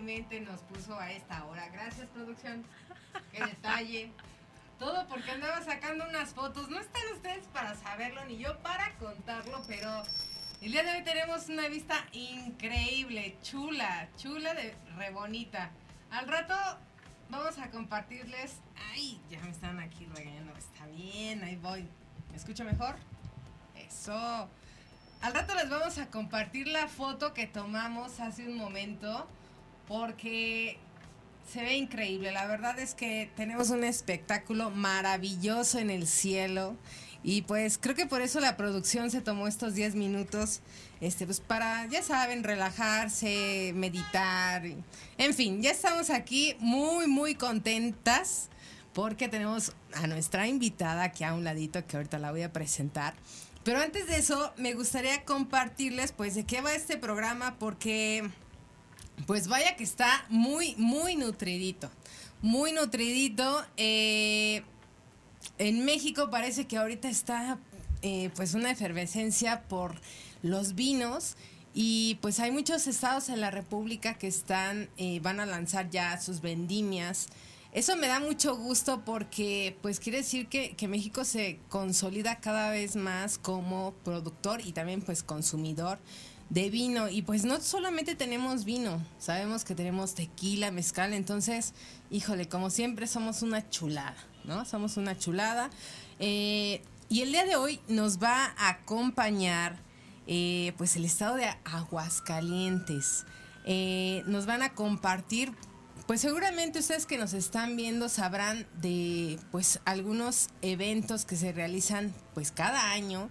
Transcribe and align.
Amablemente 0.00 0.40
nos 0.40 0.60
puso 0.62 0.98
a 0.98 1.12
esta 1.12 1.44
hora. 1.44 1.68
Gracias, 1.68 2.08
producción. 2.08 2.64
Qué 3.32 3.44
detalle. 3.44 4.10
Todo 4.78 5.06
porque 5.08 5.30
andaba 5.30 5.62
sacando 5.62 6.08
unas 6.08 6.32
fotos. 6.32 6.70
No 6.70 6.80
están 6.80 7.02
ustedes 7.14 7.46
para 7.48 7.74
saberlo 7.74 8.24
ni 8.24 8.38
yo 8.38 8.58
para 8.60 8.94
contarlo, 8.94 9.60
pero 9.68 10.02
el 10.62 10.72
día 10.72 10.82
de 10.82 10.92
hoy 10.92 11.04
tenemos 11.04 11.48
una 11.50 11.68
vista 11.68 12.06
increíble, 12.12 13.36
chula, 13.42 14.08
chula 14.16 14.54
de 14.54 14.74
re 14.96 15.10
bonita. 15.10 15.70
Al 16.10 16.26
rato 16.26 16.54
vamos 17.28 17.58
a 17.58 17.70
compartirles. 17.70 18.56
Ay, 18.92 19.20
ya 19.28 19.38
me 19.40 19.50
están 19.50 19.80
aquí 19.80 20.06
regañando. 20.14 20.56
Está 20.56 20.86
bien, 20.86 21.44
ahí 21.44 21.56
voy. 21.56 21.86
¿Me 22.30 22.36
escucho 22.36 22.64
mejor? 22.64 22.96
Eso. 23.76 24.48
Al 25.20 25.34
rato 25.34 25.54
les 25.54 25.68
vamos 25.68 25.98
a 25.98 26.06
compartir 26.06 26.68
la 26.68 26.88
foto 26.88 27.34
que 27.34 27.46
tomamos 27.46 28.18
hace 28.20 28.46
un 28.46 28.56
momento 28.56 29.28
porque 29.90 30.78
se 31.52 31.62
ve 31.62 31.74
increíble. 31.74 32.30
La 32.30 32.46
verdad 32.46 32.78
es 32.78 32.94
que 32.94 33.28
tenemos 33.34 33.70
un 33.70 33.82
espectáculo 33.82 34.70
maravilloso 34.70 35.80
en 35.80 35.90
el 35.90 36.06
cielo. 36.06 36.76
Y 37.24 37.42
pues 37.42 37.76
creo 37.76 37.96
que 37.96 38.06
por 38.06 38.22
eso 38.22 38.38
la 38.38 38.56
producción 38.56 39.10
se 39.10 39.20
tomó 39.20 39.48
estos 39.48 39.74
10 39.74 39.96
minutos, 39.96 40.60
este, 41.00 41.26
pues 41.26 41.40
para, 41.40 41.86
ya 41.86 42.04
saben, 42.04 42.44
relajarse, 42.44 43.72
meditar. 43.74 44.62
En 45.18 45.34
fin, 45.34 45.60
ya 45.60 45.72
estamos 45.72 46.08
aquí 46.08 46.54
muy, 46.60 47.08
muy 47.08 47.34
contentas 47.34 48.48
porque 48.94 49.28
tenemos 49.28 49.72
a 49.94 50.06
nuestra 50.06 50.46
invitada 50.46 51.02
aquí 51.02 51.24
a 51.24 51.34
un 51.34 51.42
ladito 51.42 51.84
que 51.84 51.96
ahorita 51.96 52.20
la 52.20 52.30
voy 52.30 52.42
a 52.42 52.52
presentar. 52.52 53.14
Pero 53.64 53.80
antes 53.80 54.06
de 54.06 54.16
eso, 54.16 54.54
me 54.56 54.72
gustaría 54.72 55.24
compartirles 55.24 56.12
pues 56.12 56.36
de 56.36 56.44
qué 56.44 56.60
va 56.60 56.74
este 56.74 56.96
programa 56.96 57.56
porque 57.58 58.30
pues 59.26 59.48
vaya 59.48 59.76
que 59.76 59.84
está 59.84 60.24
muy, 60.28 60.74
muy 60.76 61.16
nutridito. 61.16 61.90
Muy 62.42 62.72
nutridito. 62.72 63.64
Eh, 63.76 64.62
en 65.58 65.84
México 65.84 66.30
parece 66.30 66.66
que 66.66 66.76
ahorita 66.76 67.08
está 67.08 67.58
eh, 68.02 68.30
pues 68.34 68.54
una 68.54 68.70
efervescencia 68.70 69.62
por 69.62 70.00
los 70.42 70.74
vinos 70.74 71.36
y 71.74 72.18
pues 72.22 72.40
hay 72.40 72.50
muchos 72.50 72.86
estados 72.86 73.28
en 73.28 73.40
la 73.40 73.50
República 73.50 74.14
que 74.14 74.26
están, 74.26 74.88
eh, 74.96 75.20
van 75.20 75.40
a 75.40 75.46
lanzar 75.46 75.90
ya 75.90 76.20
sus 76.20 76.40
vendimias. 76.40 77.28
Eso 77.72 77.94
me 77.96 78.08
da 78.08 78.18
mucho 78.18 78.56
gusto 78.56 79.04
porque 79.04 79.76
pues 79.80 80.00
quiere 80.00 80.18
decir 80.18 80.48
que, 80.48 80.74
que 80.74 80.88
México 80.88 81.24
se 81.24 81.60
consolida 81.68 82.40
cada 82.40 82.70
vez 82.70 82.96
más 82.96 83.38
como 83.38 83.92
productor 84.02 84.66
y 84.66 84.72
también 84.72 85.02
pues 85.02 85.22
consumidor 85.22 86.00
de 86.50 86.68
vino. 86.68 87.08
Y 87.08 87.22
pues 87.22 87.44
no 87.44 87.60
solamente 87.60 88.14
tenemos 88.14 88.64
vino, 88.64 89.00
sabemos 89.18 89.64
que 89.64 89.74
tenemos 89.74 90.14
tequila, 90.14 90.70
mezcal, 90.70 91.14
entonces, 91.14 91.72
híjole, 92.10 92.48
como 92.48 92.68
siempre 92.70 93.06
somos 93.06 93.42
una 93.42 93.70
chulada, 93.70 94.16
¿no? 94.44 94.64
Somos 94.66 94.96
una 94.96 95.16
chulada. 95.16 95.70
Eh, 96.18 96.82
y 97.08 97.22
el 97.22 97.32
día 97.32 97.44
de 97.44 97.56
hoy 97.56 97.80
nos 97.88 98.22
va 98.22 98.52
a 98.56 98.68
acompañar 98.68 99.78
eh, 100.26 100.74
pues 100.76 100.96
el 100.96 101.04
estado 101.04 101.36
de 101.36 101.46
Aguascalientes. 101.64 103.24
Eh, 103.64 104.22
nos 104.26 104.46
van 104.46 104.62
a 104.62 104.74
compartir, 104.74 105.52
pues 106.06 106.20
seguramente 106.20 106.78
ustedes 106.78 107.06
que 107.06 107.18
nos 107.18 107.32
están 107.32 107.76
viendo 107.76 108.08
sabrán 108.08 108.66
de 108.80 109.38
pues 109.50 109.80
algunos 109.84 110.48
eventos 110.62 111.24
que 111.24 111.36
se 111.36 111.52
realizan 111.52 112.14
pues 112.34 112.52
cada 112.52 112.90
año 112.92 113.30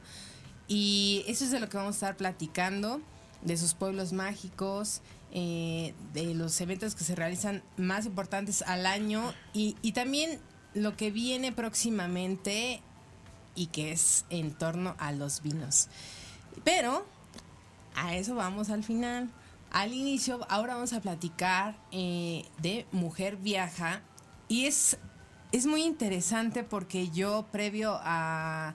y 0.69 1.25
eso 1.28 1.44
es 1.44 1.52
de 1.52 1.59
lo 1.59 1.68
que 1.68 1.75
vamos 1.75 1.96
a 1.96 1.97
estar 1.97 2.16
platicando, 2.16 3.02
de 3.41 3.57
sus 3.57 3.74
pueblos 3.74 4.13
mágicos, 4.13 5.02
eh, 5.31 5.94
de 6.13 6.34
los 6.35 6.62
eventos 6.62 6.96
que 6.96 7.03
se 7.03 7.16
realizan 7.16 7.63
más 7.75 8.06
importantes 8.06 8.62
al 8.62 8.85
año 8.85 9.34
y, 9.53 9.75
y 9.81 9.91
también 9.91 10.40
lo 10.74 10.96
que 10.96 11.12
viene 11.12 11.52
próximamente 11.52 12.81
y 13.56 13.68
que 13.68 13.91
es 13.91 14.25
en 14.30 14.53
torno 14.53 14.96
a 15.00 15.12
los 15.12 15.41
vinos. 15.41 15.88
Pero 16.63 17.06
a 17.96 18.16
eso 18.16 18.36
vamos 18.36 18.69
al 18.69 18.84
final. 18.84 19.30
Al 19.72 19.94
inicio, 19.94 20.40
ahora 20.50 20.75
vamos 20.75 20.94
a 20.94 21.01
platicar 21.01 21.78
eh, 21.91 22.46
de 22.59 22.86
Mujer 22.91 23.38
Viaja 23.38 24.01
y 24.47 24.66
es, 24.66 24.97
es 25.51 25.66
muy 25.66 25.84
interesante 25.84 26.63
porque 26.63 27.09
yo 27.09 27.46
previo 27.51 28.00
a 28.01 28.74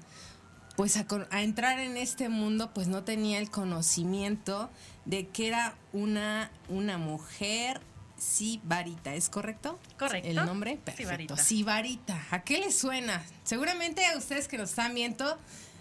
pues 0.76 0.96
a, 0.96 1.06
a 1.30 1.42
entrar 1.42 1.78
en 1.78 1.96
este 1.96 2.28
mundo 2.28 2.72
pues 2.74 2.88
no 2.88 3.04
tenía 3.04 3.38
el 3.38 3.50
conocimiento 3.50 4.70
de 5.04 5.28
que 5.28 5.48
era 5.48 5.74
una, 5.92 6.50
una 6.68 6.98
mujer 6.98 7.80
sibarita, 8.16 9.14
¿es 9.14 9.28
correcto? 9.28 9.78
Correcto. 9.98 10.28
El 10.28 10.36
nombre, 10.36 10.76
perfecto. 10.82 11.36
Sibarita. 11.36 11.36
Sibarita. 11.36 12.26
¿A 12.30 12.42
qué 12.42 12.58
le 12.58 12.72
suena? 12.72 13.22
Seguramente 13.44 14.04
a 14.06 14.16
ustedes 14.16 14.48
que 14.48 14.58
nos 14.58 14.70
están 14.70 14.94
viendo 14.94 15.38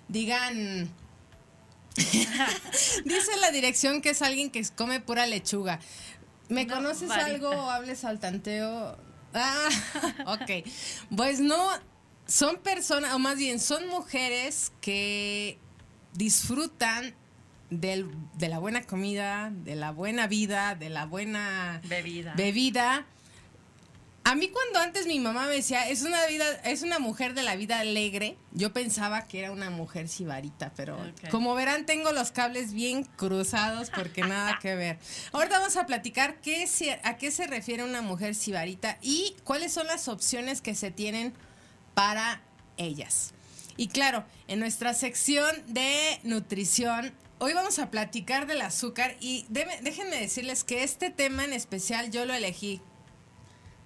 digan... 0.08 0.90
Dice 3.06 3.38
la 3.40 3.52
dirección 3.52 4.02
que 4.02 4.10
es 4.12 4.22
alguien 4.22 4.50
que 4.50 4.64
come 4.75 5.00
pura 5.00 5.28
lechuga. 5.28 5.80
¿Me 6.50 6.66
No, 6.66 6.75
conoces 6.75 7.08
varita. 7.08 7.25
algo 7.28 7.50
o 7.50 7.70
hables 7.70 8.04
al 8.04 8.20
tanteo? 8.20 8.98
Ah, 9.34 9.70
ok. 10.28 10.68
Pues 11.16 11.40
no, 11.40 11.70
son 12.25 12.57
personas, 12.57 13.13
o 13.13 13.19
más 13.19 13.38
bien 13.38 13.59
son 13.59 13.88
mujeres 13.88 14.72
que 14.81 15.57
disfrutan 16.13 17.13
del- 17.69 18.09
de 18.35 18.50
la 18.50 18.59
buena 18.59 18.83
comida, 18.83 19.51
de 19.51 19.75
la 19.75 19.92
buena 19.92 20.27
vida, 20.27 20.75
de 20.75 20.89
la 20.89 21.06
buena 21.06 21.81
Bebida. 21.86 22.33
bebida. 22.36 23.06
A 24.25 24.36
mí 24.36 24.48
cuando 24.48 24.80
antes 24.80 25.06
mi 25.06 25.19
mamá 25.19 25.48
me 25.48 25.56
decía, 25.56 25.89
es 25.89 26.03
una 26.03 26.25
vida, 26.27 26.45
es 26.63 26.81
una 26.83 26.98
mujer 26.98 27.33
de 27.33 27.44
la 27.44 27.57
vida 27.57 27.80
alegre, 27.80 28.38
yo 28.53 28.71
pensaba 28.71 29.27
que 29.27 29.39
era 29.39 29.51
una 29.51 29.69
mujer 29.69 30.07
sibarita, 30.07 30.71
pero 30.77 30.98
como 31.30 31.53
verán 31.56 31.86
tengo 31.86 32.13
los 32.13 32.31
cables 32.31 32.71
bien 32.71 33.03
cruzados 33.03 33.89
porque 33.89 34.21
nada 34.21 34.59
que 34.62 34.75
ver. 34.75 34.98
Ahorita 35.33 35.59
vamos 35.59 35.75
a 35.75 35.86
platicar 35.86 36.39
qué 36.39 36.68
se- 36.68 37.01
a 37.03 37.18
qué 37.18 37.31
se 37.31 37.48
refiere 37.48 37.83
una 37.83 38.01
mujer 38.01 38.33
sibarita 38.33 38.98
y 39.01 39.36
cuáles 39.44 39.74
son 39.74 39.88
las 39.88 40.07
opciones 40.07 40.62
que 40.62 40.74
se 40.74 40.89
tienen 40.89 41.33
para 41.94 42.42
ellas. 42.78 43.34
Y 43.78 43.88
claro, 43.88 44.24
en 44.48 44.60
nuestra 44.60 44.94
sección 44.94 45.50
de 45.68 46.19
nutrición, 46.24 47.13
hoy 47.40 47.54
vamos 47.54 47.80
a 47.80 47.90
platicar 47.90 48.45
del 48.45 48.62
azúcar 48.62 49.16
y 49.19 49.45
déjenme 49.50 50.19
decirles 50.19 50.63
que 50.63 50.84
este 50.84 51.10
tema 51.10 51.44
en 51.44 51.54
especial 51.54 52.12
yo 52.12 52.25
lo 52.25 52.34
elegí. 52.34 52.81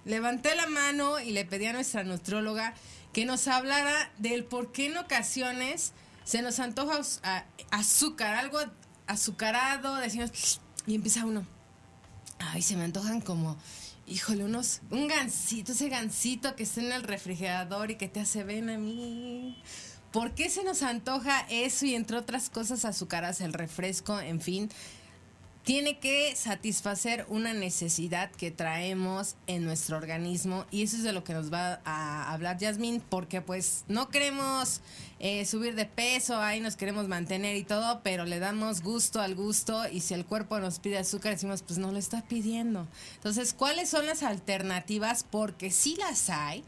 Levanté 0.04 0.54
la 0.54 0.66
mano 0.66 1.20
y 1.20 1.32
le 1.32 1.44
pedí 1.44 1.66
a 1.66 1.72
nuestra 1.72 2.04
nutrióloga 2.04 2.74
que 3.12 3.24
nos 3.24 3.48
hablara 3.48 4.10
del 4.18 4.44
por 4.44 4.72
qué 4.72 4.86
en 4.86 4.96
ocasiones 4.98 5.92
se 6.24 6.42
nos 6.42 6.60
antoja 6.60 7.00
azúcar, 7.70 8.34
algo 8.34 8.58
azucarado, 9.06 9.96
decimos, 9.96 10.60
y 10.86 10.94
empieza 10.94 11.24
uno. 11.24 11.46
Ay, 12.38 12.62
se 12.62 12.76
me 12.76 12.84
antojan 12.84 13.20
como, 13.20 13.56
híjole, 14.08 14.44
unos, 14.44 14.80
un 14.90 15.08
gansito, 15.08 15.72
ese 15.72 15.88
gansito 15.88 16.56
que 16.56 16.62
está 16.62 16.80
en 16.80 16.92
el 16.92 17.02
refrigerador 17.02 17.90
y 17.90 17.96
que 17.96 18.08
te 18.08 18.20
hace 18.20 18.44
ven 18.44 18.70
a 18.70 18.78
mí. 18.78 19.62
¿Por 20.12 20.32
qué 20.32 20.48
se 20.48 20.64
nos 20.64 20.82
antoja 20.82 21.46
eso 21.50 21.84
y 21.84 21.94
entre 21.94 22.16
otras 22.16 22.48
cosas 22.48 22.84
azucaras, 22.84 23.40
el 23.40 23.52
refresco, 23.52 24.18
en 24.18 24.40
fin? 24.40 24.70
Tiene 25.68 25.98
que 25.98 26.34
satisfacer 26.34 27.26
una 27.28 27.52
necesidad 27.52 28.30
que 28.30 28.50
traemos 28.50 29.36
en 29.46 29.66
nuestro 29.66 29.98
organismo 29.98 30.64
y 30.70 30.82
eso 30.82 30.96
es 30.96 31.02
de 31.02 31.12
lo 31.12 31.24
que 31.24 31.34
nos 31.34 31.52
va 31.52 31.82
a 31.84 32.32
hablar 32.32 32.56
Yasmín 32.56 33.02
porque 33.06 33.42
pues 33.42 33.84
no 33.86 34.08
queremos 34.08 34.80
eh, 35.18 35.44
subir 35.44 35.74
de 35.74 35.84
peso, 35.84 36.40
ahí 36.40 36.60
nos 36.60 36.76
queremos 36.76 37.06
mantener 37.06 37.54
y 37.54 37.64
todo, 37.64 38.00
pero 38.02 38.24
le 38.24 38.38
damos 38.38 38.80
gusto 38.80 39.20
al 39.20 39.34
gusto 39.34 39.86
y 39.86 40.00
si 40.00 40.14
el 40.14 40.24
cuerpo 40.24 40.58
nos 40.58 40.78
pide 40.78 40.96
azúcar 40.96 41.34
decimos 41.34 41.60
pues 41.60 41.78
no 41.78 41.92
lo 41.92 41.98
está 41.98 42.22
pidiendo. 42.26 42.88
Entonces, 43.16 43.52
¿cuáles 43.52 43.90
son 43.90 44.06
las 44.06 44.22
alternativas? 44.22 45.22
Porque 45.30 45.70
sí 45.70 45.96
las 45.98 46.30
hay 46.30 46.64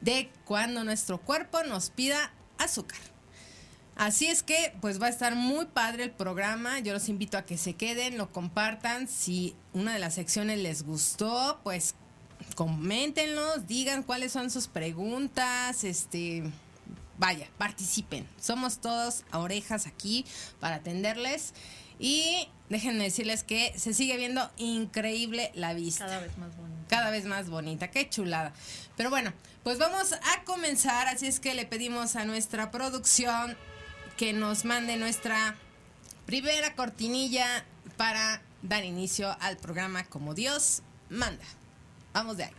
de 0.00 0.28
cuando 0.44 0.82
nuestro 0.82 1.18
cuerpo 1.18 1.62
nos 1.62 1.90
pida 1.90 2.32
azúcar. 2.58 2.98
Así 3.98 4.28
es 4.28 4.44
que, 4.44 4.72
pues 4.80 5.02
va 5.02 5.06
a 5.06 5.10
estar 5.10 5.34
muy 5.34 5.66
padre 5.66 6.04
el 6.04 6.12
programa. 6.12 6.78
Yo 6.78 6.92
los 6.92 7.08
invito 7.08 7.36
a 7.36 7.42
que 7.44 7.58
se 7.58 7.74
queden, 7.74 8.16
lo 8.16 8.30
compartan. 8.30 9.08
Si 9.08 9.56
una 9.72 9.92
de 9.92 9.98
las 9.98 10.14
secciones 10.14 10.60
les 10.60 10.84
gustó, 10.84 11.58
pues 11.64 11.96
coméntenlos, 12.54 13.66
digan 13.66 14.04
cuáles 14.04 14.30
son 14.30 14.52
sus 14.52 14.68
preguntas, 14.68 15.82
este, 15.82 16.44
vaya, 17.18 17.48
participen. 17.58 18.24
Somos 18.40 18.78
todos 18.78 19.24
a 19.32 19.40
orejas 19.40 19.88
aquí 19.88 20.24
para 20.60 20.76
atenderles. 20.76 21.52
Y 21.98 22.48
déjenme 22.68 23.02
decirles 23.02 23.42
que 23.42 23.76
se 23.76 23.94
sigue 23.94 24.16
viendo 24.16 24.48
increíble 24.58 25.50
la 25.56 25.74
vista. 25.74 26.06
Cada 26.06 26.20
vez 26.20 26.38
más 26.38 26.56
bonita. 26.56 26.84
Cada 26.86 27.10
vez 27.10 27.24
más 27.24 27.50
bonita, 27.50 27.90
qué 27.90 28.08
chulada. 28.08 28.52
Pero 28.96 29.10
bueno, 29.10 29.32
pues 29.64 29.78
vamos 29.78 30.12
a 30.12 30.44
comenzar, 30.44 31.08
así 31.08 31.26
es 31.26 31.40
que 31.40 31.54
le 31.54 31.66
pedimos 31.66 32.14
a 32.14 32.24
nuestra 32.24 32.70
producción 32.70 33.56
que 34.18 34.32
nos 34.32 34.64
mande 34.64 34.96
nuestra 34.96 35.54
primera 36.26 36.74
cortinilla 36.74 37.64
para 37.96 38.42
dar 38.62 38.84
inicio 38.84 39.28
al 39.40 39.56
programa 39.56 40.04
como 40.04 40.34
Dios 40.34 40.82
manda. 41.08 41.44
Vamos 42.12 42.36
de 42.36 42.44
ahí. 42.44 42.52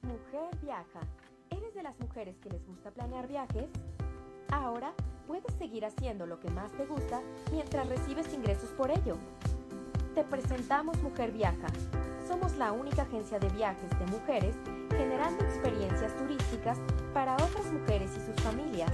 Mujer 0.00 0.56
viaja. 0.62 1.00
¿Eres 1.50 1.74
de 1.74 1.82
las 1.82 2.00
mujeres 2.00 2.36
que 2.42 2.48
les 2.48 2.66
gusta 2.66 2.90
planear 2.90 3.28
viajes? 3.28 3.68
Ahora 4.50 4.94
puedes 5.26 5.54
seguir 5.58 5.84
haciendo 5.84 6.24
lo 6.24 6.40
que 6.40 6.48
más 6.50 6.72
te 6.72 6.86
gusta 6.86 7.20
mientras 7.52 7.86
recibes 7.86 8.32
ingresos 8.32 8.70
por 8.70 8.90
ello. 8.90 9.18
Te 10.14 10.24
presentamos 10.24 10.96
Mujer 11.02 11.32
Viaja 11.32 11.68
somos 12.26 12.56
la 12.56 12.72
única 12.72 13.02
agencia 13.02 13.38
de 13.38 13.48
viajes 13.50 13.90
de 13.98 14.06
mujeres 14.06 14.54
generando 14.90 15.44
experiencias 15.44 16.16
turísticas 16.16 16.78
para 17.14 17.34
otras 17.34 17.66
mujeres 17.72 18.10
y 18.16 18.20
sus 18.20 18.42
familias. 18.42 18.90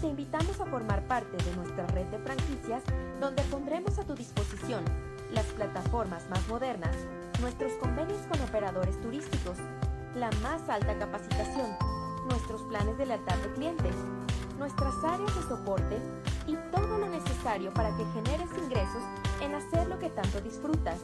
Te 0.00 0.08
invitamos 0.08 0.60
a 0.60 0.66
formar 0.66 1.02
parte 1.06 1.36
de 1.36 1.56
nuestra 1.56 1.86
red 1.88 2.06
de 2.06 2.18
franquicias 2.18 2.82
donde 3.20 3.42
pondremos 3.44 3.98
a 3.98 4.04
tu 4.04 4.14
disposición 4.14 4.84
las 5.32 5.46
plataformas 5.46 6.28
más 6.30 6.46
modernas, 6.48 6.96
nuestros 7.40 7.72
convenios 7.74 8.20
con 8.30 8.40
operadores 8.42 9.00
turísticos, 9.00 9.58
la 10.14 10.30
más 10.42 10.68
alta 10.68 10.98
capacitación, 10.98 11.76
nuestros 12.28 12.62
planes 12.62 12.96
de 12.98 13.06
lealtad 13.06 13.36
de 13.38 13.52
clientes, 13.54 13.94
nuestras 14.58 14.94
áreas 15.04 15.34
de 15.34 15.42
soporte 15.42 15.98
y 16.46 16.56
todo 16.72 16.98
lo 16.98 17.08
necesario 17.08 17.72
para 17.74 17.94
que 17.96 18.04
generes 18.14 18.48
ingresos 18.56 19.02
en 19.40 19.54
hacer 19.54 19.86
lo 19.88 19.98
que 19.98 20.10
tanto 20.10 20.40
disfrutas. 20.40 21.00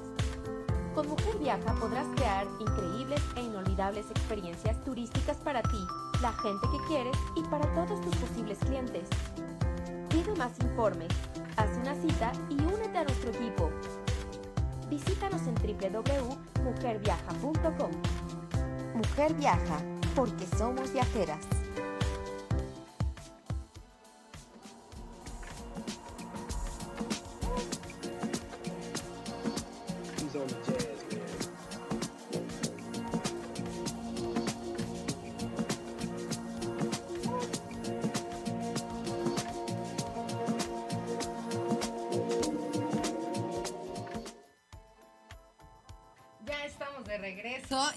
Con 0.94 1.08
Mujer 1.08 1.38
Viaja 1.38 1.74
podrás 1.80 2.06
crear 2.16 2.46
increíbles 2.60 3.22
e 3.36 3.42
inolvidables 3.42 4.10
experiencias 4.10 4.76
turísticas 4.84 5.38
para 5.38 5.62
ti, 5.62 5.86
la 6.20 6.34
gente 6.34 6.66
que 6.70 6.76
quieres 6.86 7.16
y 7.34 7.42
para 7.44 7.64
todos 7.74 7.98
tus 8.02 8.14
posibles 8.16 8.58
clientes. 8.58 9.08
Pide 10.10 10.34
más 10.36 10.52
informes, 10.60 11.08
haz 11.56 11.70
una 11.78 11.94
cita 11.94 12.30
y 12.50 12.56
únete 12.56 12.98
a 12.98 13.04
nuestro 13.04 13.30
equipo. 13.30 13.70
Visítanos 14.90 15.40
en 15.46 15.54
www.mujerviaja.com. 15.54 17.90
Mujer 18.94 19.32
Viaja, 19.34 19.78
porque 20.14 20.46
somos 20.58 20.92
viajeras. 20.92 21.61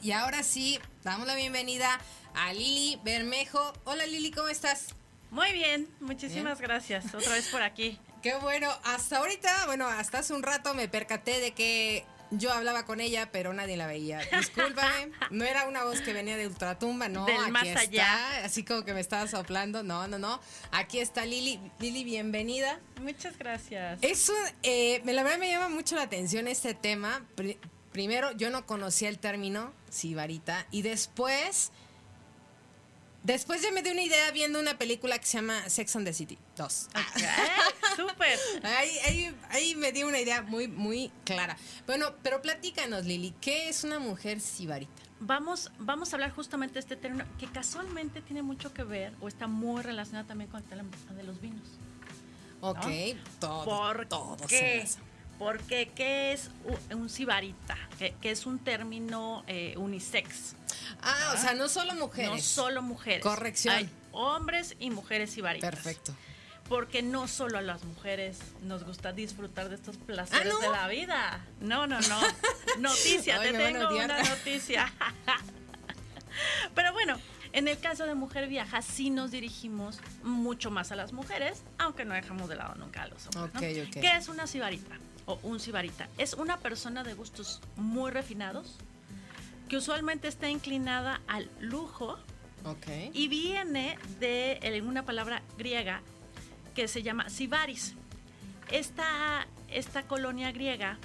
Y 0.01 0.11
ahora 0.11 0.43
sí, 0.43 0.79
damos 1.03 1.27
la 1.27 1.35
bienvenida 1.35 1.99
a 2.33 2.53
Lili 2.53 2.99
Bermejo. 3.03 3.73
Hola 3.83 4.05
Lili, 4.05 4.31
¿cómo 4.31 4.49
estás? 4.49 4.93
Muy 5.31 5.51
bien, 5.51 5.87
muchísimas 5.99 6.61
gracias. 6.61 7.13
Otra 7.13 7.31
vez 7.31 7.47
por 7.49 7.61
aquí. 7.61 7.99
Qué 8.21 8.35
bueno. 8.35 8.69
Hasta 8.83 9.17
ahorita, 9.17 9.65
bueno, 9.65 9.87
hasta 9.87 10.19
hace 10.19 10.33
un 10.33 10.43
rato 10.43 10.73
me 10.73 10.87
percaté 10.87 11.39
de 11.39 11.51
que 11.51 12.05
yo 12.31 12.51
hablaba 12.51 12.85
con 12.85 13.01
ella, 13.01 13.29
pero 13.31 13.53
nadie 13.53 13.77
la 13.77 13.87
veía. 13.87 14.21
Discúlpame, 14.31 15.11
no 15.31 15.43
era 15.43 15.67
una 15.67 15.83
voz 15.83 16.01
que 16.01 16.13
venía 16.13 16.37
de 16.37 16.47
ultratumba, 16.47 17.09
no. 17.09 17.25
Del 17.25 17.51
más 17.51 17.67
allá. 17.75 18.43
así 18.43 18.63
como 18.63 18.83
que 18.85 18.93
me 18.93 18.99
estaba 18.99 19.27
soplando. 19.27 19.83
No, 19.83 20.07
no, 20.07 20.19
no. 20.19 20.39
Aquí 20.71 20.99
está 20.99 21.25
Lili. 21.25 21.59
Lili, 21.79 22.03
bienvenida. 22.03 22.79
Muchas 23.01 23.37
gracias. 23.37 23.99
Eso, 24.01 24.33
eh, 24.63 25.01
la 25.05 25.23
verdad 25.23 25.39
me 25.39 25.49
llama 25.49 25.69
mucho 25.69 25.95
la 25.95 26.03
atención 26.03 26.47
este 26.47 26.73
tema 26.73 27.25
primero 27.95 28.33
yo 28.33 28.49
no 28.49 28.65
conocía 28.65 29.07
el 29.07 29.19
término 29.19 29.71
sibarita 29.89 30.67
y 30.69 30.81
después 30.81 31.71
después 33.23 33.61
ya 33.61 33.71
me 33.71 33.81
di 33.83 33.89
una 33.89 34.01
idea 34.01 34.31
viendo 34.31 34.59
una 34.59 34.77
película 34.77 35.17
que 35.17 35.25
se 35.25 35.37
llama 35.37 35.69
Sex 35.69 35.95
and 35.95 36.05
the 36.05 36.11
City 36.11 36.37
2. 36.57 36.89
Súper. 37.95 38.37
ahí, 38.63 39.33
ahí, 39.49 39.75
me 39.75 39.93
di 39.93 40.03
una 40.03 40.19
idea 40.19 40.41
muy 40.41 40.67
muy 40.67 41.09
clara. 41.23 41.55
Bueno, 41.87 42.13
pero 42.21 42.41
platícanos 42.41 43.05
Lili, 43.05 43.33
¿qué 43.39 43.69
es 43.69 43.85
una 43.85 43.99
mujer 43.99 44.41
sibarita? 44.41 44.91
Vamos, 45.21 45.71
vamos 45.79 46.11
a 46.11 46.17
hablar 46.17 46.31
justamente 46.31 46.73
de 46.73 46.79
este 46.81 46.97
término 46.97 47.23
que 47.39 47.47
casualmente 47.47 48.21
tiene 48.21 48.43
mucho 48.43 48.73
que 48.73 48.83
ver 48.83 49.13
o 49.21 49.29
está 49.29 49.47
muy 49.47 49.83
relacionado 49.83 50.27
también 50.27 50.49
con 50.49 50.61
el 50.61 50.67
tema 50.67 50.83
de 50.83 51.23
los 51.23 51.39
vinos. 51.39 51.69
Ok, 52.59 52.87
todo, 53.39 53.63
¿Por 53.63 54.05
todo? 54.07 54.37
Porque, 55.37 55.91
¿qué 55.95 56.31
es 56.31 56.49
un 56.91 57.09
sibarita? 57.09 57.77
Que, 57.99 58.15
es 58.23 58.45
un 58.45 58.59
término 58.59 59.43
eh, 59.47 59.75
unisex. 59.77 60.55
Ah, 61.01 61.33
o 61.35 61.37
sea, 61.37 61.53
no 61.53 61.67
solo 61.67 61.93
mujeres. 61.93 62.31
No 62.31 62.39
solo 62.39 62.81
mujeres. 62.81 63.21
Corrección. 63.21 63.75
Hay 63.75 63.89
hombres 64.11 64.75
y 64.79 64.89
mujeres 64.89 65.31
sibaritas. 65.31 65.69
Perfecto. 65.69 66.15
Porque 66.69 67.03
no 67.03 67.27
solo 67.27 67.59
a 67.59 67.61
las 67.61 67.83
mujeres 67.83 68.39
nos 68.63 68.83
gusta 68.85 69.11
disfrutar 69.13 69.69
de 69.69 69.75
estos 69.75 69.97
placeres 69.97 70.53
ah, 70.57 70.61
de 70.61 70.69
la 70.69 70.87
vida. 70.87 71.45
No, 71.59 71.85
no, 71.85 71.99
no. 72.01 72.19
Noticia, 72.79 73.39
te 73.39 73.51
tengo 73.53 73.89
una 73.89 74.23
noticia. 74.23 74.91
Pero 76.75 76.91
bueno, 76.93 77.19
en 77.53 77.67
el 77.67 77.79
caso 77.79 78.05
de 78.05 78.15
Mujer 78.15 78.47
Viaja, 78.47 78.81
sí 78.81 79.09
nos 79.09 79.31
dirigimos 79.31 79.99
mucho 80.23 80.71
más 80.71 80.91
a 80.91 80.95
las 80.95 81.13
mujeres, 81.13 81.61
aunque 81.77 82.03
no 82.03 82.13
dejamos 82.13 82.49
de 82.49 82.55
lado 82.55 82.75
nunca 82.75 83.03
a 83.03 83.07
los 83.07 83.27
hombres. 83.27 83.55
Okay, 83.55 83.89
¿Qué 83.91 84.17
es 84.17 84.27
una 84.27 84.47
sibarita? 84.47 84.97
O 85.25 85.39
un 85.43 85.59
sibarita. 85.59 86.07
Es 86.17 86.33
una 86.33 86.57
persona 86.57 87.03
de 87.03 87.13
gustos 87.13 87.61
muy 87.75 88.11
refinados 88.11 88.75
que 89.69 89.77
usualmente 89.77 90.27
está 90.27 90.49
inclinada 90.49 91.21
al 91.27 91.49
lujo 91.59 92.17
y 93.13 93.27
viene 93.27 93.97
de 94.19 94.81
una 94.85 95.03
palabra 95.03 95.41
griega 95.57 96.01
que 96.73 96.87
se 96.87 97.03
llama 97.03 97.29
sibaris. 97.29 97.93
Esta, 98.71 99.47
esta 99.69 100.03
colonia 100.03 100.51
griega 100.51 100.97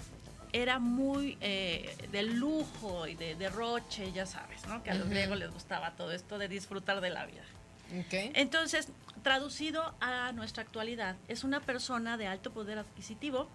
era 0.52 0.78
muy 0.78 1.36
eh, 1.40 1.94
de 2.10 2.22
lujo 2.22 3.06
y 3.06 3.14
de 3.14 3.34
derroche, 3.34 4.10
ya 4.12 4.26
sabes, 4.26 4.66
¿no? 4.66 4.82
Que 4.82 4.90
a 4.90 4.94
los 4.94 5.08
griegos 5.08 5.38
les 5.38 5.50
gustaba 5.50 5.92
todo 5.92 6.12
esto 6.12 6.38
de 6.38 6.48
disfrutar 6.48 7.00
de 7.00 7.10
la 7.10 7.26
vida. 7.26 7.42
Entonces, 8.10 8.88
traducido 9.22 9.94
a 10.00 10.32
nuestra 10.32 10.62
actualidad, 10.62 11.16
es 11.28 11.44
una 11.44 11.60
persona 11.60 12.16
de 12.16 12.26
alto 12.26 12.52
poder 12.52 12.78
adquisitivo 12.78 13.48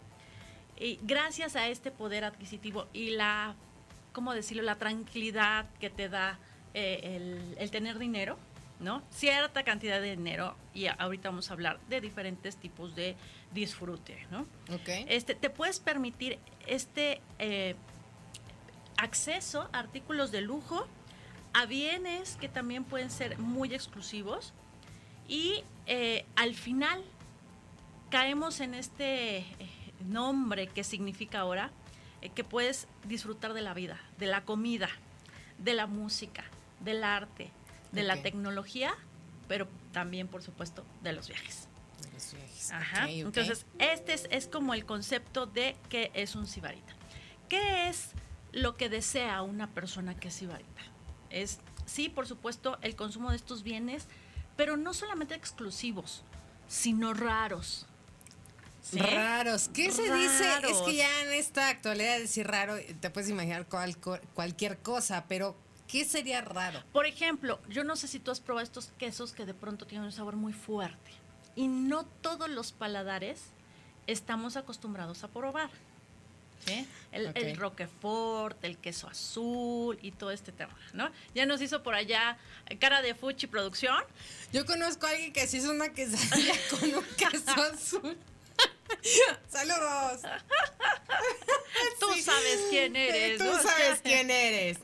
y 0.79 1.00
gracias 1.03 1.55
a 1.55 1.67
este 1.67 1.91
poder 1.91 2.24
adquisitivo 2.24 2.88
y 2.94 3.12
la, 3.12 3.55
¿cómo 4.13 4.34
decirlo?, 4.34 4.63
la 4.63 4.75
tranquilidad 4.75 5.67
que 5.79 5.89
te 5.89 6.10
da 6.10 6.39
eh, 6.74 7.53
el, 7.58 7.72
tener 7.72 7.98
dinero, 7.98 8.38
¿no? 8.79 9.01
Cierta 9.10 9.63
cantidad 9.63 10.01
de 10.01 10.15
dinero 10.15 10.55
y 10.74 10.88
ahorita 10.88 11.29
vamos 11.29 11.50
a 11.50 11.53
hablar 11.53 11.79
de 11.88 12.01
diferentes 12.01 12.58
tipos 12.58 12.96
de 12.96 13.15
disfrute, 13.53 14.27
¿no? 14.32 14.46
Okay. 14.82 15.05
Este, 15.08 15.36
te 15.36 15.50
puedes 15.50 15.79
permitir 15.79 16.38
este 16.67 17.22
eh, 17.39 17.75
acceso 18.98 19.70
a 19.72 19.79
artículos 19.79 20.32
de 20.32 20.41
lujo, 20.41 20.86
a 21.53 21.65
bienes 21.65 22.36
que 22.36 22.50
también 22.50 22.84
pueden 22.84 23.10
ser 23.10 23.38
muy 23.38 23.74
exclusivos 23.74 24.53
y 25.27 25.63
eh, 25.88 26.25
al 26.36 26.53
final 26.53 27.01
caemos 28.10 28.60
en 28.60 28.74
este 28.74 29.46
nombre 30.01 30.67
que 30.67 30.83
significa 30.83 31.39
ahora 31.39 31.71
que 32.33 32.43
puedes 32.43 32.87
disfrutar 33.03 33.53
de 33.53 33.61
la 33.61 33.73
vida, 33.73 33.99
de 34.17 34.25
la 34.27 34.45
comida, 34.45 34.89
de 35.57 35.73
la 35.73 35.87
música, 35.87 36.43
del 36.79 37.03
arte, 37.03 37.51
de 37.91 38.03
la 38.03 38.21
tecnología, 38.21 38.93
pero 39.47 39.67
también, 39.91 40.27
por 40.27 40.41
supuesto, 40.41 40.85
de 41.01 41.13
los 41.13 41.27
viajes. 41.27 41.67
De 42.01 42.11
los 42.11 42.33
viajes. 42.33 42.71
Ajá. 42.71 43.09
Entonces, 43.09 43.65
este 43.79 44.15
es, 44.35 44.47
como 44.47 44.73
el 44.73 44.85
concepto 44.85 45.45
de 45.45 45.75
qué 45.89 46.11
es 46.13 46.35
un 46.35 46.47
sibarita. 46.47 46.93
¿Qué 47.47 47.89
es 47.89 48.11
lo 48.51 48.75
que 48.75 48.89
desea 48.89 49.41
una 49.41 49.69
persona 49.69 50.15
que 50.15 50.29
es 50.29 50.33
sibarita? 50.33 50.81
Es, 51.29 51.59
sí, 51.85 52.09
por 52.09 52.27
supuesto, 52.27 52.77
el 52.81 52.95
consumo 52.95 53.29
de 53.29 53.37
estos 53.37 53.63
bienes, 53.63 54.07
pero 54.57 54.77
no 54.77 54.93
solamente 54.93 55.35
exclusivos, 55.35 56.23
sino 56.67 57.13
raros. 57.13 57.87
Raros. 58.93 59.69
¿Qué 59.73 59.91
se 59.91 60.03
dice? 60.13 60.45
Es 60.69 60.77
que 60.79 60.95
ya 60.95 61.23
en 61.23 61.33
esta 61.33 61.69
actualidad 61.69 62.19
decir 62.19 62.47
raro, 62.47 62.75
te 62.99 63.09
puedes 63.09 63.29
imaginar 63.29 63.65
cualquier 64.33 64.77
cosa, 64.79 65.25
pero 65.27 65.55
¿qué 65.87 66.05
sería 66.05 66.41
raro? 66.41 66.83
Por 66.93 67.05
ejemplo, 67.05 67.59
yo 67.69 67.83
no 67.83 67.95
sé 67.95 68.07
si 68.07 68.19
tú 68.19 68.31
has 68.31 68.39
probado 68.39 68.63
estos 68.63 68.91
quesos 68.97 69.31
que 69.31 69.45
de 69.45 69.53
pronto 69.53 69.85
tienen 69.87 70.05
un 70.05 70.11
sabor 70.11 70.35
muy 70.35 70.53
fuerte 70.53 71.11
y 71.55 71.67
no 71.67 72.05
todos 72.05 72.49
los 72.49 72.71
paladares 72.71 73.39
estamos 74.07 74.57
acostumbrados 74.57 75.23
a 75.23 75.29
probar. 75.29 75.69
¿sí? 76.65 76.87
El, 77.11 77.55
roquefort, 77.57 78.63
el 78.63 78.77
queso 78.77 79.07
azul 79.07 79.97
y 80.01 80.11
todo 80.11 80.31
este 80.31 80.51
tema, 80.51 80.75
¿no? 80.93 81.11
Ya 81.33 81.45
nos 81.45 81.61
hizo 81.61 81.83
por 81.83 81.95
allá 81.95 82.37
cara 82.79 83.01
de 83.01 83.13
Fuchi 83.13 83.47
Producción. 83.47 84.03
Yo 84.51 84.65
conozco 84.65 85.05
a 85.05 85.11
alguien 85.11 85.31
que 85.31 85.47
se 85.47 85.57
hizo 85.57 85.71
una 85.71 85.89
quesadilla 85.89 86.53
con 86.69 86.95
un 86.95 87.03
queso 87.17 87.51
azul. 87.61 88.17
Saludos. 89.49 90.21
Tú 91.99 92.07
sabes 92.21 92.65
quién 92.69 92.95
eres. 92.95 93.37
Tú 93.37 93.45
sabes 93.45 93.99
quién 94.03 94.29
eres. 94.29 94.79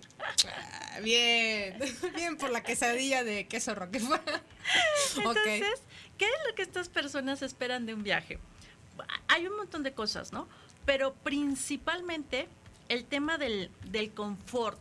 Ah, 0.47 0.99
bien, 1.01 1.79
bien 2.15 2.37
por 2.37 2.51
la 2.51 2.61
quesadilla 2.63 3.23
de 3.23 3.47
queso 3.47 3.73
roquefort. 3.75 4.27
Entonces, 5.15 5.81
¿qué 6.17 6.25
es 6.25 6.47
lo 6.47 6.55
que 6.55 6.61
estas 6.61 6.89
personas 6.89 7.41
esperan 7.41 7.85
de 7.85 7.93
un 7.93 8.03
viaje? 8.03 8.39
Hay 9.27 9.47
un 9.47 9.57
montón 9.57 9.83
de 9.83 9.93
cosas, 9.93 10.31
¿no? 10.31 10.47
Pero 10.85 11.13
principalmente 11.13 12.47
el 12.89 13.05
tema 13.05 13.37
del, 13.37 13.71
del 13.85 14.13
confort, 14.13 14.79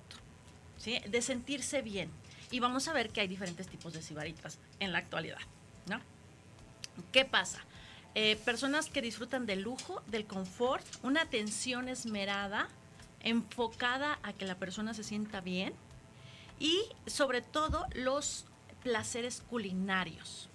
¿sí? 0.77 0.99
De 1.07 1.23
sentirse 1.23 1.81
bien. 1.83 2.11
Y 2.51 2.61
vamos 2.61 2.89
a 2.89 2.93
ver 2.93 3.11
que 3.11 3.21
hay 3.21 3.29
diferentes 3.29 3.69
tipos 3.69 3.93
de 3.93 4.03
sibaritas 4.03 4.59
en 4.81 4.93
la 4.93 4.99
actualidad, 4.99 5.39
¿no? 5.87 6.01
¿Qué 7.13 7.25
pasa? 7.25 7.65
Eh, 8.15 8.37
personas 8.45 8.91
que 8.91 9.03
disfrutan 9.03 9.47
del 9.47 9.63
lujo, 9.63 10.03
del 10.09 10.27
confort, 10.27 10.85
una 11.03 11.23
atención 11.23 11.89
esmerada, 11.89 12.69
enfocada 13.21 14.19
a 14.23 14.33
que 14.33 14.47
la 14.47 14.57
persona 14.57 14.95
se 14.95 15.05
sienta 15.05 15.41
bien 15.41 15.75
y 16.59 16.81
sobre 17.07 17.41
todo 17.41 17.87
los 17.95 18.47
placeres 18.83 19.43
culinarios. 19.49 20.49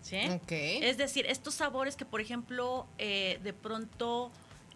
¿Sí? 0.00 0.18
Es 0.48 0.96
decir, 0.96 1.26
estos 1.26 1.54
sabores 1.54 1.94
que, 1.94 2.06
por 2.06 2.22
ejemplo, 2.22 2.86
eh, 2.96 3.38
de 3.42 3.52
pronto 3.52 4.32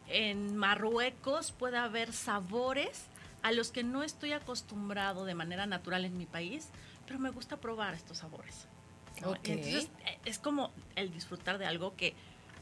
en 0.09 0.55
Marruecos 0.55 1.53
puede 1.53 1.79
haber 1.79 2.13
sabores 2.13 3.07
a 3.43 3.53
los 3.53 3.71
que 3.71 3.83
no 3.83 4.03
estoy 4.03 4.33
acostumbrado 4.33 5.25
de 5.25 5.35
manera 5.35 5.65
natural 5.65 6.05
en 6.05 6.19
mi 6.19 6.27
país, 6.27 6.69
pero 7.07 7.19
me 7.19 7.31
gusta 7.31 7.57
probar 7.57 7.95
estos 7.95 8.19
sabores. 8.19 8.69
Entonces, 9.17 9.91
eh, 10.07 10.19
es 10.25 10.39
como 10.39 10.73
el 10.97 11.13
disfrutar 11.13 11.59
de 11.59 11.67
algo 11.67 11.97
que 11.97 12.15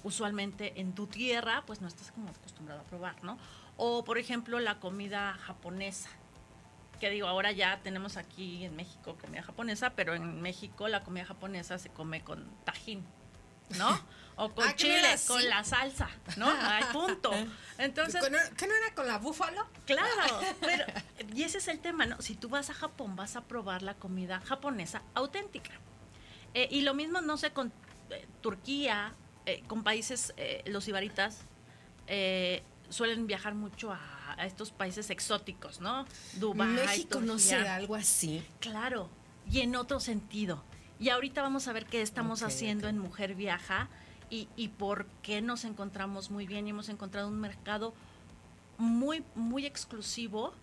usualmente 0.04 0.80
en 0.80 0.94
tu 0.94 1.06
tierra, 1.06 1.62
pues 1.66 1.80
no 1.80 1.88
estás 1.88 2.11
como 2.12 2.30
acostumbrado 2.30 2.80
a 2.80 2.85
probar, 2.85 3.23
¿no? 3.23 3.38
O, 3.76 4.04
por 4.04 4.18
ejemplo, 4.18 4.61
la 4.61 4.78
comida 4.78 5.35
japonesa. 5.35 6.11
Que 7.00 7.11
digo, 7.11 7.26
ahora 7.26 7.50
ya 7.50 7.80
tenemos 7.82 8.16
aquí 8.16 8.64
en 8.64 8.76
México 8.76 9.16
comida 9.21 9.42
japonesa, 9.42 9.90
pero 9.90 10.14
en 10.14 10.40
México 10.40 10.87
la 10.88 11.02
comida 11.02 11.25
japonesa 11.25 11.78
se 11.78 11.88
come 11.88 12.23
con 12.23 12.49
tajín, 12.64 13.04
¿no? 13.78 13.88
O 14.35 14.49
con 14.49 14.66
ah, 14.66 14.75
chile, 14.75 15.14
con 15.28 15.47
la 15.47 15.62
salsa, 15.62 16.09
¿no? 16.38 16.49
Al 16.50 16.88
punto. 16.88 17.30
Entonces, 17.76 18.25
¿Qué 18.56 18.66
no 18.66 18.75
era 18.75 18.94
con 18.94 19.06
la 19.06 19.18
búfalo? 19.18 19.68
Claro, 19.85 20.40
pero, 20.61 20.87
y 21.35 21.42
ese 21.42 21.59
es 21.59 21.68
el 21.68 21.80
tema, 21.80 22.06
¿no? 22.06 22.21
Si 22.23 22.35
tú 22.35 22.49
vas 22.49 22.71
a 22.71 22.75
Japón, 22.75 23.14
vas 23.14 23.37
a 23.37 23.42
probar 23.42 23.82
la 23.82 23.92
comida 23.92 24.40
japonesa 24.40 25.02
auténtica. 25.14 25.73
Eh, 26.54 26.68
y 26.71 26.82
lo 26.82 26.94
mismo, 26.94 27.21
no 27.21 27.37
sé, 27.37 27.52
con 27.52 27.73
eh, 28.11 28.26
Turquía, 28.40 29.14
eh, 29.47 29.62
con 29.66 29.82
países, 29.82 30.35
los 30.66 30.87
ibaritas 30.88 31.40
suelen 32.90 33.26
viajar 33.26 33.54
mucho 33.54 33.92
a, 33.92 33.99
estos 34.44 34.71
países 34.71 35.11
exóticos, 35.11 35.80
¿no? 35.80 36.06
Dubái. 36.35 36.68
México 36.68 37.21
no 37.21 37.38
sé, 37.38 37.56
algo 37.56 37.94
así. 37.94 38.42
Claro, 38.61 39.09
y 39.50 39.61
en 39.61 39.76
otro 39.76 40.00
sentido. 40.00 40.62
Y 40.99 41.11
ahorita 41.11 41.42
vamos 41.42 41.68
a 41.68 41.73
ver 41.73 41.85
qué 41.87 42.02
estamos 42.02 42.42
haciendo 42.42 42.88
en 42.88 42.99
Mujer 42.99 43.35
Viaja 43.35 43.88
y, 44.30 44.49
y 44.56 44.68
por 44.68 45.06
qué 45.23 45.42
nos 45.42 45.64
encontramos 45.64 46.30
muy 46.30 46.47
bien 46.47 46.66
y 46.66 46.71
hemos 46.71 46.88
encontrado 46.88 47.28
un 47.28 47.40
mercado 47.40 47.94
muy, 48.78 49.23
muy 49.35 49.66
exclusivo 49.66 50.54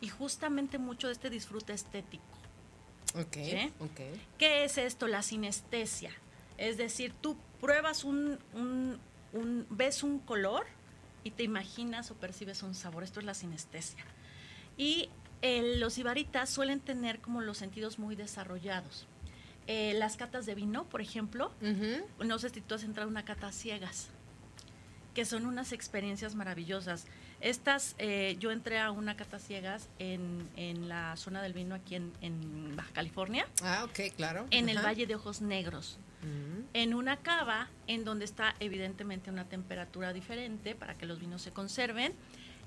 y 0.00 0.08
justamente 0.08 0.78
mucho 0.78 1.06
de 1.06 1.14
este 1.14 1.30
disfrute 1.30 1.72
estético. 1.72 2.31
Okay, 3.14 3.72
¿Qué 4.38 4.64
es 4.64 4.78
esto? 4.78 5.06
La 5.06 5.22
sinestesia. 5.22 6.12
Es 6.56 6.76
decir, 6.76 7.12
tú 7.20 7.36
pruebas 7.60 8.04
un, 8.04 8.38
un, 8.54 9.66
ves 9.70 10.02
un 10.02 10.18
color 10.18 10.66
y 11.24 11.30
te 11.32 11.42
imaginas 11.42 12.10
o 12.10 12.14
percibes 12.14 12.62
un 12.62 12.74
sabor. 12.74 13.04
Esto 13.04 13.20
es 13.20 13.26
la 13.26 13.34
sinestesia. 13.34 14.04
Y 14.76 15.10
los 15.42 15.98
ibaritas 15.98 16.50
suelen 16.50 16.80
tener 16.80 17.20
como 17.20 17.40
los 17.40 17.58
sentidos 17.58 17.98
muy 17.98 18.16
desarrollados. 18.16 19.06
Eh, 19.66 19.94
las 19.94 20.16
catas 20.16 20.46
de 20.46 20.54
vino, 20.54 20.84
por 20.84 21.00
ejemplo, 21.00 21.52
no 22.18 22.38
sé 22.38 22.50
si 22.50 22.60
tú 22.60 22.74
has 22.74 22.82
entrado 22.82 23.08
a 23.08 23.10
una 23.10 23.24
cata 23.24 23.52
ciegas, 23.52 24.08
que 25.14 25.24
son 25.24 25.46
unas 25.46 25.72
experiencias 25.72 26.34
maravillosas. 26.34 27.06
Estas, 27.42 27.96
eh, 27.98 28.36
yo 28.38 28.52
entré 28.52 28.78
a 28.78 28.92
una 28.92 29.16
cata 29.16 29.40
ciegas 29.40 29.88
en, 29.98 30.48
en, 30.56 30.88
la 30.88 31.16
zona 31.16 31.42
del 31.42 31.52
vino 31.52 31.74
aquí 31.74 31.96
en, 31.96 32.12
en 32.20 32.76
Baja 32.76 32.92
California. 32.92 33.48
Ah, 33.62 33.84
ok, 33.84 34.14
claro. 34.16 34.46
En 34.50 34.68
el 34.68 34.78
Valle 34.78 35.06
de 35.06 35.16
Ojos 35.16 35.42
Negros. 35.42 35.98
Mm. 36.22 36.62
En 36.72 36.94
una 36.94 37.16
cava 37.16 37.68
en 37.88 38.04
donde 38.04 38.24
está 38.24 38.54
evidentemente 38.60 39.28
una 39.28 39.44
temperatura 39.44 40.12
diferente 40.12 40.76
para 40.76 40.96
que 40.96 41.04
los 41.04 41.18
vinos 41.18 41.42
se 41.42 41.50
conserven. 41.50 42.14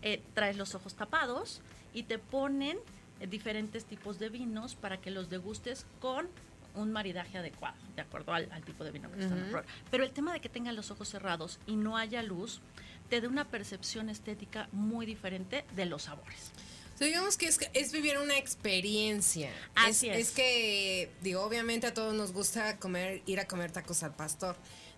Eh, 0.02 0.22
traes 0.34 0.58
los 0.58 0.76
ojos 0.76 0.96
tapados 0.96 1.62
y 1.94 2.04
te 2.04 2.20
ponen 2.20 2.78
eh, 3.22 3.28
diferentes 3.28 3.86
tipos 3.86 4.20
de 4.20 4.28
vinos 4.28 4.76
para 4.76 4.98
que 4.98 5.10
los 5.10 5.30
degustes 5.30 5.86
con 6.02 6.28
un 6.76 6.92
maridaje 6.92 7.38
adecuado, 7.38 7.78
de 7.96 8.02
acuerdo 8.02 8.34
al, 8.34 8.50
tipo 8.66 8.84
de 8.84 8.92
vino 8.92 9.10
que 9.10 9.24
están 9.24 9.50
Pero 9.90 10.04
el 10.04 10.12
tema 10.12 10.34
de 10.34 10.42
que 10.42 10.50
tengan 10.50 10.76
los 10.76 10.92
ojos 10.92 11.08
cerrados 11.08 11.60
y 11.66 11.78
no 11.78 11.96
haya 11.96 12.22
luz, 12.22 12.60
te 13.10 13.22
da 13.22 13.28
una 13.28 13.46
percepción 13.46 14.10
estética 14.10 14.70
muy 14.72 15.06
diferente 15.06 15.66
de 15.76 15.86
los 15.86 16.04
sabores. 16.04 16.52
digamos 17.00 17.38
que 17.38 17.48
es, 17.48 17.92
vivir 17.92 18.18
una 18.18 18.38
experiencia. 18.38 19.52
Así 19.76 20.10
es, 20.10 20.30
es. 20.30 20.32
que, 20.32 21.12
digo, 21.22 21.42
obviamente 21.42 21.88
a 21.88 21.94
todos 21.94 22.14
nos 22.14 22.32
gusta 22.32 22.78
comer, 22.78 23.22
ir 23.26 23.40
a 23.40 23.48
comer 23.48 23.72
tacos 23.72 24.04
al 24.04 24.16
pastor, 24.16 24.56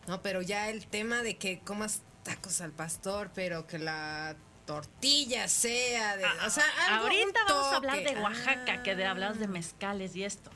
¿no? 0.08 0.22
Pero 0.22 0.42
ya 0.42 0.70
el 0.70 0.88
tema 0.88 1.22
de 1.22 1.38
que 1.38 1.60
comas 1.60 2.02
tacos 2.24 2.62
al 2.62 2.72
pastor, 2.72 3.32
pero 3.34 3.68
que 3.68 3.80
la 3.80 4.36
tortilla 4.66 5.48
sea 5.48 6.18
de, 6.18 6.26
o 6.26 6.50
sea, 6.50 6.66
ahorita 7.00 7.40
vamos 7.48 7.74
a 7.74 7.76
hablar 7.78 8.04
de 8.04 8.20
Oaxaca, 8.20 8.84
que 8.84 8.96
de 8.96 9.06
hablas 9.06 9.40
de 9.40 9.48
mezcales 9.48 10.16
y 10.16 10.24
esto. 10.24 10.52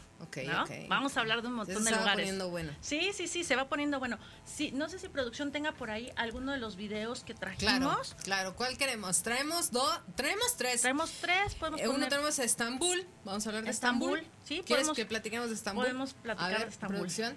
Vamos 0.87 1.17
a 1.17 1.21
hablar 1.21 1.41
de 1.41 1.47
un 1.47 1.55
montón 1.55 1.83
de 1.83 1.91
lugares. 1.91 2.03
Se 2.03 2.09
va 2.09 2.13
poniendo 2.13 2.49
bueno. 2.49 2.71
Sí, 2.81 3.11
sí, 3.13 3.27
sí, 3.27 3.43
se 3.43 3.55
va 3.55 3.67
poniendo 3.67 3.99
bueno. 3.99 4.17
Sí, 4.45 4.71
no 4.71 4.89
sé 4.89 4.99
si 4.99 5.09
producción 5.09 5.51
tenga 5.51 5.71
por 5.71 5.91
ahí 5.91 6.11
alguno 6.15 6.51
de 6.51 6.57
los 6.57 6.75
videos 6.75 7.23
que 7.23 7.33
trajimos. 7.33 7.69
Claro, 7.69 8.01
claro. 8.23 8.55
¿Cuál 8.55 8.77
queremos? 8.77 9.23
Traemos 9.23 9.71
dos, 9.71 9.99
traemos 10.15 10.55
tres. 10.57 10.81
Traemos 10.81 11.11
tres, 11.21 11.55
podemos 11.55 11.81
eh, 11.81 11.87
Uno 11.87 12.07
tenemos 12.07 12.39
Estambul, 12.39 13.07
vamos 13.23 13.45
a 13.45 13.49
hablar 13.49 13.63
de 13.63 13.71
Estambul. 13.71 14.19
Estambul. 14.19 14.37
Sí, 14.45 14.63
¿Quieres 14.65 14.89
que 14.89 15.05
platiquemos 15.05 15.49
de 15.49 15.55
Estambul? 15.55 15.83
Podemos 15.83 16.13
platicar 16.13 16.59
de 16.61 16.67
Estambul. 16.67 16.97
producción. 16.97 17.35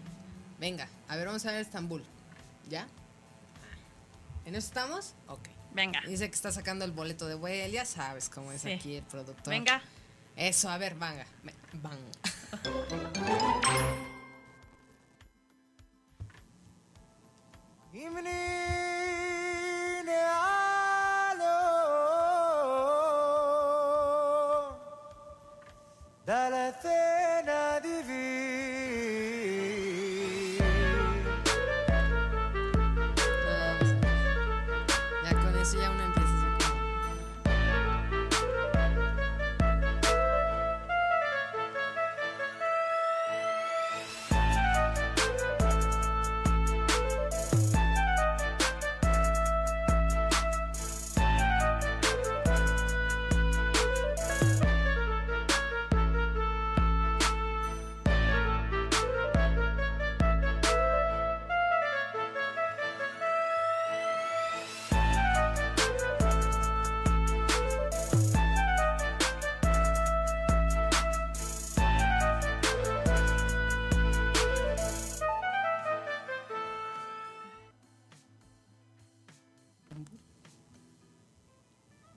Venga, 0.58 0.88
a 1.08 1.16
ver, 1.16 1.26
vamos 1.26 1.44
a 1.46 1.52
ver 1.52 1.60
Estambul. 1.60 2.04
¿Ya? 2.68 2.86
¿En 4.44 4.54
eso 4.54 4.68
estamos? 4.68 5.14
Ok. 5.28 5.48
Venga. 5.72 6.00
Dice 6.06 6.28
que 6.28 6.34
está 6.34 6.52
sacando 6.52 6.84
el 6.84 6.92
boleto 6.92 7.26
de 7.26 7.34
vuelo, 7.34 7.72
ya 7.72 7.84
sabes 7.84 8.28
cómo 8.28 8.52
es 8.52 8.64
aquí 8.64 8.96
el 8.96 9.04
productor. 9.04 9.48
Venga. 9.52 9.82
Eso, 10.36 10.68
a 10.68 10.78
ver, 10.78 10.94
venga. 10.94 11.26
Van. 11.82 12.14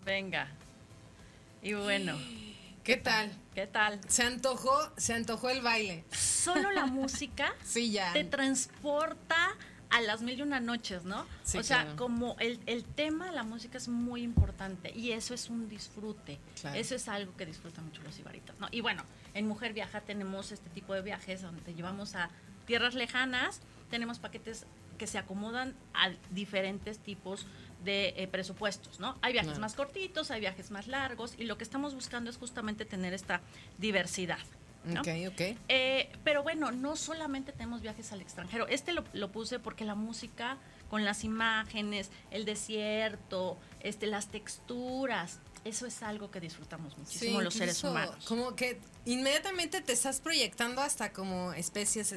Venga. 0.08 0.48
Y 1.62 1.74
bueno. 1.74 2.18
¿Qué 2.86 2.96
tal? 2.96 3.30
¿Qué 3.54 3.68
tal? 3.68 4.00
Se 4.08 4.24
antojó, 4.24 4.90
se 4.96 5.14
antojó 5.14 5.50
el 5.50 5.62
baile. 5.62 6.06
Solo 6.12 6.72
la 6.72 6.86
música 7.00 7.54
sí, 7.62 7.92
ya. 7.92 8.14
te 8.14 8.24
transporta 8.24 9.54
a 9.90 10.02
las 10.02 10.22
mil 10.22 10.40
y 10.40 10.42
una 10.42 10.62
noches, 10.62 11.04
¿no? 11.04 11.26
Sí, 11.44 11.58
o 11.58 11.64
sea, 11.64 11.94
como 11.98 12.38
el, 12.40 12.62
el, 12.66 12.86
tema 12.86 13.26
de 13.26 13.34
la 13.34 13.44
música 13.44 13.78
es 13.78 13.90
muy 13.90 14.22
importante 14.22 14.94
y 14.96 15.12
eso 15.12 15.34
es 15.34 15.50
un 15.50 15.68
disfrute. 15.68 16.40
Eso 16.74 16.96
es 16.96 17.10
algo 17.10 17.36
que 17.36 17.46
disfrutan 17.46 17.84
mucho 17.86 18.02
los 18.04 18.18
ibaritos, 18.18 18.58
¿no? 18.62 18.70
Y 18.72 18.80
bueno, 18.80 19.04
en 19.34 19.46
Mujer 19.46 19.74
Viaja 19.74 20.00
tenemos 20.00 20.54
este 20.54 20.70
tipo 20.70 20.94
de 20.94 21.02
viajes 21.02 21.42
donde 21.42 21.62
te 21.62 21.74
llevamos 21.74 22.16
a 22.16 22.30
tierras 22.66 22.96
lejanas, 22.96 23.60
tenemos 23.90 24.20
paquetes 24.20 24.66
que 24.98 25.08
se 25.08 25.18
acomodan 25.18 25.76
a 25.94 26.12
diferentes 26.32 27.00
tipos 27.00 27.42
de 27.42 27.48
eh, 27.90 28.28
presupuestos, 28.28 29.00
¿no? 29.00 29.18
Hay 29.22 29.34
viajes 29.34 29.60
más 29.60 29.74
cortitos, 29.74 30.32
hay 30.32 30.40
viajes 30.40 30.72
más 30.72 30.88
largos 30.88 31.36
y 31.38 31.46
lo 31.46 31.58
que 31.58 31.64
estamos 31.64 31.94
buscando 31.94 32.30
es 32.30 32.38
justamente 32.38 32.86
tener 32.86 33.14
esta 33.14 33.42
diversidad. 33.78 34.40
¿no? 34.86 35.02
Ok, 35.02 35.08
ok. 35.28 35.58
Eh, 35.68 36.10
pero 36.24 36.44
bueno, 36.44 36.72
no 36.72 36.96
solamente 36.96 37.52
tenemos 37.52 37.82
viajes 37.82 38.12
al 38.14 38.22
extranjero. 38.22 38.68
Este 38.68 38.94
lo, 38.94 39.04
lo, 39.14 39.32
puse 39.32 39.60
porque 39.60 39.84
la 39.84 39.96
música, 39.96 40.58
con 40.90 41.04
las 41.04 41.24
imágenes, 41.24 42.10
el 42.32 42.46
desierto, 42.46 43.58
este, 43.82 44.08
las 44.08 44.28
texturas, 44.30 45.40
eso 45.68 45.86
es 45.86 46.02
algo 46.04 46.32
que 46.32 46.40
disfrutamos 46.40 46.98
muchísimo 46.98 47.42
los 47.42 47.54
seres 47.54 47.84
humanos. 47.84 48.26
Como 48.26 48.56
que 48.56 48.80
inmediatamente 49.06 49.82
te 49.82 49.94
estás 49.94 50.22
proyectando 50.22 50.82
hasta 50.82 51.12
como 51.12 51.54
especies 51.54 52.12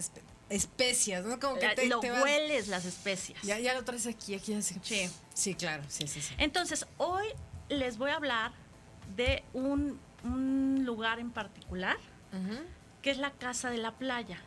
especias, 0.50 1.25
¿no? 1.25 1.38
Como 1.40 1.59
que 1.59 1.69
te, 1.71 1.86
lo 1.86 2.00
hueles 2.00 2.69
las 2.69 2.84
especias. 2.84 3.41
Ya, 3.43 3.58
ya 3.58 3.73
lo 3.73 3.84
traes 3.84 4.06
aquí, 4.06 4.34
aquí 4.34 4.52
así. 4.52 4.76
Sí. 4.82 5.08
Sí, 5.32 5.54
claro, 5.54 5.82
sí, 5.89 6.06
sí, 6.06 6.21
sí. 6.21 6.34
Entonces, 6.39 6.86
hoy 6.99 7.26
les 7.69 7.97
voy 7.97 8.10
a 8.10 8.17
hablar 8.17 8.52
de 9.17 9.45
un, 9.54 9.99
un 10.25 10.84
lugar 10.84 11.19
en 11.19 11.30
particular, 11.30 11.97
que 13.00 13.10
es 13.10 13.19
la 13.19 13.30
Casa 13.30 13.71
de 13.71 13.78
la 13.78 13.93
Playa, 13.93 14.39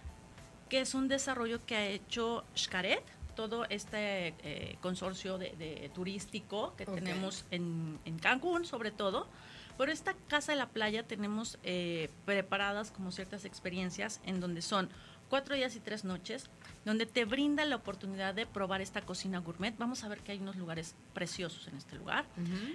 que 0.70 0.82
es 0.82 0.94
un 0.94 1.08
desarrollo 1.08 1.66
que 1.66 1.76
ha 1.76 1.86
hecho 1.88 2.44
Xcaret, 2.56 3.04
todo 3.36 3.66
este 3.70 4.36
eh, 4.44 4.78
consorcio 4.82 5.38
de, 5.38 5.90
turístico 5.94 6.76
que 6.78 6.86
tenemos 6.86 7.46
en, 7.50 8.00
en, 8.06 8.20
Cancún, 8.20 8.66
sobre 8.66 8.92
todo. 8.92 9.28
Por 9.78 9.90
esta 9.90 10.14
Casa 10.28 10.52
de 10.52 10.60
la 10.60 10.70
Playa 10.70 11.04
tenemos 11.04 11.58
eh, 11.64 12.10
preparadas 12.26 12.92
como 12.92 13.12
ciertas 13.12 13.44
experiencias 13.44 14.22
en 14.26 14.40
donde 14.40 14.62
son 14.62 14.90
cuatro 15.34 15.56
días 15.56 15.76
y 15.76 15.80
tres 15.80 16.04
noches, 16.04 16.48
donde 16.86 17.08
te 17.08 17.26
brinda 17.26 17.66
la 17.66 17.78
oportunidad 17.78 18.36
de 18.36 18.46
probar 18.46 18.82
esta 18.82 19.02
cocina 19.02 19.40
gourmet. 19.40 19.76
Vamos 19.80 20.04
a 20.04 20.08
ver 20.08 20.20
que 20.20 20.32
hay 20.32 20.38
unos 20.38 20.58
lugares 20.58 20.94
preciosos 21.16 21.68
en 21.68 21.76
este 21.76 21.96
lugar. 21.96 22.26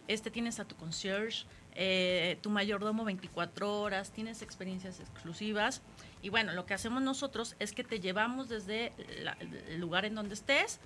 Este 0.08 0.32
tienes 0.32 0.58
a 0.58 0.64
tu 0.64 0.74
concierge, 0.74 1.46
eh, 1.76 2.36
tu 2.42 2.50
mayordomo 2.50 3.04
24 3.04 3.80
horas, 3.80 4.10
tienes 4.10 4.42
experiencias 4.42 4.98
exclusivas. 4.98 5.82
Y 6.20 6.30
bueno, 6.30 6.52
lo 6.52 6.66
que 6.66 6.74
hacemos 6.74 7.00
nosotros 7.00 7.54
es 7.60 7.70
que 7.70 7.84
te 7.84 8.00
llevamos 8.00 8.48
desde 8.48 8.92
el 9.68 9.78
lugar 9.78 10.04
en 10.04 10.16
donde 10.16 10.34
estés, 10.34 10.80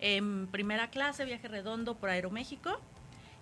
en 0.00 0.48
primera 0.48 0.90
clase, 0.90 1.24
viaje 1.24 1.46
redondo 1.46 1.94
por 1.94 2.10
Aeroméxico 2.10 2.80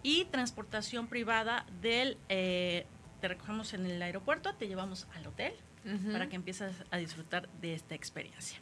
y 0.02 0.26
transportación 0.26 1.06
privada 1.06 1.64
del... 1.80 2.18
Eh, 2.28 2.84
te 3.22 3.28
recogemos 3.28 3.72
en 3.72 3.86
el 3.86 4.02
aeropuerto, 4.02 4.54
te 4.54 4.68
llevamos 4.68 5.06
al 5.14 5.26
hotel, 5.26 5.54
para 6.12 6.28
que 6.28 6.36
empieces 6.36 6.74
a 6.90 6.98
disfrutar 6.98 7.48
de 7.60 7.74
esta 7.74 7.94
experiencia. 7.94 8.60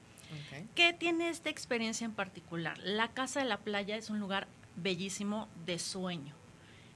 ¿Qué 0.74 0.92
tiene 0.92 1.30
esta 1.30 1.50
experiencia 1.50 2.04
en 2.04 2.12
particular? 2.12 2.78
La 2.84 3.08
Casa 3.08 3.40
de 3.40 3.46
la 3.46 3.58
Playa 3.58 3.96
es 3.96 4.10
un 4.10 4.20
lugar 4.20 4.46
bellísimo 4.76 5.48
de 5.64 5.78
sueño, 5.78 6.34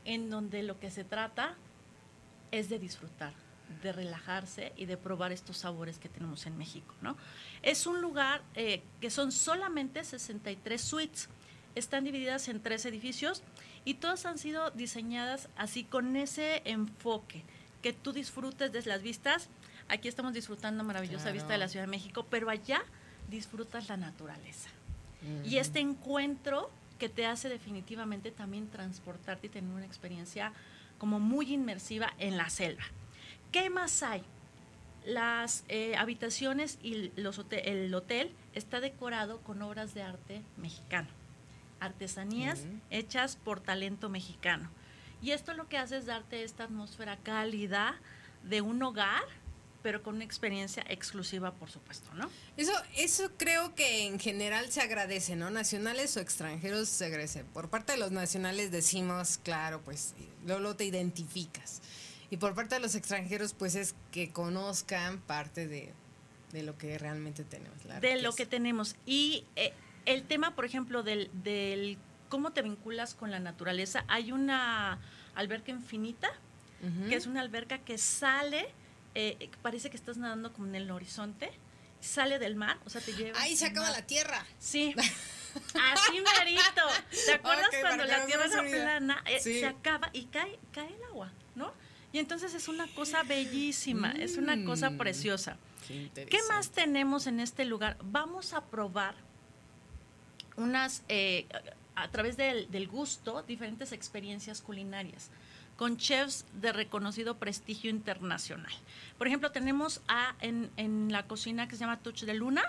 en 0.04 0.30
donde 0.30 0.62
lo 0.62 0.78
que 0.78 0.90
se 0.90 1.04
trata 1.04 1.56
es 2.50 2.68
de 2.68 2.78
disfrutar, 2.78 3.32
de 3.82 3.92
relajarse 3.92 4.72
y 4.76 4.84
de 4.84 4.96
probar 4.96 5.32
estos 5.32 5.56
sabores 5.56 5.98
que 5.98 6.08
tenemos 6.08 6.46
en 6.46 6.58
México, 6.58 6.94
¿no? 7.00 7.16
Es 7.62 7.86
un 7.86 8.00
lugar 8.00 8.42
eh, 8.54 8.82
que 9.00 9.10
son 9.10 9.32
solamente 9.32 10.04
63 10.04 10.80
suites, 10.80 11.28
están 11.74 12.04
divididas 12.04 12.48
en 12.48 12.60
tres 12.60 12.84
edificios 12.84 13.42
y 13.84 13.94
todas 13.94 14.26
han 14.26 14.36
sido 14.36 14.70
diseñadas 14.70 15.48
así 15.56 15.84
con 15.84 16.16
ese 16.16 16.60
enfoque, 16.66 17.44
que 17.80 17.94
tú 17.94 18.12
disfrutes 18.12 18.72
de 18.72 18.82
las 18.82 19.02
vistas 19.02 19.48
Aquí 19.92 20.08
estamos 20.08 20.32
disfrutando 20.32 20.84
maravillosa 20.84 21.30
vista 21.32 21.52
de 21.52 21.58
la 21.58 21.68
Ciudad 21.68 21.84
de 21.84 21.90
México, 21.90 22.24
pero 22.30 22.48
allá 22.48 22.82
disfrutas 23.28 23.90
la 23.90 23.98
naturaleza. 23.98 24.70
Y 25.44 25.58
este 25.58 25.80
encuentro 25.80 26.70
que 26.98 27.10
te 27.10 27.26
hace 27.26 27.50
definitivamente 27.50 28.30
también 28.30 28.68
transportarte 28.68 29.48
y 29.48 29.50
tener 29.50 29.70
una 29.70 29.84
experiencia 29.84 30.54
como 30.96 31.20
muy 31.20 31.52
inmersiva 31.52 32.14
en 32.18 32.38
la 32.38 32.48
selva. 32.48 32.84
¿Qué 33.52 33.68
más 33.68 34.02
hay? 34.02 34.22
Las 35.04 35.62
eh, 35.68 35.94
habitaciones 35.96 36.78
y 36.82 37.12
los 37.20 37.44
el 37.50 37.94
hotel 37.94 38.32
está 38.54 38.80
decorado 38.80 39.42
con 39.42 39.60
obras 39.60 39.92
de 39.92 40.04
arte 40.04 40.40
mexicano, 40.56 41.08
artesanías 41.80 42.64
hechas 42.88 43.36
por 43.36 43.60
talento 43.60 44.08
mexicano. 44.08 44.70
Y 45.20 45.32
esto 45.32 45.52
lo 45.52 45.68
que 45.68 45.76
hace 45.76 45.98
es 45.98 46.06
darte 46.06 46.44
esta 46.44 46.64
atmósfera 46.64 47.18
cálida 47.18 48.00
de 48.42 48.62
un 48.62 48.82
hogar 48.82 49.41
pero 49.82 50.02
con 50.02 50.16
una 50.16 50.24
experiencia 50.24 50.84
exclusiva, 50.88 51.52
por 51.52 51.70
supuesto, 51.70 52.12
¿no? 52.14 52.30
Eso, 52.56 52.72
eso 52.96 53.30
creo 53.36 53.74
que 53.74 54.06
en 54.06 54.18
general 54.18 54.70
se 54.70 54.80
agradece, 54.80 55.36
¿no? 55.36 55.50
Nacionales 55.50 56.16
o 56.16 56.20
extranjeros 56.20 56.88
se 56.88 57.06
agradece. 57.06 57.44
Por 57.44 57.68
parte 57.68 57.92
de 57.92 57.98
los 57.98 58.12
nacionales 58.12 58.70
decimos, 58.70 59.38
claro, 59.42 59.82
pues 59.82 60.14
luego 60.46 60.76
te 60.76 60.84
identificas. 60.84 61.82
Y 62.30 62.38
por 62.38 62.54
parte 62.54 62.76
de 62.76 62.80
los 62.80 62.94
extranjeros, 62.94 63.52
pues 63.52 63.74
es 63.74 63.94
que 64.10 64.30
conozcan 64.30 65.20
parte 65.20 65.68
de, 65.68 65.92
lo 66.62 66.78
que 66.78 66.96
realmente 66.96 67.44
tenemos. 67.44 67.76
de 68.00 68.22
lo 68.22 68.32
que 68.32 68.46
tenemos. 68.46 68.96
Y 69.04 69.44
eh, 69.56 69.74
el 70.06 70.24
tema, 70.24 70.54
por 70.54 70.64
ejemplo, 70.64 71.02
del, 71.02 71.30
del 71.42 71.98
cómo 72.28 72.52
te 72.52 72.62
vinculas 72.62 73.14
con 73.14 73.30
la 73.30 73.40
naturaleza, 73.40 74.04
hay 74.08 74.32
una 74.32 74.98
alberca 75.34 75.70
infinita, 75.70 76.30
que 77.08 77.14
es 77.14 77.26
una 77.26 77.42
alberca 77.42 77.78
que 77.78 77.96
sale 77.96 78.66
eh, 79.14 79.50
parece 79.62 79.90
que 79.90 79.96
estás 79.96 80.16
nadando 80.16 80.52
como 80.52 80.66
en 80.68 80.74
el 80.74 80.90
horizonte, 80.90 81.50
sale 82.00 82.38
del 82.38 82.56
mar, 82.56 82.78
o 82.84 82.90
sea, 82.90 83.00
te 83.00 83.12
lleva. 83.12 83.40
Ahí 83.40 83.56
se 83.56 83.66
acaba 83.66 83.90
la 83.90 84.06
tierra. 84.06 84.44
Sí. 84.58 84.94
Así 85.92 86.12
merito. 86.12 86.82
¿Te 87.26 87.32
acuerdas 87.32 87.68
cuando 87.80 88.04
la 88.04 88.26
tierra 88.26 88.46
era 88.46 88.62
plana? 88.62 89.24
Eh, 89.26 89.40
se 89.40 89.66
acaba 89.66 90.10
y 90.12 90.24
cae, 90.26 90.58
cae 90.72 90.94
el 90.94 91.04
agua, 91.04 91.30
¿no? 91.54 91.72
Y 92.12 92.18
entonces 92.18 92.54
es 92.54 92.68
una 92.68 92.86
cosa 92.88 93.22
bellísima, 93.22 94.12
es 94.12 94.36
una 94.36 94.62
cosa 94.64 94.90
mm. 94.90 94.98
preciosa. 94.98 95.56
Qué, 95.88 96.38
más 96.48 96.70
tenemos 96.70 97.26
en 97.26 97.40
este 97.40 97.64
lugar? 97.64 97.96
Vamos 98.02 98.52
a 98.52 98.64
probar 98.64 99.14
unas, 100.56 101.02
eh, 101.08 101.46
a 101.94 102.08
través 102.08 102.36
del, 102.36 102.70
del 102.70 102.88
gusto, 102.88 103.42
diferentes 103.42 103.92
experiencias 103.92 104.60
culinarias 104.60 105.30
con 105.76 105.96
chefs 105.96 106.44
de 106.60 106.72
reconocido 106.72 107.38
prestigio 107.38 107.90
internacional. 107.90 108.72
Por 109.18 109.26
ejemplo, 109.26 109.50
tenemos 109.50 110.00
a, 110.08 110.34
en, 110.40 111.10
la 111.10 111.26
cocina 111.26 111.66
que 111.68 111.76
se 111.76 111.80
llama 111.80 111.98
Touch 112.00 112.22
de 112.22 112.34
Luna, 112.34 112.62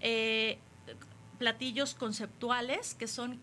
eh, 0.00 0.58
platillos 1.38 1.94
conceptuales 1.94 2.94
que 2.94 3.08
son 3.08 3.40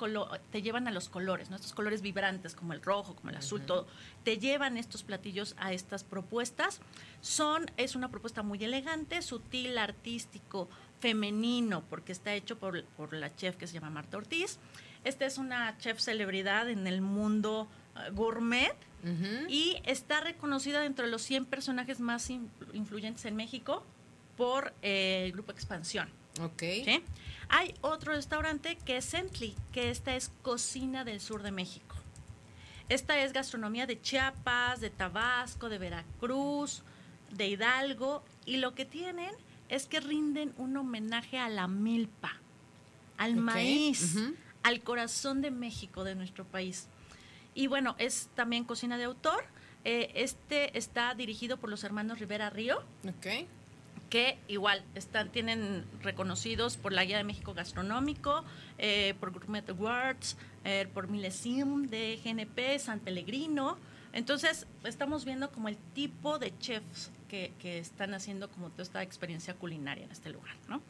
te 0.51 0.61
llevan 0.61 0.87
a 0.87 0.91
los 0.91 1.09
colores, 1.09 1.49
¿no? 1.49 1.55
estos 1.55 1.73
colores 1.73 2.01
vibrantes 2.01 2.55
como 2.55 2.73
el 2.73 2.81
rojo, 2.81 3.15
como 3.15 3.31
el 3.31 3.37
azul, 3.37 3.61
todo, 3.61 3.87
te 4.23 4.37
llevan 4.37 4.77
estos 4.77 5.03
platillos 5.03 5.55
a 5.57 5.73
estas 5.73 6.03
propuestas. 6.03 6.79
Son, 7.21 7.69
es 7.77 7.95
una 7.95 8.09
propuesta 8.09 8.43
muy 8.43 8.63
elegante, 8.63 9.21
sutil, 9.21 9.77
artístico, 9.77 10.69
femenino, 10.99 11.83
porque 11.89 12.11
está 12.11 12.33
hecho 12.33 12.57
por, 12.57 12.85
por 12.85 13.13
la 13.13 13.35
chef 13.35 13.55
que 13.55 13.67
se 13.67 13.73
llama 13.73 13.89
Marta 13.89 14.17
Ortiz. 14.17 14.59
Esta 15.05 15.25
es 15.25 15.37
una 15.37 15.77
chef 15.77 15.99
celebridad 15.99 16.69
en 16.69 16.87
el 16.87 17.01
mundo 17.01 17.67
uh, 17.95 18.13
gourmet 18.13 18.75
y 19.47 19.77
está 19.85 20.19
reconocida 20.19 20.81
dentro 20.81 21.05
de 21.05 21.11
los 21.11 21.21
100 21.21 21.45
personajes 21.45 21.99
más 21.99 22.31
influyentes 22.31 23.23
en 23.25 23.35
México 23.35 23.83
por 24.35 24.73
eh, 24.81 25.25
el 25.25 25.31
Grupo 25.31 25.51
Expansión. 25.51 26.09
Ok. 26.41 26.63
Hay 27.49 27.75
otro 27.81 28.13
restaurante 28.13 28.77
que 28.83 28.97
es 28.97 29.05
Cently, 29.05 29.55
que 29.71 29.91
esta 29.91 30.15
es 30.15 30.31
cocina 30.41 31.03
del 31.03 31.21
sur 31.21 31.43
de 31.43 31.51
México. 31.51 31.95
Esta 32.89 33.19
es 33.19 33.31
gastronomía 33.31 33.85
de 33.85 34.01
Chiapas, 34.01 34.79
de 34.79 34.89
Tabasco, 34.89 35.69
de 35.69 35.77
Veracruz, 35.77 36.83
de 37.31 37.47
Hidalgo, 37.47 38.23
y 38.45 38.57
lo 38.57 38.75
que 38.75 38.85
tienen 38.85 39.33
es 39.69 39.87
que 39.87 39.99
rinden 39.99 40.53
un 40.57 40.77
homenaje 40.77 41.39
a 41.39 41.49
la 41.49 41.67
milpa, 41.67 42.33
al 43.17 43.35
maíz, 43.35 44.17
al 44.65 44.81
corazón 44.81 45.43
de 45.43 45.51
México, 45.51 46.03
de 46.03 46.15
nuestro 46.15 46.43
país. 46.43 46.87
Y 47.53 47.67
bueno, 47.67 47.95
es 47.99 48.29
también 48.33 48.63
cocina 48.63 48.97
de 48.97 49.03
autor. 49.03 49.45
Eh, 49.83 50.11
este 50.15 50.75
está 50.75 51.13
dirigido 51.13 51.57
por 51.57 51.69
los 51.69 51.83
hermanos 51.83 52.17
Rivera 52.17 52.49
Río. 52.49 52.83
Okay 53.19 53.47
que 54.09 54.37
igual 54.47 54.83
están, 54.93 55.29
tienen 55.31 55.83
reconocidos 56.01 56.77
por 56.77 56.93
la 56.93 57.03
Guía 57.03 57.17
de 57.17 57.23
México 57.23 57.53
Gastronómico, 57.53 58.45
eh, 58.77 59.15
por 59.19 59.31
Gourmet 59.31 59.67
Awards, 59.67 60.37
eh, 60.63 60.87
por 60.93 61.09
Milesim 61.09 61.87
de 61.87 62.19
GNP, 62.23 62.79
San 62.79 62.99
Pellegrino. 62.99 63.77
Entonces, 64.13 64.67
estamos 64.83 65.25
viendo 65.25 65.51
como 65.51 65.69
el 65.69 65.77
tipo 65.93 66.39
de 66.39 66.57
chefs 66.59 67.11
que, 67.27 67.51
que 67.59 67.79
están 67.79 68.13
haciendo 68.13 68.49
como 68.49 68.69
toda 68.69 68.83
esta 68.83 69.01
experiencia 69.03 69.55
culinaria 69.55 70.05
en 70.05 70.11
este 70.11 70.29
lugar, 70.29 70.55
¿no? 70.69 70.81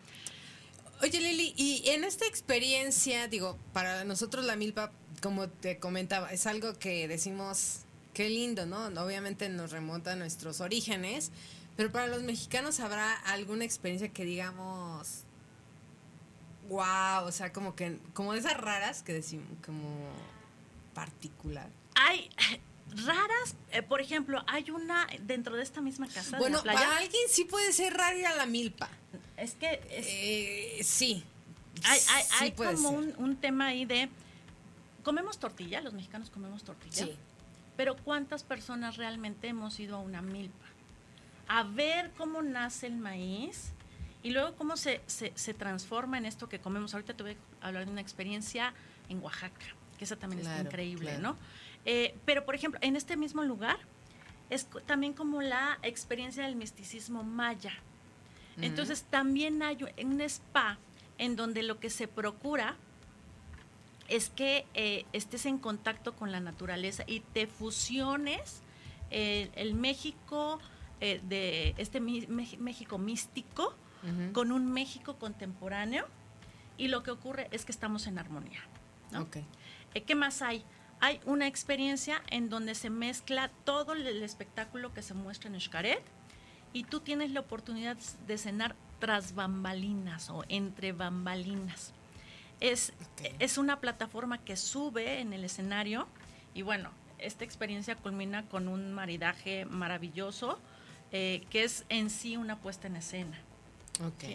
Oye, 1.02 1.20
Lili, 1.20 1.54
y 1.58 1.90
en 1.90 2.04
esta 2.04 2.26
experiencia, 2.26 3.28
digo, 3.28 3.58
para 3.74 4.04
nosotros 4.06 4.46
la 4.46 4.56
milpa, 4.56 4.92
como 5.22 5.50
te 5.50 5.78
comentaba, 5.78 6.32
es 6.32 6.48
algo 6.48 6.74
que 6.80 7.08
decimos, 7.08 7.82
qué 8.14 8.30
lindo, 8.30 8.66
¿no? 8.66 8.86
Obviamente 9.04 9.50
nos 9.50 9.72
remonta 9.72 10.14
a 10.14 10.16
nuestros 10.16 10.62
orígenes, 10.62 11.32
pero 11.76 11.92
para 11.92 12.08
los 12.08 12.24
mexicanos 12.24 12.80
habrá 12.80 13.14
alguna 13.14 13.66
experiencia 13.66 14.10
que 14.10 14.24
digamos, 14.24 15.24
wow, 16.70 17.26
o 17.26 17.32
sea, 17.32 17.52
como 17.52 17.76
que, 17.76 18.00
como 18.14 18.34
esas 18.34 18.58
raras 18.58 19.04
que 19.04 19.14
decimos, 19.14 19.48
como 19.66 20.10
particular. 20.94 21.70
Hay 21.96 22.30
raras, 23.04 23.56
eh, 23.72 23.82
por 23.82 24.02
ejemplo, 24.02 24.44
hay 24.48 24.70
una 24.72 25.08
dentro 25.22 25.56
de 25.56 25.64
esta 25.64 25.82
misma 25.82 26.08
casa. 26.08 26.38
Bueno, 26.38 26.62
para 26.64 26.98
alguien 26.98 27.24
sí 27.30 27.46
puede 27.46 27.74
ser 27.74 27.94
raro 27.94 28.18
ir 28.18 28.28
a 28.28 28.36
la 28.36 28.46
milpa. 28.46 28.90
Es 29.38 29.56
que 29.56 29.82
eh, 29.90 30.84
sí. 30.84 31.24
Hay, 31.84 32.00
hay, 32.40 32.52
como 32.54 32.90
un, 32.90 33.14
un, 33.18 33.36
tema 33.36 33.68
ahí 33.68 33.84
de 33.84 34.10
comemos 35.04 35.40
tortilla, 35.40 35.82
los 35.82 35.94
mexicanos 35.94 36.30
comemos 36.30 36.64
tortilla. 36.64 37.06
Sí. 37.06 37.16
Pero 37.76 37.98
¿cuántas 37.98 38.44
personas 38.44 38.96
realmente 38.96 39.50
hemos 39.50 39.78
ido 39.80 39.98
a 39.98 40.00
una 40.00 40.22
milpa? 40.22 40.66
a 41.48 41.64
ver 41.64 42.12
cómo 42.18 42.42
nace 42.42 42.88
el 42.88 42.98
maíz 42.98 43.72
y 44.24 44.32
luego 44.32 44.56
cómo 44.56 44.78
se, 44.78 45.02
se, 45.08 45.54
transforma 45.54 46.18
en 46.18 46.26
esto 46.26 46.50
que 46.50 46.60
comemos. 46.60 46.94
Ahorita 46.94 47.14
te 47.14 47.24
voy 47.24 47.38
a 47.62 47.68
hablar 47.68 47.86
de 47.86 47.92
una 47.92 48.02
experiencia 48.02 48.74
en 49.08 49.22
Oaxaca, 49.22 49.66
que 49.98 50.06
esa 50.06 50.16
también 50.16 50.46
es 50.46 50.62
increíble, 50.62 51.20
¿no? 51.20 51.38
Eh, 51.86 52.16
pero, 52.26 52.46
por 52.46 52.56
ejemplo, 52.56 52.80
en 52.84 52.96
este 52.96 53.16
mismo 53.18 53.44
lugar 53.44 53.78
es 54.50 54.68
también 54.86 55.14
como 55.14 55.42
la 55.42 55.80
experiencia 55.82 56.44
del 56.44 56.56
misticismo 56.56 57.24
maya. 57.24 57.74
Entonces, 58.62 59.04
también 59.10 59.62
hay 59.64 59.80
un 60.02 60.22
spa 60.22 60.78
en 61.18 61.36
donde 61.36 61.62
lo 61.62 61.80
que 61.82 61.90
se 61.90 62.08
procura 62.08 62.78
es 64.08 64.30
que 64.30 64.66
eh, 64.74 65.06
estés 65.12 65.46
en 65.46 65.58
contacto 65.58 66.16
con 66.16 66.32
la 66.32 66.40
naturaleza 66.40 67.04
y 67.06 67.20
te 67.20 67.48
fusiones 67.48 68.62
eh, 69.12 69.50
el 69.56 69.74
México 69.74 70.60
eh, 71.02 71.22
de 71.28 71.76
este 71.78 72.00
México 72.00 72.98
místico 72.98 73.76
con 74.34 74.52
un 74.52 74.72
México 74.72 75.18
contemporáneo 75.18 76.06
y 76.78 76.90
lo 76.90 77.02
que 77.02 77.10
ocurre 77.10 77.48
es 77.52 77.66
que 77.66 77.72
estamos 77.72 78.06
en 78.06 78.20
armonía. 78.20 78.60
Eh, 79.96 80.04
¿Qué 80.04 80.14
más 80.14 80.44
hay? 80.44 80.64
Hay 81.06 81.22
una 81.28 81.46
experiencia 81.46 82.24
en 82.32 82.50
donde 82.50 82.74
se 82.74 82.90
mezcla 82.90 83.52
todo 83.64 83.94
el 83.94 84.24
espectáculo 84.24 84.92
que 84.92 85.04
se 85.04 85.14
muestra 85.14 85.52
en 85.52 85.62
Xcaret 85.62 86.02
y 86.74 86.86
tú 86.86 87.00
tienes 87.00 87.30
la 87.30 87.42
oportunidad 87.42 87.96
de 88.26 88.40
cenar 88.40 88.76
tras 89.00 89.36
bambalinas 89.36 90.32
o 90.32 90.44
entre 90.50 90.94
bambalinas. 90.94 91.94
Es, 92.60 92.92
es 93.38 93.60
una 93.60 93.80
plataforma 93.82 94.40
que 94.40 94.58
sube 94.58 95.20
en 95.20 95.34
el 95.34 95.44
escenario 95.44 96.08
y 96.56 96.64
bueno, 96.64 96.90
esta 97.20 97.44
experiencia 97.44 97.96
culmina 97.96 98.50
con 98.50 98.68
un 98.68 98.92
maridaje 98.92 99.66
maravilloso 99.66 100.58
eh, 101.12 101.46
que 101.52 101.66
es 101.66 101.86
en 101.90 102.10
sí 102.10 102.36
una 102.36 102.60
puesta 102.60 102.88
en 102.88 102.96
escena. 102.96 103.38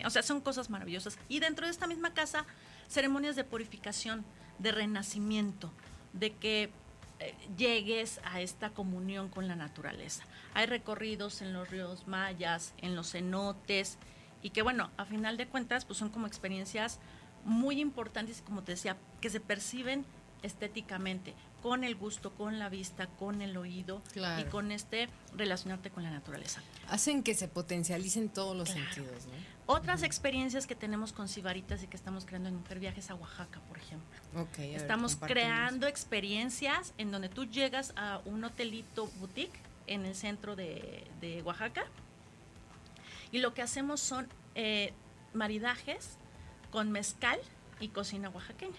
O 0.04 0.10
sea, 0.10 0.22
son 0.22 0.40
cosas 0.40 0.70
maravillosas. 0.70 1.18
Y 1.28 1.40
dentro 1.40 1.66
de 1.66 1.72
esta 1.72 1.88
misma 1.88 2.14
casa, 2.14 2.46
ceremonias 2.88 3.34
de 3.34 3.42
purificación, 3.42 4.24
de 4.60 4.70
renacimiento, 4.70 5.72
de 6.12 6.32
que 6.32 6.70
eh, 7.18 7.34
llegues 7.56 8.20
a 8.24 8.40
esta 8.40 8.70
comunión 8.70 9.28
con 9.28 9.46
la 9.48 9.56
naturaleza. 9.56 10.24
Hay 10.54 10.66
recorridos 10.66 11.42
en 11.42 11.52
los 11.52 11.68
ríos 11.70 12.06
mayas, 12.06 12.74
en 12.78 12.96
los 12.96 13.12
cenotes, 13.12 13.98
y 14.42 14.50
que 14.50 14.62
bueno, 14.62 14.90
a 14.96 15.04
final 15.04 15.36
de 15.36 15.46
cuentas, 15.46 15.84
pues 15.84 15.98
son 15.98 16.08
como 16.10 16.26
experiencias 16.26 16.98
muy 17.44 17.80
importantes, 17.80 18.42
como 18.42 18.62
te 18.62 18.72
decía, 18.72 18.96
que 19.20 19.30
se 19.30 19.40
perciben 19.40 20.04
estéticamente, 20.42 21.34
con 21.62 21.84
el 21.84 21.94
gusto, 21.94 22.32
con 22.32 22.58
la 22.58 22.68
vista, 22.68 23.06
con 23.06 23.42
el 23.42 23.56
oído 23.56 24.02
y 24.38 24.44
con 24.44 24.72
este 24.72 25.08
relacionarte 25.36 25.90
con 25.90 26.02
la 26.02 26.10
naturaleza. 26.10 26.62
Hacen 26.88 27.22
que 27.22 27.34
se 27.34 27.48
potencialicen 27.48 28.28
todos 28.28 28.56
los 28.56 28.68
sentidos. 28.70 29.26
Otras 29.66 30.02
experiencias 30.02 30.66
que 30.66 30.74
tenemos 30.74 31.12
con 31.12 31.28
Sibaritas 31.28 31.82
y 31.82 31.86
que 31.86 31.96
estamos 31.96 32.24
creando 32.24 32.48
en 32.48 32.56
Mujer 32.56 32.80
Viajes 32.80 33.10
a 33.10 33.14
Oaxaca, 33.14 33.60
por 33.68 33.78
ejemplo. 33.78 34.18
estamos 34.58 35.16
creando 35.16 35.86
experiencias 35.86 36.92
en 36.98 37.12
donde 37.12 37.28
tú 37.28 37.44
llegas 37.44 37.92
a 37.96 38.20
un 38.24 38.42
hotelito 38.42 39.06
boutique 39.18 39.58
en 39.86 40.06
el 40.06 40.14
centro 40.14 40.56
de, 40.56 41.42
Oaxaca 41.44 41.84
y 43.32 43.38
lo 43.38 43.54
que 43.54 43.62
hacemos 43.62 44.00
son 44.00 44.28
eh, 44.54 44.92
maridajes 45.34 46.16
con 46.70 46.90
mezcal 46.90 47.38
y 47.78 47.88
cocina 47.88 48.28
oaxaqueña. 48.30 48.78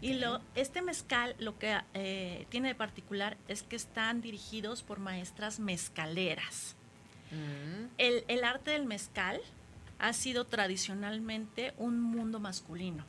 Y 0.00 0.14
lo, 0.14 0.40
este 0.54 0.82
mezcal 0.82 1.34
lo 1.38 1.58
que 1.58 1.78
eh, 1.94 2.46
tiene 2.48 2.68
de 2.68 2.74
particular 2.74 3.36
es 3.48 3.62
que 3.62 3.76
están 3.76 4.20
dirigidos 4.20 4.82
por 4.82 4.98
maestras 4.98 5.60
mezcaleras. 5.60 6.76
Mm. 7.30 7.86
El, 7.98 8.44
arte 8.44 8.72
del 8.72 8.84
mezcal 8.84 9.40
ha 9.98 10.12
sido 10.12 10.46
tradicionalmente 10.46 11.72
un 11.78 12.00
mundo 12.00 12.40
masculino 12.40 13.04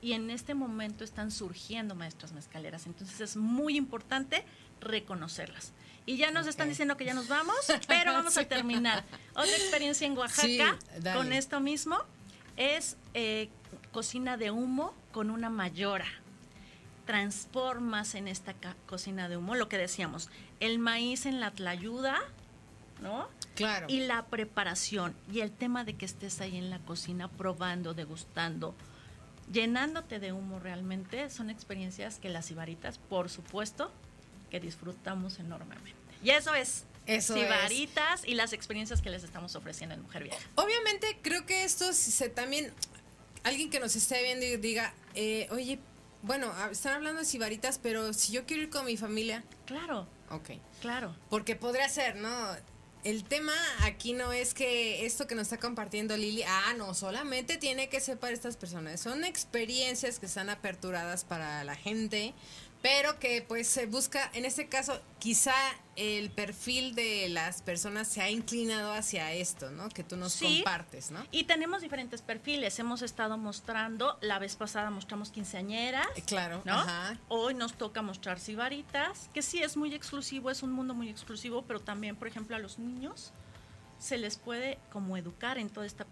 y 0.00 0.14
en 0.14 0.30
este 0.30 0.54
momento 0.54 1.04
están 1.04 1.30
surgiendo 1.30 1.94
maestras 1.94 2.32
mezcaleras. 2.32 2.86
Entonces 2.86 3.20
es 3.20 3.36
muy 3.36 3.76
importante 3.76 4.44
reconocerlas. 4.80 5.72
Y 6.04 6.16
ya 6.16 6.32
nos 6.32 6.48
están 6.48 6.68
diciendo 6.68 6.96
que 6.96 7.04
ya 7.04 7.14
nos 7.14 7.28
vamos, 7.28 7.56
pero 7.86 8.12
vamos 8.12 8.36
a 8.36 8.44
terminar. 8.44 9.04
Otra 9.30 9.56
experiencia 9.56 10.06
en 10.06 10.18
Oaxaca 10.18 10.76
con 11.14 11.32
esto 11.32 11.60
mismo 11.60 11.98
es 12.56 12.96
eh, 13.14 13.48
cocina 13.92 14.36
de 14.36 14.50
humo 14.50 14.94
con 15.12 15.30
una 15.30 15.50
mayora. 15.50 16.06
Transformas 17.06 18.14
en 18.14 18.28
esta 18.28 18.54
cocina 18.86 19.28
de 19.28 19.36
humo 19.36 19.54
lo 19.54 19.68
que 19.68 19.78
decíamos, 19.78 20.30
el 20.60 20.78
maíz 20.78 21.26
en 21.26 21.40
la 21.40 21.50
tlayuda, 21.50 22.20
¿no? 23.00 23.28
Claro. 23.54 23.86
Y 23.88 24.00
la 24.00 24.26
preparación 24.26 25.14
y 25.30 25.40
el 25.40 25.50
tema 25.50 25.84
de 25.84 25.94
que 25.94 26.06
estés 26.06 26.40
ahí 26.40 26.56
en 26.56 26.70
la 26.70 26.78
cocina 26.78 27.28
probando, 27.28 27.92
degustando, 27.92 28.74
llenándote 29.52 30.20
de 30.20 30.32
humo 30.32 30.58
realmente, 30.58 31.28
son 31.28 31.50
experiencias 31.50 32.18
que 32.18 32.28
las 32.28 32.50
ibaritas, 32.50 32.98
por 32.98 33.28
supuesto, 33.28 33.92
que 34.50 34.60
disfrutamos 34.60 35.38
enormemente. 35.38 35.92
Y 36.22 36.30
eso 36.30 36.54
es 36.54 36.84
eso 37.06 37.34
Sibaritas 37.34 38.22
y 38.24 38.34
las 38.34 38.52
experiencias 38.52 39.02
que 39.02 39.10
les 39.10 39.24
estamos 39.24 39.56
ofreciendo 39.56 39.94
en 39.94 40.02
Mujer 40.02 40.22
Vieja. 40.22 40.38
Obviamente, 40.54 41.18
creo 41.20 41.44
que 41.46 41.64
esto 41.64 41.92
se 41.92 42.28
también 42.28 42.72
alguien 43.44 43.70
que 43.70 43.80
nos 43.80 43.96
esté 43.96 44.22
viendo 44.22 44.44
y 44.46 44.56
diga, 44.56 44.94
eh, 45.14 45.48
oye, 45.50 45.78
bueno, 46.22 46.52
están 46.70 46.94
hablando 46.94 47.20
de 47.20 47.26
sibaritas, 47.26 47.78
pero 47.82 48.12
si 48.12 48.32
yo 48.32 48.46
quiero 48.46 48.62
ir 48.62 48.70
con 48.70 48.86
mi 48.86 48.96
familia. 48.96 49.44
Claro. 49.66 50.06
Ok. 50.30 50.50
Claro. 50.80 51.14
Porque 51.28 51.56
podría 51.56 51.88
ser, 51.88 52.16
¿no? 52.16 52.30
El 53.04 53.24
tema 53.24 53.52
aquí 53.80 54.12
no 54.12 54.32
es 54.32 54.54
que 54.54 55.04
esto 55.04 55.26
que 55.26 55.34
nos 55.34 55.42
está 55.42 55.58
compartiendo 55.58 56.16
Lili, 56.16 56.44
ah, 56.46 56.74
no, 56.78 56.94
solamente 56.94 57.56
tiene 57.56 57.88
que 57.88 58.00
ser 58.00 58.16
para 58.16 58.32
estas 58.32 58.56
personas. 58.56 59.00
Son 59.00 59.24
experiencias 59.24 60.20
que 60.20 60.26
están 60.26 60.48
aperturadas 60.48 61.24
para 61.24 61.64
la 61.64 61.74
gente, 61.74 62.32
pero 62.82 63.18
que 63.20 63.44
pues 63.46 63.68
se 63.68 63.86
busca, 63.86 64.28
en 64.34 64.44
este 64.44 64.68
caso, 64.68 65.00
quizá 65.20 65.54
el 65.94 66.30
perfil 66.30 66.94
de 66.94 67.28
las 67.28 67.62
personas 67.62 68.08
se 68.08 68.20
ha 68.20 68.30
inclinado 68.30 68.92
hacia 68.92 69.32
esto, 69.32 69.70
¿no? 69.70 69.88
Que 69.88 70.02
tú 70.02 70.16
nos 70.16 70.36
compartes, 70.36 71.12
¿no? 71.12 71.24
Y 71.30 71.44
tenemos 71.44 71.80
diferentes 71.80 72.22
perfiles. 72.22 72.76
Hemos 72.80 73.02
estado 73.02 73.38
mostrando, 73.38 74.18
la 74.20 74.40
vez 74.40 74.56
pasada 74.56 74.90
mostramos 74.90 75.30
quinceañeras. 75.30 76.08
Eh, 76.16 76.22
claro, 76.26 76.62
¿no? 76.64 76.74
Ajá. 76.74 77.16
Hoy 77.28 77.54
nos 77.54 77.74
toca 77.74 78.02
mostrar 78.02 78.40
sibaritas, 78.40 79.30
que 79.32 79.42
sí 79.42 79.62
es 79.62 79.76
muy 79.76 79.94
exclusivo, 79.94 80.50
es 80.50 80.64
un 80.64 80.72
mundo 80.72 80.92
muy 80.92 81.08
exclusivo, 81.08 81.62
pero 81.62 81.80
también, 81.80 82.16
por 82.16 82.26
ejemplo, 82.26 82.56
a 82.56 82.58
los 82.58 82.78
niños 82.80 83.32
se 84.00 84.18
les 84.18 84.36
puede 84.36 84.78
como 84.90 85.16
educar 85.16 85.58
en 85.58 85.70
toda 85.70 85.86
esta 85.86 86.04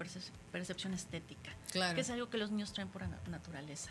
percepción 0.53 0.95
estética. 0.95 1.51
Claro. 1.73 1.97
Que 1.97 2.03
es 2.03 2.11
algo 2.11 2.31
que 2.31 2.39
los 2.39 2.53
niños 2.53 2.73
traen 2.73 2.89
por 2.89 3.03
naturaleza. 3.29 3.91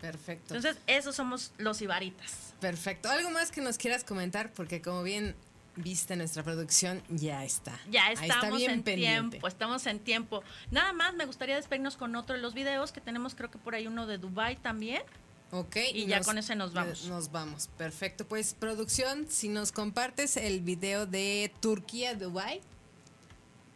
Perfecto. 0.00 0.54
Entonces, 0.54 0.80
esos 0.86 1.16
somos 1.16 1.52
los 1.58 1.82
ibaritas. 1.82 2.54
Perfecto. 2.60 3.10
¿Algo 3.10 3.30
más 3.30 3.50
que 3.50 3.60
nos 3.60 3.78
quieras 3.78 4.04
comentar? 4.04 4.52
Porque 4.52 4.80
como 4.80 5.02
bien 5.02 5.34
viste 5.76 6.16
nuestra 6.16 6.42
producción, 6.42 7.02
ya 7.08 7.44
está. 7.44 7.78
Ya 7.90 8.10
estamos 8.12 8.60
en 8.62 8.82
tiempo, 8.82 9.48
estamos 9.48 9.86
en 9.86 10.00
tiempo. 10.00 10.42
Nada 10.70 10.92
más 10.92 11.14
me 11.14 11.24
gustaría 11.24 11.56
despedirnos 11.56 11.96
con 11.96 12.14
otro 12.16 12.36
de 12.36 12.42
los 12.42 12.54
videos 12.54 12.92
que 12.92 13.00
tenemos, 13.00 13.34
creo 13.34 13.50
que 13.50 13.58
por 13.58 13.74
ahí 13.74 13.86
uno 13.86 14.06
de 14.06 14.18
Dubai 14.18 14.56
también. 14.56 15.02
Ok. 15.50 15.76
Y, 15.94 16.06
ya 16.06 16.20
con 16.20 16.36
ese 16.36 16.54
nos 16.56 16.74
vamos. 16.74 17.06
Nos 17.06 17.32
vamos. 17.32 17.68
Perfecto. 17.78 18.26
Pues 18.26 18.54
producción, 18.54 19.26
si 19.30 19.48
nos 19.48 19.72
compartes 19.72 20.36
el 20.36 20.60
video 20.60 21.06
de 21.06 21.52
Turquía, 21.60 22.14
Dubai. 22.14 22.60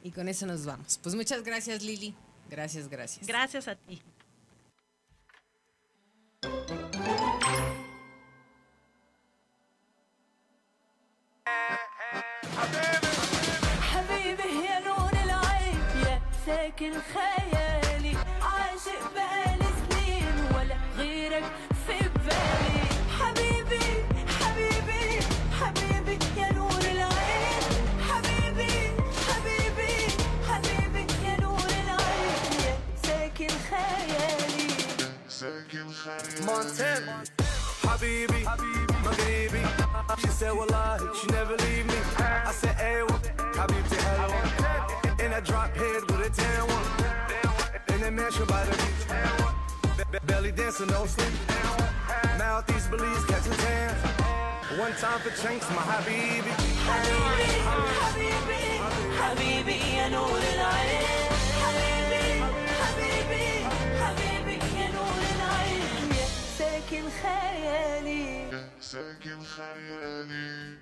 Y 0.03 0.11
con 0.11 0.29
eso 0.29 0.47
nos 0.47 0.67
vamos. 0.67 0.99
Pues 1.03 1.15
muchas 1.15 1.43
gracias, 1.43 1.83
Lili. 1.83 2.15
Gracias, 2.51 2.89
gracias. 2.89 3.27
Gracias 3.27 3.69
a 3.69 3.77
ti. 3.77 4.03
حبيبي 13.93 14.65
يا 14.67 14.79
نور 14.81 15.11
العين 15.25 15.81
يا 16.07 16.21
ساكن 16.47 16.93
خيالي 16.93 17.42
Montana. 36.45 37.23
Habibi, 37.83 38.43
baby, 39.19 39.63
She 40.19 40.27
said, 40.29 40.51
i 40.51 40.99
she 41.15 41.27
never 41.29 41.57
leave 41.59 41.87
me. 41.87 41.95
I 42.19 42.51
said, 42.53 42.75
Hey, 42.75 43.03
Habibti, 43.55 43.99
hello. 44.07 44.29
And 45.25 45.33
I 45.33 45.41
drop 45.41 45.77
head 45.77 46.03
with 46.11 46.27
a 46.27 46.31
tan 46.31 46.67
one. 46.67 47.87
and 47.89 48.03
the 48.03 48.11
mansion 48.11 48.47
by 48.47 48.65
the 48.65 48.73
beach. 48.73 50.27
Belly 50.27 50.51
dancing, 50.51 50.89
no 50.89 51.07
sleep. 51.07 51.33
Moutheast 52.37 52.91
Belize 52.91 53.25
catching 53.27 53.53
tan. 53.53 53.95
One 54.81 54.93
time 54.95 55.21
for 55.21 55.31
change, 55.41 55.63
my 55.71 55.83
Habibi. 55.87 56.51
Habibi, 56.89 57.51
Habibi, 58.03 58.63
Habibi, 59.21 59.79
I 60.05 60.09
know 60.11 60.27
that 60.27 60.59
I 60.59 60.83
am. 60.99 61.33
Habibi, 61.63 62.25
Habibi, 62.83 63.45
Habibi. 64.03 64.42
ساكن 66.93 67.11
خيالي. 67.11 68.51
ساكن 68.81 69.41
خيالي. 69.41 70.77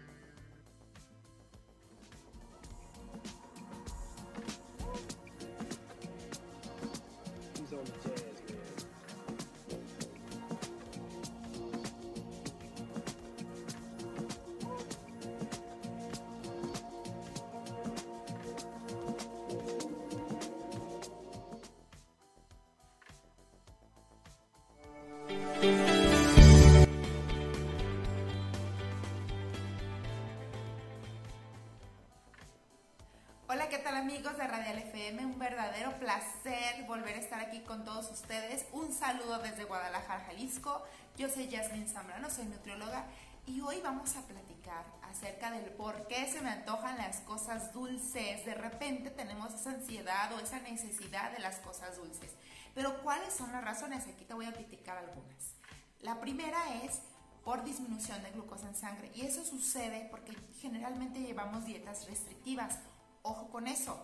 Saludo 39.10 39.40
desde 39.40 39.64
Guadalajara, 39.64 40.24
Jalisco. 40.26 40.84
Yo 41.16 41.28
soy 41.28 41.48
Yasmin 41.48 41.88
Zambrano, 41.88 42.30
soy 42.30 42.44
nutrióloga 42.44 43.06
y 43.44 43.60
hoy 43.60 43.80
vamos 43.82 44.14
a 44.14 44.22
platicar 44.22 44.84
acerca 45.02 45.50
del 45.50 45.64
por 45.72 46.06
qué 46.06 46.30
se 46.30 46.40
me 46.40 46.50
antojan 46.50 46.96
las 46.96 47.16
cosas 47.22 47.72
dulces. 47.72 48.44
De 48.44 48.54
repente 48.54 49.10
tenemos 49.10 49.52
esa 49.52 49.70
ansiedad 49.70 50.32
o 50.32 50.38
esa 50.38 50.60
necesidad 50.60 51.32
de 51.32 51.40
las 51.40 51.56
cosas 51.56 51.96
dulces. 51.96 52.30
Pero 52.72 53.02
¿cuáles 53.02 53.34
son 53.34 53.50
las 53.50 53.64
razones? 53.64 54.06
Aquí 54.06 54.24
te 54.24 54.34
voy 54.34 54.46
a 54.46 54.52
criticar 54.52 54.96
algunas. 54.96 55.54
La 56.02 56.20
primera 56.20 56.76
es 56.84 57.00
por 57.44 57.64
disminución 57.64 58.22
de 58.22 58.30
glucosa 58.30 58.68
en 58.68 58.76
sangre 58.76 59.10
y 59.12 59.22
eso 59.22 59.44
sucede 59.44 60.06
porque 60.12 60.36
generalmente 60.60 61.18
llevamos 61.18 61.64
dietas 61.64 62.06
restrictivas 62.06 62.78
Ojo 63.22 63.50
con 63.50 63.66
eso. 63.66 64.00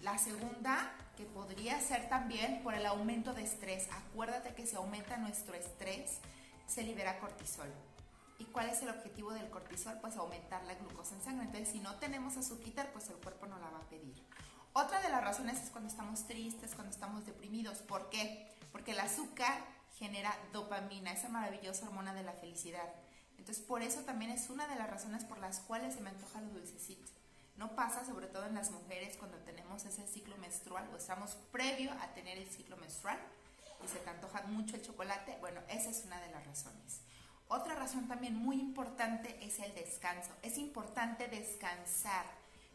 La 0.00 0.16
segunda, 0.16 0.90
que 1.18 1.24
podría 1.24 1.80
ser 1.80 2.08
también 2.08 2.62
por 2.62 2.74
el 2.74 2.86
aumento 2.86 3.34
de 3.34 3.42
estrés. 3.42 3.88
Acuérdate 3.90 4.54
que 4.54 4.64
si 4.64 4.76
aumenta 4.76 5.16
nuestro 5.16 5.52
estrés, 5.54 6.18
se 6.68 6.84
libera 6.84 7.18
cortisol. 7.18 7.66
¿Y 8.38 8.44
cuál 8.44 8.68
es 8.68 8.80
el 8.82 8.88
objetivo 8.88 9.32
del 9.32 9.50
cortisol? 9.50 9.98
Pues 10.00 10.16
aumentar 10.16 10.64
la 10.64 10.76
glucosa 10.76 11.16
en 11.16 11.22
sangre. 11.22 11.46
Entonces, 11.46 11.70
si 11.70 11.80
no 11.80 11.96
tenemos 11.96 12.36
azúcar, 12.36 12.90
pues 12.92 13.08
el 13.08 13.16
cuerpo 13.16 13.46
no 13.46 13.58
la 13.58 13.68
va 13.68 13.78
a 13.78 13.88
pedir. 13.88 14.14
Otra 14.74 15.00
de 15.00 15.08
las 15.08 15.24
razones 15.24 15.60
es 15.60 15.70
cuando 15.70 15.90
estamos 15.90 16.24
tristes, 16.28 16.76
cuando 16.76 16.92
estamos 16.92 17.26
deprimidos. 17.26 17.78
¿Por 17.78 18.10
qué? 18.10 18.48
Porque 18.70 18.92
el 18.92 19.00
azúcar 19.00 19.58
genera 19.98 20.32
dopamina, 20.52 21.10
esa 21.10 21.28
maravillosa 21.28 21.88
hormona 21.88 22.14
de 22.14 22.22
la 22.22 22.34
felicidad. 22.34 22.94
Entonces, 23.38 23.64
por 23.64 23.82
eso 23.82 24.02
también 24.02 24.30
es 24.30 24.50
una 24.50 24.68
de 24.68 24.76
las 24.76 24.88
razones 24.88 25.24
por 25.24 25.38
las 25.38 25.58
cuales 25.58 25.94
se 25.94 26.00
me 26.00 26.10
antoja 26.10 26.40
lo 26.40 26.50
dulcecito. 26.50 27.17
No 27.58 27.74
pasa 27.74 28.06
sobre 28.06 28.28
todo 28.28 28.46
en 28.46 28.54
las 28.54 28.70
mujeres 28.70 29.16
cuando 29.16 29.36
tenemos 29.38 29.84
ese 29.84 30.06
ciclo 30.06 30.36
menstrual 30.36 30.88
o 30.92 30.96
estamos 30.96 31.36
previo 31.50 31.90
a 32.00 32.14
tener 32.14 32.38
el 32.38 32.48
ciclo 32.48 32.76
menstrual 32.76 33.18
y 33.84 33.88
se 33.88 33.98
te 33.98 34.08
antoja 34.08 34.42
mucho 34.42 34.76
el 34.76 34.82
chocolate. 34.82 35.36
Bueno, 35.40 35.60
esa 35.68 35.90
es 35.90 36.04
una 36.04 36.20
de 36.20 36.30
las 36.30 36.46
razones. 36.46 37.00
Otra 37.48 37.74
razón 37.74 38.06
también 38.06 38.36
muy 38.36 38.60
importante 38.60 39.44
es 39.44 39.58
el 39.58 39.74
descanso. 39.74 40.30
Es 40.42 40.56
importante 40.56 41.26
descansar, 41.26 42.26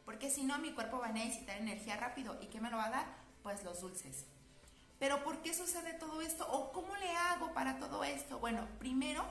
porque 0.04 0.30
si 0.30 0.44
no 0.44 0.58
mi 0.58 0.74
cuerpo 0.74 1.00
va 1.00 1.08
a 1.08 1.14
necesitar 1.14 1.58
energía 1.58 1.96
rápido. 1.96 2.38
¿Y 2.42 2.48
qué 2.48 2.60
me 2.60 2.70
lo 2.70 2.76
va 2.76 2.88
a 2.88 2.92
dar? 2.92 3.06
Pues 3.42 3.64
los 3.64 3.80
dulces. 3.80 4.26
Pero 5.00 5.24
¿por 5.24 5.42
qué 5.42 5.54
sucede 5.54 5.94
todo 5.94 6.22
esto? 6.22 6.46
¿O 6.52 6.74
cómo 6.74 6.94
le 6.98 7.10
hago 7.10 7.54
para 7.54 7.80
todo 7.80 8.04
esto? 8.04 8.40
Bueno, 8.40 8.68
primero, 8.80 9.24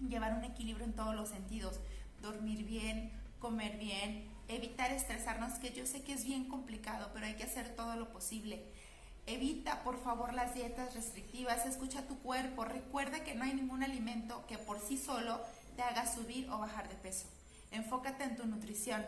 llevar 0.00 0.32
un 0.32 0.44
equilibrio 0.44 0.86
en 0.86 0.94
todos 0.94 1.14
los 1.14 1.28
sentidos. 1.28 1.78
Dormir 2.22 2.64
bien, 2.64 3.12
comer 3.38 3.76
bien, 3.76 4.37
evitar 4.48 4.90
estresarnos, 4.90 5.58
que 5.58 5.72
yo 5.72 5.86
sé 5.86 6.02
que 6.02 6.14
es 6.14 6.24
bien 6.24 6.48
complicado, 6.48 7.10
pero 7.12 7.26
hay 7.26 7.34
que 7.34 7.44
hacer 7.44 7.74
todo 7.76 7.96
lo 7.96 8.10
posible. 8.10 8.64
Evita, 9.26 9.82
por 9.82 10.02
favor, 10.02 10.32
las 10.32 10.54
dietas 10.54 10.94
restrictivas, 10.94 11.66
escucha 11.66 12.06
tu 12.06 12.18
cuerpo, 12.20 12.64
recuerda 12.64 13.24
que 13.24 13.34
no 13.34 13.44
hay 13.44 13.54
ningún 13.54 13.82
alimento 13.82 14.46
que 14.46 14.56
por 14.56 14.80
sí 14.80 14.96
solo 14.96 15.40
te 15.76 15.82
haga 15.82 16.10
subir 16.10 16.48
o 16.50 16.58
bajar 16.58 16.88
de 16.88 16.96
peso. 16.96 17.26
Enfócate 17.70 18.24
en 18.24 18.36
tu 18.36 18.46
nutrición, 18.46 19.04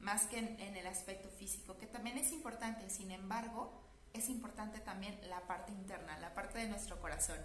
más 0.00 0.26
que 0.26 0.38
en, 0.38 0.60
en 0.60 0.76
el 0.76 0.86
aspecto 0.88 1.28
físico, 1.28 1.78
que 1.78 1.86
también 1.86 2.18
es 2.18 2.32
importante, 2.32 2.90
sin 2.90 3.12
embargo, 3.12 3.72
es 4.12 4.28
importante 4.28 4.80
también 4.80 5.16
la 5.28 5.40
parte 5.46 5.72
interna, 5.72 6.18
la 6.18 6.34
parte 6.34 6.58
de 6.58 6.68
nuestro 6.68 7.00
corazón. 7.00 7.38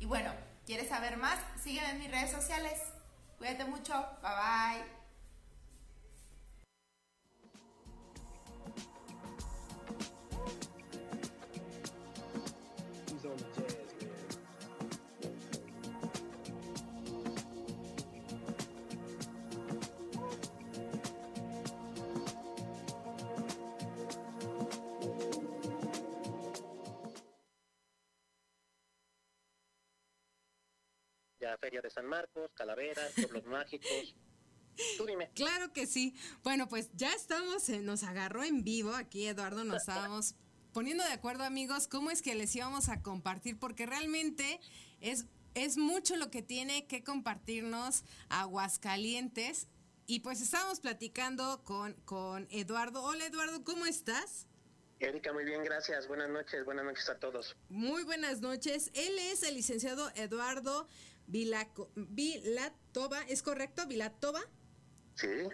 Y 0.00 0.06
bueno, 0.06 0.30
¿quieres 0.64 0.88
saber 0.88 1.16
más? 1.16 1.38
Sígueme 1.62 1.90
en 1.90 1.98
mis 1.98 2.10
redes 2.10 2.30
sociales. 2.30 2.78
Cuídate 3.38 3.64
mucho. 3.64 3.92
Bye 4.22 4.30
bye. 4.30 4.97
Feria 31.58 31.82
de 31.82 31.90
San 31.90 32.06
Marcos, 32.06 32.52
Calaveras, 32.54 33.12
Pueblos 33.14 33.44
Mágicos, 33.44 34.14
Tú 34.96 35.06
dime. 35.06 35.30
Claro 35.34 35.72
que 35.72 35.86
sí. 35.86 36.14
Bueno, 36.42 36.68
pues 36.68 36.90
ya 36.94 37.12
estamos, 37.12 37.68
nos 37.68 38.02
agarró 38.02 38.44
en 38.44 38.64
vivo 38.64 38.94
aquí, 38.94 39.26
Eduardo, 39.26 39.64
nos 39.64 39.76
estábamos 39.88 40.34
poniendo 40.72 41.04
de 41.04 41.12
acuerdo, 41.12 41.44
amigos, 41.44 41.88
cómo 41.88 42.10
es 42.10 42.22
que 42.22 42.34
les 42.34 42.54
íbamos 42.54 42.88
a 42.88 43.02
compartir, 43.02 43.58
porque 43.58 43.86
realmente 43.86 44.60
es, 45.00 45.26
es 45.54 45.76
mucho 45.76 46.16
lo 46.16 46.30
que 46.30 46.42
tiene 46.42 46.86
que 46.86 47.02
compartirnos 47.02 48.04
Aguascalientes. 48.28 49.68
Y 50.06 50.20
pues 50.20 50.40
estábamos 50.40 50.80
platicando 50.80 51.62
con, 51.64 51.92
con 52.06 52.46
Eduardo. 52.50 53.02
Hola 53.02 53.26
Eduardo, 53.26 53.62
¿cómo 53.62 53.84
estás? 53.84 54.46
Erika, 55.00 55.32
muy 55.32 55.44
bien, 55.44 55.62
gracias. 55.62 56.08
Buenas 56.08 56.30
noches, 56.30 56.64
buenas 56.64 56.84
noches 56.84 57.08
a 57.08 57.18
todos. 57.18 57.56
Muy 57.68 58.04
buenas 58.04 58.40
noches. 58.40 58.90
Él 58.94 59.18
es 59.18 59.42
el 59.42 59.54
licenciado 59.54 60.10
Eduardo 60.14 60.88
Vilaco, 61.26 61.90
Vilatova, 61.94 63.22
¿es 63.28 63.42
correcto? 63.42 63.86
Vilatova. 63.86 64.40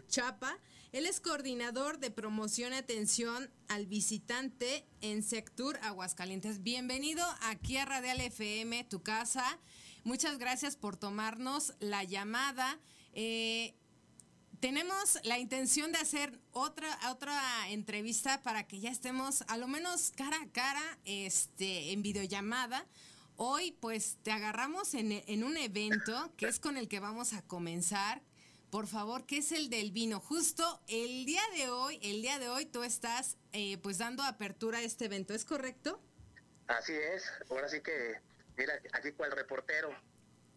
Chapa. 0.09 0.59
Él 0.93 1.07
es 1.07 1.21
coordinador 1.21 1.99
de 1.99 2.11
promoción 2.11 2.73
y 2.73 2.77
atención 2.77 3.51
al 3.69 3.87
visitante 3.87 4.87
en 5.01 5.23
Sectur 5.23 5.79
Aguascalientes. 5.83 6.63
Bienvenido 6.63 7.25
aquí 7.43 7.77
a 7.79 7.85
Radial 7.85 8.21
FM, 8.21 8.85
tu 8.85 9.03
casa. 9.03 9.59
Muchas 10.05 10.39
gracias 10.39 10.77
por 10.77 10.97
tomarnos 10.97 11.75
la 11.81 12.05
llamada. 12.05 12.79
Eh, 13.13 13.75
tenemos 14.61 15.19
la 15.25 15.39
intención 15.39 15.93
de 15.93 15.99
hacer 15.99 16.39
otra, 16.53 16.89
otra 17.11 17.41
entrevista 17.71 18.43
para 18.43 18.67
que 18.67 18.81
ya 18.81 18.91
estemos 18.91 19.43
a 19.49 19.57
lo 19.57 19.67
menos 19.67 20.13
cara 20.15 20.41
a 20.41 20.49
cara 20.53 20.99
este, 21.05 21.93
en 21.93 22.03
videollamada. 22.03 22.87
Hoy 23.37 23.73
pues 23.81 24.19
te 24.23 24.31
agarramos 24.31 24.95
en, 24.95 25.11
en 25.11 25.43
un 25.43 25.57
evento 25.57 26.33
que 26.37 26.47
es 26.47 26.61
con 26.61 26.77
el 26.77 26.87
que 26.87 27.01
vamos 27.01 27.33
a 27.33 27.43
comenzar, 27.43 28.23
por 28.75 28.89
favor, 28.89 29.25
que 29.25 29.39
es 29.39 29.53
el 29.53 29.71
del 29.71 29.93
vino. 29.93 30.19
Justo 30.19 30.83
el 30.89 31.25
día 31.27 31.43
de 31.55 31.71
hoy, 31.71 32.01
el 32.03 32.23
día 32.23 32.41
de 32.41 32.49
hoy 32.49 32.67
tú 32.67 32.83
estás 32.83 33.39
eh, 33.53 33.79
pues 33.79 33.99
dando 33.99 34.25
apertura 34.25 34.79
a 34.79 34.83
este 34.83 35.05
evento, 35.05 35.33
¿es 35.33 35.45
correcto? 35.45 36.03
Así 36.67 36.93
es, 36.93 37.23
ahora 37.51 37.69
sí 37.69 37.83
que, 37.83 38.21
mira, 38.57 38.75
aquí 38.93 39.13
cual 39.13 39.31
reportero, 39.31 39.97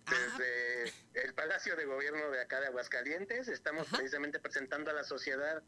desde 0.10 0.91
el 1.13 1.36
Palacio 1.36 1.75
de 1.75 1.86
Gobierno 1.86 2.32
de 2.32 2.41
acá 2.41 2.60
de 2.60 2.65
Aguascalientes, 2.65 3.49
estamos 3.49 3.88
precisamente 3.88 4.39
presentando 4.39 4.89
a 4.89 4.95
la 4.95 5.03
sociedad 5.03 5.62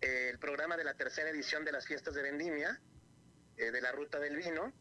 eh, 0.00 0.30
el 0.32 0.40
programa 0.40 0.76
de 0.76 0.82
la 0.82 0.94
tercera 0.94 1.30
edición 1.30 1.64
de 1.64 1.70
las 1.70 1.86
fiestas 1.86 2.14
de 2.14 2.22
vendimia, 2.22 2.80
eh, 3.56 3.70
de 3.70 3.80
la 3.80 3.92
Ruta 3.92 4.18
del 4.18 4.34
Vino, 4.34 4.72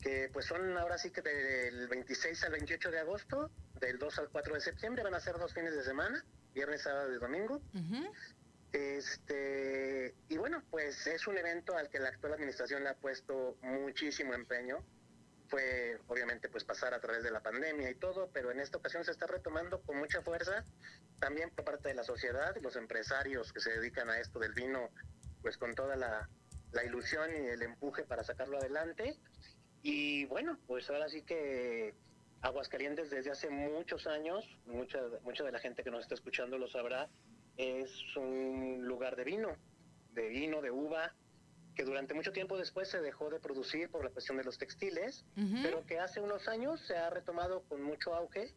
que 0.00 0.28
pues 0.32 0.46
son 0.46 0.76
ahora 0.78 0.98
sí 0.98 1.12
que 1.12 1.22
del 1.22 1.86
26 1.86 2.42
al 2.42 2.50
28 2.50 2.90
de 2.90 2.98
agosto, 2.98 3.52
del 3.74 4.00
2 4.00 4.18
al 4.18 4.30
4 4.30 4.54
de 4.54 4.60
septiembre, 4.60 5.04
van 5.04 5.14
a 5.14 5.20
ser 5.20 5.38
dos 5.38 5.54
fines 5.54 5.76
de 5.76 5.84
semana 5.84 6.24
viernes, 6.54 6.82
sábado 6.82 7.12
y 7.12 7.18
domingo. 7.18 7.60
Este, 8.72 10.14
y 10.28 10.36
bueno, 10.36 10.62
pues 10.70 11.06
es 11.06 11.26
un 11.26 11.36
evento 11.36 11.76
al 11.76 11.88
que 11.90 11.98
la 11.98 12.08
actual 12.08 12.34
administración 12.34 12.84
le 12.84 12.90
ha 12.90 12.94
puesto 12.94 13.56
muchísimo 13.62 14.34
empeño. 14.34 14.84
Fue 15.48 15.98
obviamente 16.06 16.48
pues 16.48 16.62
pasar 16.62 16.94
a 16.94 17.00
través 17.00 17.24
de 17.24 17.32
la 17.32 17.40
pandemia 17.40 17.90
y 17.90 17.96
todo, 17.96 18.30
pero 18.32 18.52
en 18.52 18.60
esta 18.60 18.78
ocasión 18.78 19.04
se 19.04 19.10
está 19.10 19.26
retomando 19.26 19.80
con 19.82 19.96
mucha 19.96 20.22
fuerza, 20.22 20.64
también 21.18 21.50
por 21.50 21.64
parte 21.64 21.88
de 21.88 21.94
la 21.94 22.04
sociedad, 22.04 22.56
los 22.62 22.76
empresarios 22.76 23.52
que 23.52 23.60
se 23.60 23.70
dedican 23.70 24.08
a 24.10 24.20
esto 24.20 24.38
del 24.38 24.52
vino, 24.52 24.90
pues 25.42 25.58
con 25.58 25.74
toda 25.74 25.96
la, 25.96 26.28
la 26.70 26.84
ilusión 26.84 27.30
y 27.34 27.48
el 27.48 27.62
empuje 27.62 28.04
para 28.04 28.22
sacarlo 28.22 28.58
adelante. 28.58 29.18
Y 29.82 30.26
bueno, 30.26 30.58
pues 30.68 30.88
ahora 30.90 31.08
sí 31.08 31.22
que 31.22 31.94
Aguascalientes 32.42 33.10
desde 33.10 33.30
hace 33.30 33.50
muchos 33.50 34.06
años, 34.06 34.44
mucha, 34.66 34.98
mucha 35.22 35.44
de 35.44 35.52
la 35.52 35.58
gente 35.58 35.82
que 35.82 35.90
nos 35.90 36.02
está 36.02 36.14
escuchando 36.14 36.56
lo 36.58 36.68
sabrá, 36.68 37.08
es 37.56 37.90
un 38.16 38.80
lugar 38.86 39.16
de 39.16 39.24
vino, 39.24 39.56
de 40.12 40.28
vino, 40.28 40.62
de 40.62 40.70
uva, 40.70 41.14
que 41.74 41.84
durante 41.84 42.14
mucho 42.14 42.32
tiempo 42.32 42.56
después 42.56 42.88
se 42.88 43.00
dejó 43.00 43.30
de 43.30 43.40
producir 43.40 43.90
por 43.90 44.04
la 44.04 44.10
cuestión 44.10 44.38
de 44.38 44.44
los 44.44 44.58
textiles, 44.58 45.24
pero 45.62 45.84
que 45.84 45.98
hace 45.98 46.20
unos 46.20 46.48
años 46.48 46.80
se 46.86 46.96
ha 46.96 47.10
retomado 47.10 47.62
con 47.68 47.82
mucho 47.82 48.14
auge 48.14 48.54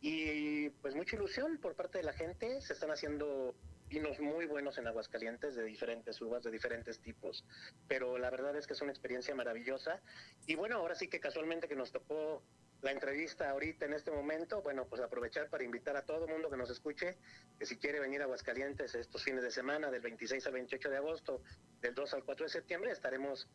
y 0.00 0.70
pues 0.70 0.94
mucha 0.94 1.16
ilusión 1.16 1.58
por 1.58 1.74
parte 1.74 1.98
de 1.98 2.04
la 2.04 2.12
gente, 2.12 2.60
se 2.60 2.72
están 2.72 2.90
haciendo 2.90 3.54
vinos 3.88 4.18
muy 4.18 4.46
buenos 4.46 4.78
en 4.78 4.86
Aguascalientes 4.86 5.54
de 5.54 5.64
diferentes 5.64 6.20
uvas, 6.20 6.42
de 6.42 6.50
diferentes 6.50 7.00
tipos, 7.00 7.44
pero 7.86 8.18
la 8.18 8.30
verdad 8.30 8.56
es 8.56 8.66
que 8.66 8.72
es 8.72 8.82
una 8.82 8.90
experiencia 8.90 9.34
maravillosa. 9.34 10.00
Y 10.46 10.54
bueno, 10.54 10.76
ahora 10.76 10.94
sí 10.94 11.08
que 11.08 11.20
casualmente 11.20 11.68
que 11.68 11.76
nos 11.76 11.92
tocó 11.92 12.42
la 12.84 12.92
entrevista 12.92 13.50
ahorita 13.50 13.86
en 13.86 13.94
este 13.94 14.10
momento, 14.10 14.60
bueno, 14.60 14.86
pues 14.86 15.00
aprovechar 15.00 15.48
para 15.48 15.64
invitar 15.64 15.96
a 15.96 16.02
todo 16.02 16.28
mundo 16.28 16.50
que 16.50 16.56
nos 16.56 16.68
escuche, 16.68 17.16
que 17.58 17.64
si 17.64 17.76
quiere 17.78 17.98
venir 17.98 18.20
a 18.20 18.24
Aguascalientes 18.24 18.94
estos 18.94 19.24
fines 19.24 19.42
de 19.42 19.50
semana, 19.50 19.90
del 19.90 20.02
26 20.02 20.46
al 20.46 20.52
28 20.52 20.90
de 20.90 20.96
agosto, 20.98 21.42
del 21.80 21.94
2 21.94 22.14
al 22.14 22.24
4 22.24 22.44
de 22.44 22.52
septiembre, 22.52 22.90
estaremos 22.90 23.48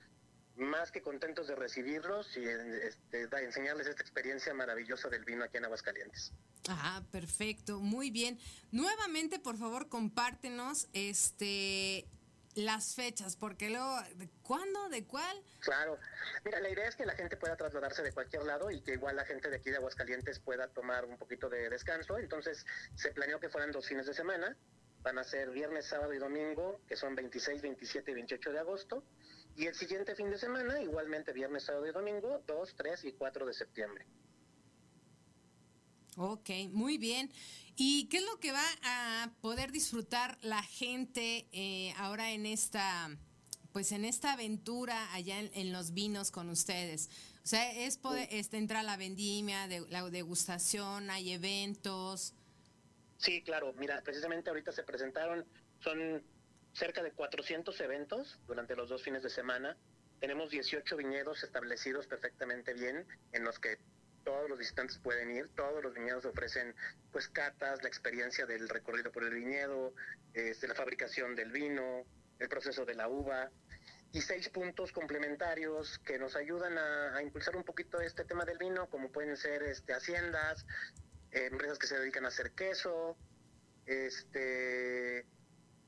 más 0.56 0.92
que 0.92 1.02
contentos 1.02 1.48
de 1.48 1.56
recibirlos 1.56 2.36
y 2.36 2.44
este, 2.44 3.30
enseñarles 3.44 3.88
esta 3.88 4.02
experiencia 4.02 4.54
maravillosa 4.54 5.10
del 5.10 5.24
vino 5.24 5.44
aquí 5.44 5.58
en 5.58 5.66
Aguascalientes. 5.66 6.34
Ah, 6.68 7.04
perfecto, 7.12 7.80
muy 7.80 8.10
bien. 8.10 8.40
Nuevamente, 8.72 9.40
por 9.40 9.58
favor, 9.58 9.90
compártenos 9.90 10.90
este 10.94 12.08
las 12.56 12.96
fechas, 12.96 13.36
porque 13.36 13.70
luego, 13.70 13.98
¿cuándo? 14.42 14.90
¿De 14.90 15.06
cuál? 15.06 15.42
Claro. 15.60 15.98
Mira, 16.44 16.60
la 16.60 16.70
idea 16.70 16.88
es 16.88 16.96
que 16.96 17.06
la 17.06 17.16
gente 17.16 17.38
pueda 17.38 17.56
trasladarse 17.56 18.02
de 18.02 18.12
cualquier 18.12 18.44
lado 18.44 18.72
y 18.72 18.82
que 18.82 18.94
igual 18.94 19.16
la 19.16 19.26
gente 19.26 19.50
de 19.50 19.58
aquí 19.58 19.70
de 19.70 19.78
Aguascalientes 19.78 20.40
pueda 20.40 20.68
tomar 20.68 21.06
un 21.06 21.18
poquito 21.18 21.50
de 21.50 21.70
descanso. 21.70 22.18
Entonces, 22.18 22.66
se 22.96 23.12
planeó 23.12 23.40
que 23.40 23.50
fueran 23.50 23.72
dos 23.72 23.88
fines 23.88 24.06
de 24.06 24.14
semana. 24.14 24.58
Van 25.02 25.18
a 25.18 25.24
ser 25.24 25.52
viernes, 25.52 25.86
sábado 25.86 26.14
y 26.14 26.18
domingo, 26.18 26.82
que 26.88 26.98
son 26.98 27.16
26, 27.16 27.62
27 27.62 28.12
y 28.12 28.14
28 28.16 28.52
de 28.52 28.60
agosto. 28.60 29.04
Y 29.56 29.68
el 29.68 29.76
siguiente 29.76 30.16
fin 30.16 30.30
de 30.30 30.38
semana, 30.38 30.82
igualmente 30.82 31.32
viernes, 31.32 31.64
sábado 31.64 31.88
y 31.88 31.92
domingo, 31.92 32.44
2, 32.48 32.76
3 32.76 33.06
y 33.06 33.14
4 33.14 33.46
de 33.46 33.54
septiembre. 33.54 34.06
Ok, 36.22 36.50
muy 36.74 36.98
bien. 36.98 37.32
¿Y 37.78 38.10
qué 38.10 38.18
es 38.18 38.26
lo 38.26 38.42
que 38.42 38.52
va 38.52 38.66
a 38.84 39.32
poder 39.40 39.72
disfrutar 39.72 40.38
la 40.42 40.62
gente 40.62 41.48
eh, 41.54 41.94
ahora 41.96 42.32
en 42.32 42.46
esta, 42.46 43.10
pues 43.72 43.94
en 43.94 44.04
esta 44.04 44.34
aventura 44.34 45.14
allá 45.14 45.40
en, 45.40 45.72
los 45.72 45.94
vinos 45.94 46.30
con 46.30 46.50
ustedes? 46.50 47.10
O 47.42 47.48
sea, 47.48 47.72
es 47.72 47.98
poder, 47.98 48.28
este, 48.32 48.58
entra 48.58 48.84
la 48.84 48.98
vendimia, 48.98 49.70
de, 49.70 49.88
la 49.88 50.10
degustación, 50.10 51.10
hay 51.10 51.32
eventos. 51.32 52.34
Sí, 53.16 53.42
claro. 53.42 53.74
Mira, 53.78 54.02
precisamente 54.02 54.50
ahorita 54.50 54.74
se 54.74 54.84
presentaron, 54.84 55.46
son 55.80 56.22
cerca 56.74 57.02
de 57.02 57.14
400 57.14 57.80
eventos 57.80 58.40
durante 58.46 58.76
los 58.76 58.90
dos 58.90 59.02
fines 59.02 59.24
de 59.24 59.30
semana. 59.30 59.78
Tenemos 60.20 60.52
18 60.52 60.98
viñedos 60.98 61.46
establecidos 61.46 62.08
perfectamente 62.08 62.74
bien, 62.74 63.08
en 63.32 63.46
los 63.46 63.58
que 63.58 63.78
todos 64.30 64.48
los 64.48 64.60
visitantes 64.60 65.00
pueden 65.00 65.32
ir, 65.32 65.50
todos 65.56 65.82
los 65.84 65.92
viñedos 65.92 66.24
ofrecen 66.24 66.76
pues 67.12 67.28
catas, 67.30 67.82
la 67.82 67.90
experiencia 67.90 68.46
del 68.46 68.70
recorrido 68.70 69.12
por 69.12 69.24
el 69.24 69.34
viñedo, 69.34 69.92
este, 70.36 70.68
la 70.68 70.76
fabricación 70.76 71.36
del 71.36 71.52
vino, 71.52 72.06
el 72.38 72.48
proceso 72.48 72.86
de 72.86 72.94
la 72.94 73.08
uva 73.08 73.50
y 74.12 74.22
seis 74.22 74.48
puntos 74.50 74.92
complementarios 74.92 75.98
que 76.06 76.20
nos 76.20 76.36
ayudan 76.36 76.78
a, 76.78 77.24
impulsar 77.24 77.56
un 77.56 77.64
poquito 77.64 78.00
este 78.02 78.24
tema 78.24 78.46
del 78.46 78.60
vino, 78.60 78.88
como 78.88 79.12
pueden 79.12 79.36
ser 79.36 79.64
este, 79.64 79.94
haciendas, 79.94 80.64
empresas 81.32 81.80
que 81.80 81.88
se 81.88 81.98
dedican 81.98 82.26
a 82.26 82.28
hacer 82.28 82.52
queso, 82.52 83.18
este, 83.88 85.26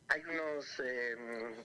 hay 0.08 0.22
unos 0.26 0.80
em, 0.80 1.64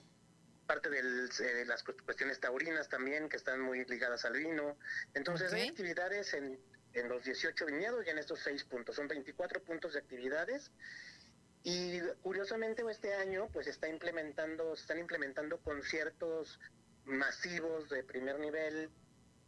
parte 0.67 0.89
de 0.89 1.65
las 1.65 1.83
cuestiones 1.83 2.39
taurinas 2.39 2.89
también, 2.89 3.29
que 3.29 3.37
están 3.37 3.61
muy 3.61 3.85
ligadas 3.85 4.25
al 4.25 4.33
vino. 4.33 4.77
Entonces 5.13 5.51
hay 5.53 5.69
actividades 5.69 6.33
en, 6.33 6.59
en 6.93 7.09
los 7.09 7.23
18 7.23 7.65
viñedos 7.65 8.05
y 8.05 8.09
en 8.09 8.17
estos 8.17 8.39
6 8.41 8.65
puntos. 8.65 8.95
Son 8.97 9.07
24 9.07 9.63
puntos 9.63 9.93
de 9.93 9.99
actividades. 9.99 10.71
Y 11.63 11.99
curiosamente 12.21 12.83
este 12.89 13.13
año 13.13 13.49
pues 13.51 13.67
está 13.67 13.87
implementando, 13.87 14.73
están 14.73 14.99
implementando 14.99 15.57
conciertos 15.59 16.59
masivos 17.05 17.89
de 17.89 18.03
primer 18.03 18.39
nivel, 18.39 18.89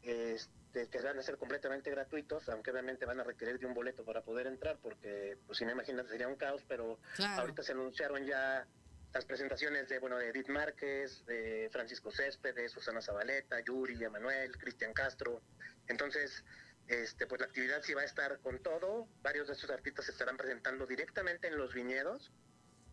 este, 0.01 0.88
que 0.88 1.01
van 1.01 1.20
a 1.20 1.24
ser 1.24 1.38
completamente 1.38 1.89
gratuitos, 1.91 2.47
aunque 2.49 2.72
obviamente 2.72 3.05
van 3.05 3.20
a 3.20 3.24
requerir 3.24 3.59
de 3.59 3.65
un 3.65 3.74
boleto 3.74 4.03
para 4.03 4.22
poder 4.22 4.47
entrar, 4.47 4.78
porque 4.82 5.38
pues 5.45 5.57
si 5.57 5.65
me 5.65 5.74
imaginas 5.74 6.07
sería 6.07 6.28
un 6.28 6.36
caos, 6.36 6.63
pero 6.67 6.99
ahorita 7.20 7.63
se 7.63 7.74
anunciaron 7.74 8.26
ya 8.26 8.65
las 9.14 9.26
presentaciones 9.26 9.89
de 9.89 9.99
bueno 9.99 10.18
de 10.18 10.30
Edith 10.30 10.49
Márquez, 10.49 11.26
de 11.26 11.70
Francisco 11.72 12.12
Céspedes, 12.12 12.72
Susana 12.72 13.01
Zabaleta, 13.01 13.60
Yuri, 13.62 14.03
Emanuel, 14.03 14.57
Cristian 14.57 14.93
Castro. 14.93 15.41
Entonces, 15.88 16.43
este, 16.88 17.28
pues 17.28 17.41
la 17.41 17.47
actividad 17.47 17.82
sí 17.82 17.93
va 17.93 18.01
a 18.01 18.05
estar 18.05 18.39
con 18.39 18.62
todo. 18.62 19.07
Varios 19.22 19.47
de 19.47 19.53
estos 19.53 19.70
artistas 19.70 20.05
se 20.05 20.12
estarán 20.12 20.38
presentando 20.38 20.86
directamente 20.86 21.47
en 21.47 21.57
los 21.57 21.74
viñedos 21.74 22.32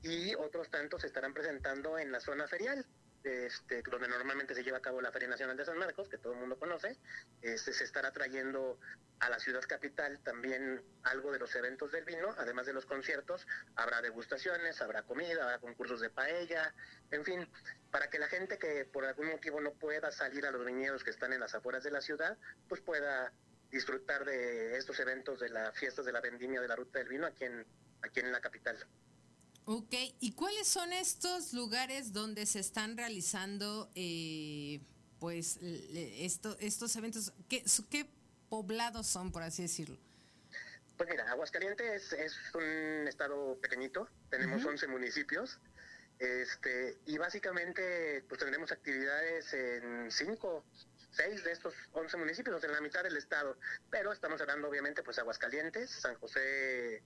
y 0.03 0.35
otros 0.35 0.71
tantos 0.71 1.03
se 1.03 1.09
estarán 1.09 1.35
presentando 1.35 1.99
en 1.99 2.13
la 2.13 2.21
zona 2.21 2.47
ferial. 2.47 2.87
Este, 3.27 3.83
donde 3.83 4.09
normalmente 4.09 4.55
se 4.55 4.63
lleva 4.63 4.79
a 4.79 4.83
cabo 4.83 5.01
la 5.01 5.11
Feria 5.11 5.29
Nacional 5.29 5.57
de 5.57 5.65
San 5.65 5.79
Marcos, 5.79 6.09
que 6.09 6.19
todo 6.19 6.33
el 6.33 6.39
mundo 6.39 6.59
conoce, 6.59 6.97
este, 7.43 7.73
se 7.73 7.85
estará 7.85 8.13
trayendo 8.13 8.79
a 9.19 9.31
la 9.31 9.39
ciudad 9.39 9.63
capital 9.67 10.21
también 10.21 10.83
algo 11.03 11.33
de 11.33 11.39
los 11.39 11.55
eventos 11.55 11.91
del 11.93 12.05
vino, 12.05 12.35
además 12.39 12.67
de 12.67 12.73
los 12.73 12.87
conciertos, 12.87 13.47
habrá 13.75 14.03
degustaciones, 14.03 14.81
habrá 14.83 15.03
comida, 15.03 15.43
habrá 15.43 15.59
concursos 15.59 16.01
de 16.01 16.11
paella, 16.11 16.75
en 17.11 17.25
fin, 17.25 17.49
para 17.91 18.11
que 18.11 18.19
la 18.19 18.29
gente 18.29 18.59
que 18.59 18.85
por 18.85 19.05
algún 19.05 19.29
motivo 19.29 19.61
no 19.61 19.73
pueda 19.73 20.11
salir 20.11 20.45
a 20.47 20.51
los 20.51 20.65
viñedos 20.65 21.03
que 21.03 21.11
están 21.11 21.33
en 21.33 21.41
las 21.41 21.55
afueras 21.55 21.83
de 21.83 21.91
la 21.91 22.01
ciudad, 22.01 22.37
pues 22.69 22.81
pueda 22.81 23.33
disfrutar 23.71 24.25
de 24.25 24.77
estos 24.77 25.01
eventos 25.01 25.41
de 25.41 25.49
las 25.49 25.77
fiestas 25.77 26.05
de 26.05 26.13
la 26.13 26.21
vendimia 26.21 26.61
de 26.61 26.69
la 26.69 26.77
ruta 26.77 26.99
del 26.99 27.09
vino 27.09 27.27
aquí 27.27 27.45
en, 27.45 27.67
aquí 28.03 28.21
en 28.21 28.33
la 28.33 28.41
capital. 28.41 28.77
Ok, 29.69 29.95
¿y 30.21 30.33
cuáles 30.33 30.69
son 30.69 30.93
estos 30.93 31.53
lugares 31.53 32.13
donde 32.13 32.47
se 32.47 32.61
están 32.61 32.97
realizando 32.97 33.91
eh, 33.97 34.81
pues 35.19 35.59
esto, 35.61 36.57
estos 36.61 36.95
eventos? 36.95 37.33
¿Qué, 37.49 37.65
¿Qué 37.91 38.09
poblados 38.49 39.09
son, 39.09 39.33
por 39.33 39.43
así 39.43 39.63
decirlo? 39.63 39.99
Pues 40.97 41.11
mira, 41.11 41.29
Aguascalientes 41.33 42.13
es 42.13 42.37
un 42.55 43.09
estado 43.09 43.59
pequeñito, 43.61 44.09
tenemos 44.31 44.65
11 44.65 44.87
municipios, 44.87 45.59
este, 46.21 46.97
y 47.05 47.19
básicamente 47.19 48.25
pues 48.29 48.39
tendremos 48.39 48.71
actividades 48.71 49.53
en 49.53 50.13
5, 50.13 50.65
6 51.11 51.43
de 51.43 51.51
estos 51.51 51.75
11 51.93 52.17
municipios, 52.19 52.63
en 52.63 52.71
la 52.71 52.81
mitad 52.81 53.03
del 53.03 53.17
estado, 53.17 53.59
pero 53.91 54.13
estamos 54.13 54.41
hablando 54.41 54.69
obviamente 54.69 55.03
pues 55.03 55.19
Aguascalientes, 55.19 55.91
San 55.91 56.15
José 56.15 57.03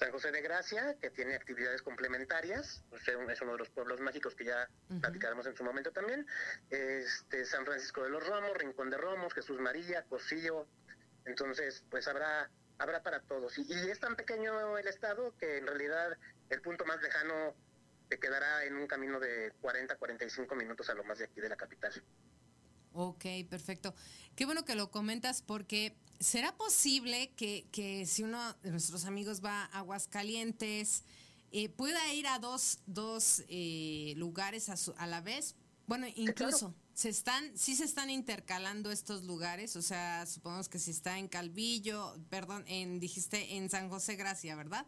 San 0.00 0.12
José 0.12 0.32
de 0.32 0.40
Gracia, 0.40 0.96
que 0.98 1.10
tiene 1.10 1.34
actividades 1.34 1.82
complementarias, 1.82 2.82
es 2.90 3.40
uno 3.42 3.52
de 3.52 3.58
los 3.58 3.68
pueblos 3.68 4.00
mágicos 4.00 4.34
que 4.34 4.46
ya 4.46 4.66
platicaremos 5.02 5.46
en 5.46 5.54
su 5.54 5.62
momento 5.62 5.92
también. 5.92 6.26
Este, 6.70 7.44
San 7.44 7.66
Francisco 7.66 8.02
de 8.02 8.08
los 8.08 8.26
Romos, 8.26 8.56
Rincón 8.56 8.88
de 8.88 8.96
Romos, 8.96 9.34
Jesús 9.34 9.60
María, 9.60 10.02
Cocío. 10.04 10.66
Entonces, 11.26 11.84
pues 11.90 12.08
habrá, 12.08 12.50
habrá 12.78 13.02
para 13.02 13.20
todos. 13.20 13.58
Y, 13.58 13.70
y, 13.70 13.90
es 13.90 14.00
tan 14.00 14.16
pequeño 14.16 14.78
el 14.78 14.88
estado 14.88 15.36
que 15.36 15.58
en 15.58 15.66
realidad 15.66 16.16
el 16.48 16.62
punto 16.62 16.86
más 16.86 17.02
lejano 17.02 17.54
te 18.08 18.18
quedará 18.18 18.64
en 18.64 18.76
un 18.76 18.86
camino 18.86 19.20
de 19.20 19.52
40, 19.60 19.96
45 19.96 20.54
minutos 20.54 20.88
a 20.88 20.94
lo 20.94 21.04
más 21.04 21.18
de 21.18 21.26
aquí 21.26 21.42
de 21.42 21.50
la 21.50 21.56
capital. 21.56 21.92
Ok, 22.94 23.26
perfecto. 23.50 23.94
Qué 24.34 24.46
bueno 24.46 24.64
que 24.64 24.76
lo 24.76 24.90
comentas 24.90 25.42
porque 25.42 25.94
¿será 26.20 26.56
posible 26.56 27.32
que, 27.34 27.66
que 27.72 28.06
si 28.06 28.22
uno 28.22 28.54
de 28.62 28.70
nuestros 28.70 29.06
amigos 29.06 29.42
va 29.42 29.64
a 29.64 29.78
Aguascalientes 29.78 31.02
eh, 31.50 31.68
pueda 31.68 32.12
ir 32.12 32.26
a 32.28 32.38
dos, 32.38 32.78
dos 32.86 33.42
eh, 33.48 34.14
lugares 34.16 34.68
a, 34.68 34.76
su, 34.76 34.94
a 34.98 35.06
la 35.06 35.20
vez? 35.20 35.56
Bueno, 35.86 36.06
incluso, 36.14 36.72
¿se 36.94 37.08
están, 37.08 37.56
sí 37.56 37.74
se 37.74 37.84
están 37.84 38.10
intercalando 38.10 38.92
estos 38.92 39.24
lugares? 39.24 39.74
O 39.74 39.82
sea, 39.82 40.24
supongamos 40.26 40.68
que 40.68 40.78
si 40.78 40.92
está 40.92 41.18
en 41.18 41.26
Calvillo, 41.26 42.14
perdón, 42.28 42.64
en, 42.68 43.00
dijiste 43.00 43.56
en 43.56 43.68
San 43.70 43.88
José 43.88 44.14
Gracia, 44.14 44.54
¿verdad? 44.54 44.86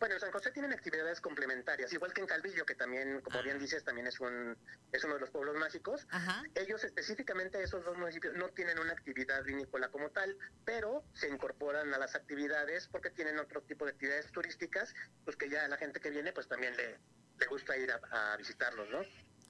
Bueno, 0.00 0.14
en 0.14 0.20
San 0.22 0.32
José 0.32 0.50
tienen 0.50 0.72
actividades 0.72 1.20
complementarias, 1.20 1.92
igual 1.92 2.14
que 2.14 2.22
en 2.22 2.26
Calvillo, 2.26 2.64
que 2.64 2.74
también, 2.74 3.20
como 3.20 3.42
bien 3.42 3.58
dices, 3.58 3.84
también 3.84 4.06
es 4.06 4.18
un 4.18 4.56
es 4.92 5.04
uno 5.04 5.14
de 5.14 5.20
los 5.20 5.30
pueblos 5.30 5.56
mágicos. 5.56 6.06
Ellos 6.54 6.82
específicamente, 6.84 7.62
esos 7.62 7.84
dos 7.84 7.98
municipios, 7.98 8.34
no 8.34 8.48
tienen 8.48 8.78
una 8.78 8.92
actividad 8.92 9.44
vinícola 9.44 9.90
como 9.90 10.08
tal, 10.08 10.38
pero 10.64 11.04
se 11.12 11.28
incorporan 11.28 11.92
a 11.92 11.98
las 11.98 12.14
actividades 12.14 12.88
porque 12.88 13.10
tienen 13.10 13.38
otro 13.38 13.60
tipo 13.60 13.84
de 13.84 13.90
actividades 13.92 14.32
turísticas, 14.32 14.94
pues 15.24 15.36
que 15.36 15.50
ya 15.50 15.68
la 15.68 15.76
gente 15.76 16.00
que 16.00 16.08
viene, 16.08 16.32
pues 16.32 16.48
también 16.48 16.74
le, 16.78 16.98
le 17.38 17.46
gusta 17.46 17.76
ir 17.76 17.92
a, 17.92 18.32
a 18.32 18.36
visitarlos, 18.38 18.88
¿no? 18.88 19.00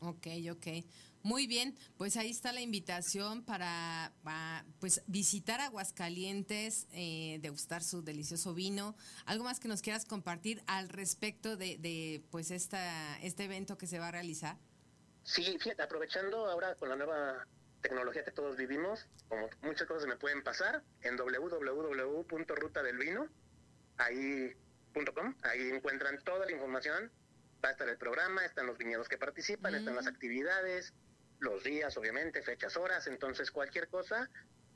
Ok, 0.01 0.27
ok. 0.51 0.67
Muy 1.23 1.47
bien, 1.47 1.77
pues 1.99 2.17
ahí 2.17 2.31
está 2.31 2.51
la 2.53 2.63
invitación 2.63 3.45
para, 3.45 4.15
pues 4.81 5.03
visitar 5.07 5.61
Aguascalientes, 5.61 6.87
eh, 6.93 7.39
degustar 7.43 7.83
su 7.83 8.01
delicioso 8.03 8.55
vino. 8.55 8.97
¿Algo 9.27 9.45
más 9.45 9.61
que 9.61 9.69
nos 9.69 9.83
quieras 9.83 10.07
compartir 10.07 10.63
al 10.67 10.89
respecto 10.89 11.59
de, 11.59 11.77
de 11.79 12.23
pues 12.31 12.51
esta, 12.51 13.19
este 13.21 13.45
evento 13.45 13.77
que 13.77 13.87
se 13.87 13.99
va 13.99 14.09
a 14.09 14.13
realizar? 14.13 14.57
Sí, 15.23 15.59
fíjate, 15.61 15.83
aprovechando 15.83 16.47
ahora 16.47 16.75
con 16.77 16.89
la 16.89 16.97
nueva 16.97 17.47
tecnología 17.83 18.25
que 18.25 18.31
todos 18.31 18.57
vivimos, 18.57 19.07
como 19.29 19.51
muchas 19.63 19.87
cosas 19.87 20.07
me 20.07 20.17
pueden 20.17 20.43
pasar, 20.43 20.83
en 21.03 21.17
www.rutadelvino, 21.17 23.29
ahí.com, 23.99 25.35
ahí 25.43 25.69
encuentran 25.71 26.19
toda 26.25 26.47
la 26.47 26.53
información 26.53 27.13
va 27.65 27.69
a 27.69 27.73
estar 27.73 27.89
el 27.89 27.99
programa, 27.99 28.45
están 28.45 28.67
los 28.67 28.79
viñedos 28.79 29.09
que 29.09 29.19
participan, 29.19 29.75
están 29.75 29.95
las 29.95 30.07
mm. 30.07 30.09
actividades, 30.09 30.95
los 31.41 31.65
días, 31.65 31.97
obviamente, 31.97 32.43
fechas, 32.43 32.77
horas, 32.77 33.07
entonces 33.07 33.51
cualquier 33.51 33.89
cosa, 33.89 34.31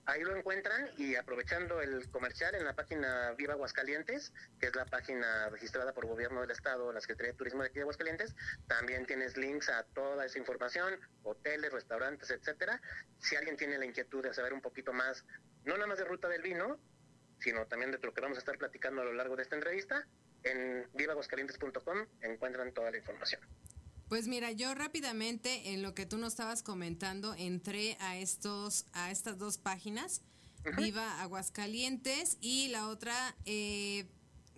ahí 0.07 0.23
lo 0.23 0.37
encuentran 0.37 0.91
y 0.99 1.15
aprovechando 1.15 1.81
el 1.81 2.11
comercial 2.11 2.55
en 2.55 2.65
la 2.65 2.75
página 2.75 3.33
Viva 3.33 3.55
Aguascalientes, 3.55 4.33
que 4.59 4.67
es 4.67 4.75
la 4.75 4.85
página 4.87 5.49
registrada 5.51 5.93
por 5.93 6.07
gobierno 6.07 6.41
del 6.41 6.51
estado, 6.51 6.93
la 6.93 7.01
Secretaría 7.01 7.33
de 7.33 7.39
Turismo 7.39 7.63
de 7.63 7.69
aquí 7.69 7.77
de 7.77 7.83
Aguascalientes, 7.83 8.35
también 8.67 9.07
tienes 9.07 9.37
links 9.37 9.69
a 9.69 9.85
toda 9.95 10.25
esa 10.25 10.39
información, 10.39 10.99
hoteles, 11.23 11.73
restaurantes, 11.73 12.31
etcétera. 12.31 12.81
Si 13.19 13.37
alguien 13.37 13.57
tiene 13.57 13.79
la 13.79 13.87
inquietud 13.87 14.23
de 14.23 14.35
saber 14.35 14.53
un 14.53 14.61
poquito 14.61 14.93
más, 14.93 15.25
no 15.65 15.75
nada 15.75 15.87
más 15.87 15.99
de 15.99 16.05
ruta 16.05 16.29
del 16.29 16.43
vino, 16.43 16.79
sino 17.39 17.67
también 17.67 17.91
de 17.91 17.99
lo 17.99 18.13
que 18.13 18.21
vamos 18.21 18.39
a 18.39 18.41
estar 18.41 18.57
platicando 18.59 19.03
a 19.03 19.05
lo 19.05 19.13
largo 19.13 19.37
de 19.37 19.43
esta 19.43 19.55
entrevista, 19.55 20.07
en 20.45 20.87
vivaguascalientes.com 20.95 22.07
encuentran 22.21 22.73
toda 22.73 22.91
la 22.91 22.99
información. 22.99 23.41
Pues 24.09 24.29
mira, 24.29 24.53
yo 24.53 24.75
rápidamente 24.75 25.73
en 25.73 25.83
lo 25.83 25.95
que 25.95 26.07
tú 26.07 26.19
nos 26.19 26.35
estabas 26.35 26.63
comentando 26.63 27.35
entré 27.35 27.97
a 28.01 28.17
estos 28.19 28.87
a 28.93 29.11
estas 29.11 29.39
dos 29.39 29.59
páginas, 29.59 30.21
Viva 30.77 31.21
Aguascalientes 31.21 32.39
y 32.41 32.69
la 32.69 32.89
otra 32.89 33.37
eh, 33.45 34.07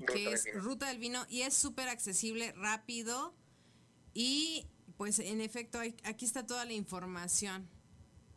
que 0.07 0.33
es 0.33 0.47
Ruta 0.55 0.89
del 0.89 0.99
Vino 0.99 1.25
y 1.29 1.43
es 1.43 1.55
súper 1.55 1.89
accesible, 1.89 2.53
rápido 2.53 3.35
y 4.15 4.67
pues 4.97 5.19
en 5.19 5.41
efecto 5.41 5.81
aquí 6.05 6.25
está 6.25 6.47
toda 6.47 6.65
la 6.65 6.73
información. 6.73 7.69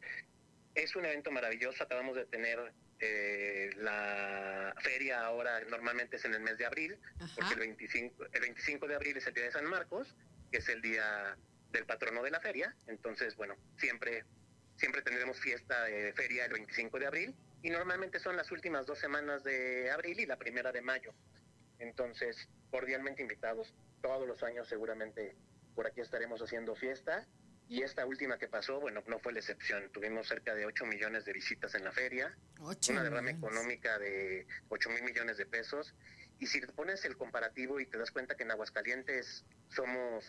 Es 0.76 0.96
un 0.96 1.06
evento 1.06 1.30
maravilloso, 1.30 1.84
acabamos 1.84 2.16
de 2.16 2.26
tener 2.26 2.58
eh, 3.00 3.70
la 3.78 4.74
feria 4.82 5.24
ahora, 5.24 5.60
normalmente 5.70 6.16
es 6.18 6.26
en 6.26 6.34
el 6.34 6.42
mes 6.42 6.58
de 6.58 6.66
abril, 6.66 6.98
porque 7.36 7.54
el 7.54 7.60
25, 7.60 8.26
el 8.34 8.42
25 8.42 8.88
de 8.88 8.96
abril 8.96 9.18
es 9.18 9.28
el 9.28 9.36
día 9.36 9.44
de 9.44 9.52
San 9.52 9.66
Marcos, 9.66 10.16
que 10.52 10.58
es 10.58 10.70
el 10.70 10.82
día 10.82 11.38
del 11.72 11.86
patrono 11.86 12.24
de 12.24 12.32
la 12.32 12.40
feria, 12.40 12.76
entonces, 12.88 13.36
bueno, 13.36 13.56
siempre, 13.78 14.24
siempre 14.78 15.04
tendremos 15.04 15.40
fiesta 15.40 15.84
de 15.84 16.12
feria 16.14 16.46
el 16.46 16.54
25 16.54 16.98
de 16.98 17.06
abril, 17.06 17.36
y 17.62 17.70
normalmente 17.70 18.20
son 18.20 18.36
las 18.36 18.52
últimas 18.52 18.88
dos 18.88 18.98
semanas 18.98 19.44
de 19.44 19.92
abril 19.92 20.20
y 20.20 20.26
la 20.26 20.38
primera 20.38 20.72
de 20.72 20.82
mayo. 20.82 21.14
Entonces, 21.84 22.50
cordialmente 22.72 23.22
invitados 23.22 23.74
todos 24.02 24.26
los 24.28 24.42
años 24.42 24.68
seguramente 24.68 25.36
por 25.76 25.86
aquí 25.86 26.02
estaremos 26.02 26.42
haciendo 26.42 26.76
fiesta 26.76 27.28
y 27.68 27.82
esta 27.82 28.06
última 28.06 28.38
que 28.38 28.48
pasó, 28.48 28.80
bueno, 28.80 29.04
no 29.08 29.20
fue 29.20 29.34
la 29.34 29.40
excepción. 29.40 29.90
Tuvimos 29.92 30.28
cerca 30.28 30.56
de 30.56 30.66
8 30.66 30.86
millones 30.86 31.26
de 31.26 31.34
visitas 31.34 31.76
en 31.76 31.84
la 31.84 31.92
feria, 31.92 32.38
una 32.90 33.04
derrama 33.04 33.32
económica 33.32 33.98
de 34.00 34.48
8 34.70 34.90
mil 34.92 35.04
millones 35.04 35.38
de 35.38 35.46
pesos. 35.46 35.94
Y 36.40 36.48
si 36.48 36.62
te 36.62 36.68
pones 36.68 37.04
el 37.06 37.18
comparativo 37.18 37.80
y 37.80 37.86
te 37.86 37.98
das 37.98 38.12
cuenta 38.12 38.36
que 38.36 38.44
en 38.44 38.52
Aguascalientes 38.52 39.46
somos 39.70 40.26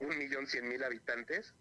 un 0.00 0.18
millón 0.18 0.46
cien 0.46 0.68
mil 0.68 0.82
habitantes, 0.82 1.54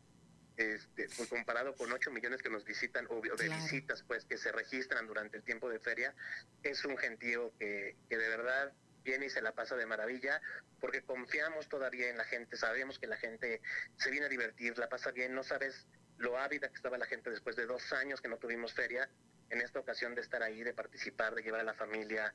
este, 0.58 1.08
pues 1.18 1.28
comparado 1.30 1.76
con 1.76 1.92
8 1.92 2.12
millones 2.12 2.42
que 2.42 2.50
nos 2.50 2.64
visitan, 2.64 3.08
o 3.10 3.20
de 3.22 3.50
visitas 3.50 4.04
pues 4.04 4.26
que 4.26 4.38
se 4.38 4.52
registran 4.52 5.08
durante 5.08 5.38
el 5.38 5.44
tiempo 5.44 5.70
de 5.70 5.80
feria, 5.80 6.14
es 6.62 6.86
un 6.86 6.98
gentío 6.98 7.52
que, 7.58 7.96
que 8.10 8.18
de 8.18 8.28
verdad 8.30 8.74
viene 9.04 9.28
y 9.28 9.30
se 9.30 9.42
la 9.42 9.52
pasa 9.52 9.76
de 9.76 9.86
maravilla, 9.86 10.42
porque 10.80 11.04
confiamos 11.04 11.68
todavía 11.68 12.10
en 12.10 12.18
la 12.18 12.24
gente, 12.26 12.58
sabemos 12.58 13.00
que 13.00 13.08
la 13.08 13.18
gente 13.18 13.62
se 13.98 14.12
viene 14.12 14.26
a 14.28 14.30
divertir, 14.30 14.78
la 14.78 14.90
pasa 14.90 15.12
bien, 15.12 15.34
no 15.34 15.44
sabes 15.44 15.88
lo 16.18 16.38
ávida 16.38 16.70
que 16.70 16.76
estaba 16.76 16.98
la 16.98 17.06
gente 17.06 17.30
después 17.30 17.56
de 17.56 17.66
dos 17.66 17.92
años 17.94 18.22
que 18.22 18.28
no 18.28 18.38
tuvimos 18.38 18.74
feria, 18.74 19.10
en 19.50 19.62
esta 19.62 19.80
ocasión 19.80 20.16
de 20.16 20.22
estar 20.22 20.42
ahí, 20.42 20.64
de 20.64 20.74
participar, 20.74 21.36
de 21.36 21.44
llevar 21.44 21.62
a 21.62 21.64
la 21.64 21.74
familia 21.74 22.34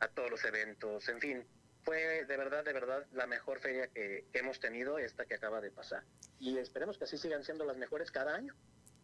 a 0.00 0.08
todos 0.08 0.30
los 0.30 0.44
eventos, 0.44 1.08
en 1.08 1.20
fin, 1.20 1.46
fue 1.84 2.24
de 2.26 2.36
verdad, 2.36 2.64
de 2.64 2.72
verdad 2.72 3.06
la 3.12 3.26
mejor 3.26 3.60
feria 3.60 3.88
que, 3.88 4.26
que 4.32 4.38
hemos 4.40 4.60
tenido, 4.60 4.98
esta 4.98 5.24
que 5.24 5.34
acaba 5.34 5.60
de 5.60 5.70
pasar. 5.70 6.04
Y 6.38 6.58
esperemos 6.58 6.98
que 6.98 7.04
así 7.04 7.16
sigan 7.16 7.44
siendo 7.44 7.64
las 7.64 7.76
mejores 7.76 8.10
cada 8.10 8.34
año. 8.34 8.54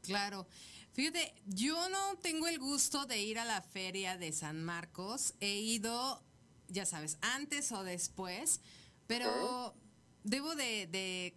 Claro. 0.03 0.47
Fíjate, 0.93 1.35
yo 1.47 1.89
no 1.89 2.19
tengo 2.19 2.47
el 2.47 2.59
gusto 2.59 3.07
de 3.07 3.19
ir 3.19 3.39
a 3.39 3.45
la 3.45 3.63
feria 3.63 4.17
de 4.17 4.33
San 4.33 4.63
Marcos. 4.63 5.35
He 5.41 5.55
ido 5.55 6.23
ya 6.69 6.87
sabes, 6.87 7.19
antes 7.21 7.73
o 7.73 7.85
después, 7.85 8.61
pero 9.07 9.75
debo 10.23 10.55
de, 10.55 11.35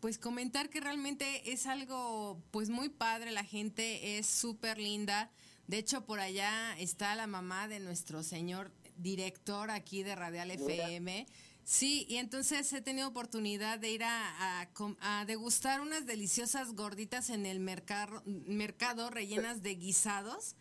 pues 0.00 0.18
comentar 0.18 0.68
que 0.70 0.80
realmente 0.80 1.52
es 1.52 1.66
algo 1.66 2.42
pues 2.50 2.70
muy 2.70 2.88
padre, 2.88 3.30
la 3.30 3.44
gente 3.44 4.18
es 4.18 4.26
súper 4.26 4.78
linda. 4.78 5.30
De 5.66 5.78
hecho, 5.78 6.04
por 6.04 6.20
allá 6.20 6.76
está 6.78 7.14
la 7.14 7.26
mamá 7.26 7.68
de 7.68 7.80
nuestro 7.80 8.22
señor 8.22 8.72
director 8.96 9.70
aquí 9.70 10.02
de 10.02 10.14
Radial 10.14 10.50
FM. 10.50 11.26
Sí, 11.64 12.06
y 12.08 12.16
entonces 12.16 12.72
he 12.72 12.82
tenido 12.82 13.08
oportunidad 13.08 13.78
de 13.78 13.90
ir 13.90 14.02
a, 14.02 14.68
a, 15.00 15.24
degustar 15.24 15.80
unas 15.80 16.06
deliciosas 16.06 16.74
gorditas 16.74 17.30
en 17.30 17.46
el 17.46 17.60
mercado, 17.60 18.22
mercado 18.26 19.10
rellenas 19.10 19.62
de 19.62 19.76
guisados. 19.76 20.56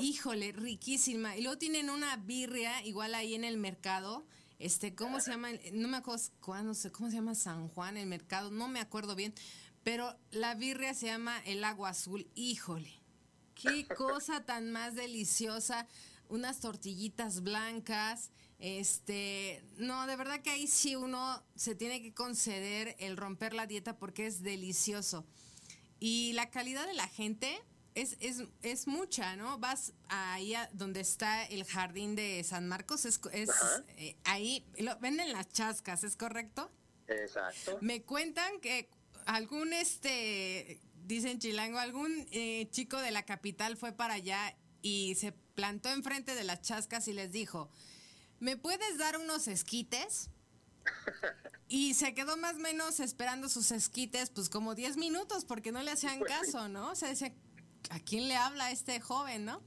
Híjole, 0.00 0.52
riquísima. 0.52 1.36
Y 1.36 1.42
luego 1.42 1.58
tienen 1.58 1.90
una 1.90 2.16
birria 2.16 2.84
igual 2.84 3.14
ahí 3.14 3.34
en 3.34 3.44
el 3.44 3.56
mercado. 3.56 4.26
Este, 4.58 4.94
¿cómo 4.94 5.20
se 5.20 5.32
llama? 5.32 5.50
No 5.72 5.88
me 5.88 5.98
acuerdo 5.98 6.22
cuándo, 6.40 6.72
cómo 6.92 7.10
se 7.10 7.16
llama 7.16 7.34
San 7.34 7.68
Juan, 7.68 7.96
el 7.96 8.06
mercado, 8.06 8.50
no 8.50 8.68
me 8.68 8.80
acuerdo 8.80 9.14
bien. 9.14 9.34
Pero 9.82 10.16
la 10.30 10.54
birria 10.54 10.94
se 10.94 11.06
llama 11.06 11.38
el 11.44 11.62
agua 11.62 11.90
azul. 11.90 12.26
Híjole, 12.34 12.92
qué 13.54 13.86
cosa 13.96 14.44
tan 14.44 14.72
más 14.72 14.94
deliciosa. 14.94 15.86
Unas 16.28 16.60
tortillitas 16.60 17.42
blancas. 17.42 18.30
Este, 18.58 19.62
no, 19.76 20.06
de 20.06 20.16
verdad 20.16 20.40
que 20.40 20.50
ahí 20.50 20.66
sí 20.66 20.96
uno 20.96 21.42
se 21.54 21.74
tiene 21.74 22.02
que 22.02 22.14
conceder 22.14 22.96
el 22.98 23.16
romper 23.16 23.52
la 23.52 23.66
dieta 23.66 23.98
porque 23.98 24.26
es 24.26 24.42
delicioso. 24.42 25.26
Y 26.00 26.32
la 26.32 26.50
calidad 26.50 26.86
de 26.86 26.94
la 26.94 27.06
gente, 27.06 27.62
es, 27.96 28.18
es, 28.20 28.44
es 28.62 28.86
mucha, 28.86 29.36
¿no? 29.36 29.58
Vas 29.58 29.94
ahí 30.08 30.54
a 30.54 30.68
donde 30.74 31.00
está 31.00 31.44
el 31.46 31.64
jardín 31.64 32.14
de 32.14 32.44
San 32.44 32.68
Marcos, 32.68 33.06
es, 33.06 33.18
es 33.32 33.50
eh, 33.96 34.16
ahí, 34.24 34.64
lo, 34.78 34.96
venden 34.98 35.32
las 35.32 35.48
chascas, 35.48 36.04
¿es 36.04 36.14
correcto? 36.14 36.70
Exacto. 37.08 37.78
Me 37.80 38.02
cuentan 38.02 38.60
que 38.60 38.90
algún, 39.24 39.72
este, 39.72 40.78
dicen 41.06 41.38
chilango, 41.38 41.78
algún 41.78 42.28
eh, 42.32 42.68
chico 42.70 42.98
de 42.98 43.12
la 43.12 43.24
capital 43.24 43.78
fue 43.78 43.92
para 43.92 44.14
allá 44.14 44.54
y 44.82 45.14
se 45.14 45.32
plantó 45.32 45.88
enfrente 45.88 46.34
de 46.34 46.44
las 46.44 46.60
chascas 46.60 47.08
y 47.08 47.14
les 47.14 47.32
dijo, 47.32 47.70
¿me 48.40 48.58
puedes 48.58 48.98
dar 48.98 49.16
unos 49.16 49.48
esquites? 49.48 50.28
Y 51.68 51.94
se 51.94 52.14
quedó 52.14 52.36
más 52.36 52.54
o 52.54 52.58
menos 52.60 53.00
esperando 53.00 53.48
sus 53.48 53.72
esquites, 53.72 54.30
pues 54.30 54.48
como 54.48 54.76
10 54.76 54.98
minutos, 54.98 55.44
porque 55.44 55.72
no 55.72 55.82
le 55.82 55.90
hacían 55.90 56.20
pues 56.20 56.30
caso, 56.30 56.68
¿no? 56.68 56.92
O 56.92 56.94
sea, 56.94 57.08
decía, 57.08 57.34
¿a 57.90 58.00
quién 58.00 58.28
le 58.28 58.36
habla 58.36 58.70
este 58.70 59.00
joven, 59.00 59.44
no? 59.44 59.62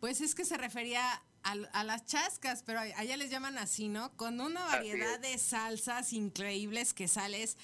Pues 0.00 0.20
es 0.20 0.34
que 0.34 0.44
se 0.44 0.56
refería 0.56 1.22
a, 1.42 1.84
las 1.84 2.04
chascas, 2.04 2.62
pero 2.62 2.80
allá 2.80 3.16
les 3.16 3.30
llaman 3.30 3.58
así, 3.58 3.88
¿no? 3.88 4.14
Con 4.16 4.40
una 4.40 4.64
variedad 4.64 5.18
de 5.18 5.38
salsas 5.38 6.12
increíbles 6.12 6.92
que 6.92 7.08
sales, 7.08 7.56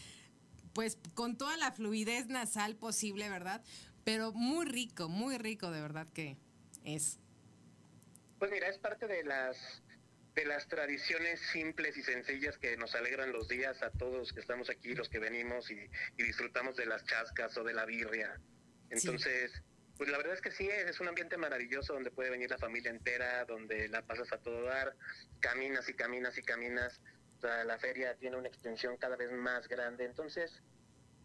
pues 0.73 0.99
con 1.15 1.37
toda 1.37 1.57
la 1.57 1.71
fluidez 1.73 2.27
nasal 2.29 2.77
posible, 2.77 3.29
¿verdad? 3.29 3.63
Pero 4.05 4.33
muy 4.33 4.67
rico, 4.67 5.09
muy 5.09 5.39
rico, 5.39 5.71
de 5.71 5.81
verdad 5.81 6.07
que 6.13 6.37
es. 6.85 7.19
Pues 8.39 8.51
mira, 8.51 8.69
es 8.69 8.79
parte 8.79 9.07
de 9.07 9.25
las 9.25 9.83
de 10.35 10.45
las 10.45 10.67
tradiciones 10.67 11.41
simples 11.53 11.97
y 11.97 12.03
sencillas 12.03 12.59
que 12.59 12.77
nos 12.77 12.95
alegran 12.97 13.33
los 13.33 13.47
días 13.47 13.81
a 13.83 13.91
todos 13.91 14.33
que 14.33 14.41
estamos 14.41 14.69
aquí, 14.69 14.95
los 14.95 15.09
que 15.09 15.21
venimos 15.21 15.71
y, 15.71 15.89
disfrutamos 16.17 16.75
de 16.75 16.87
las 16.87 17.05
chascas 17.05 17.57
o 17.57 17.63
de 17.63 17.73
la 17.73 17.85
birria. 17.85 18.41
Entonces, 18.91 19.53
pues 19.97 20.11
la 20.11 20.19
verdad 20.19 20.35
es 20.35 20.41
que 20.41 20.51
sí, 20.51 20.69
es 20.69 21.01
un 21.01 21.09
ambiente 21.09 21.37
maravilloso 21.37 21.95
donde 21.95 22.11
puede 22.11 22.31
venir 22.31 22.51
la 22.51 22.59
familia 22.59 22.91
entera, 22.91 23.45
donde 23.45 23.89
la 23.89 24.03
pasas 24.03 24.33
a 24.33 24.39
todo 24.39 24.63
dar, 24.63 24.97
caminas 25.41 25.89
y 25.89 25.95
caminas 25.95 26.37
y 26.37 26.43
caminas. 26.43 27.01
O 27.39 27.41
sea, 27.41 27.65
la 27.65 27.79
feria 27.79 28.15
tiene 28.17 28.37
una 28.37 28.49
extensión 28.49 28.97
cada 28.97 29.17
vez 29.17 29.31
más 29.31 29.69
grande. 29.69 30.05
Entonces, 30.05 30.63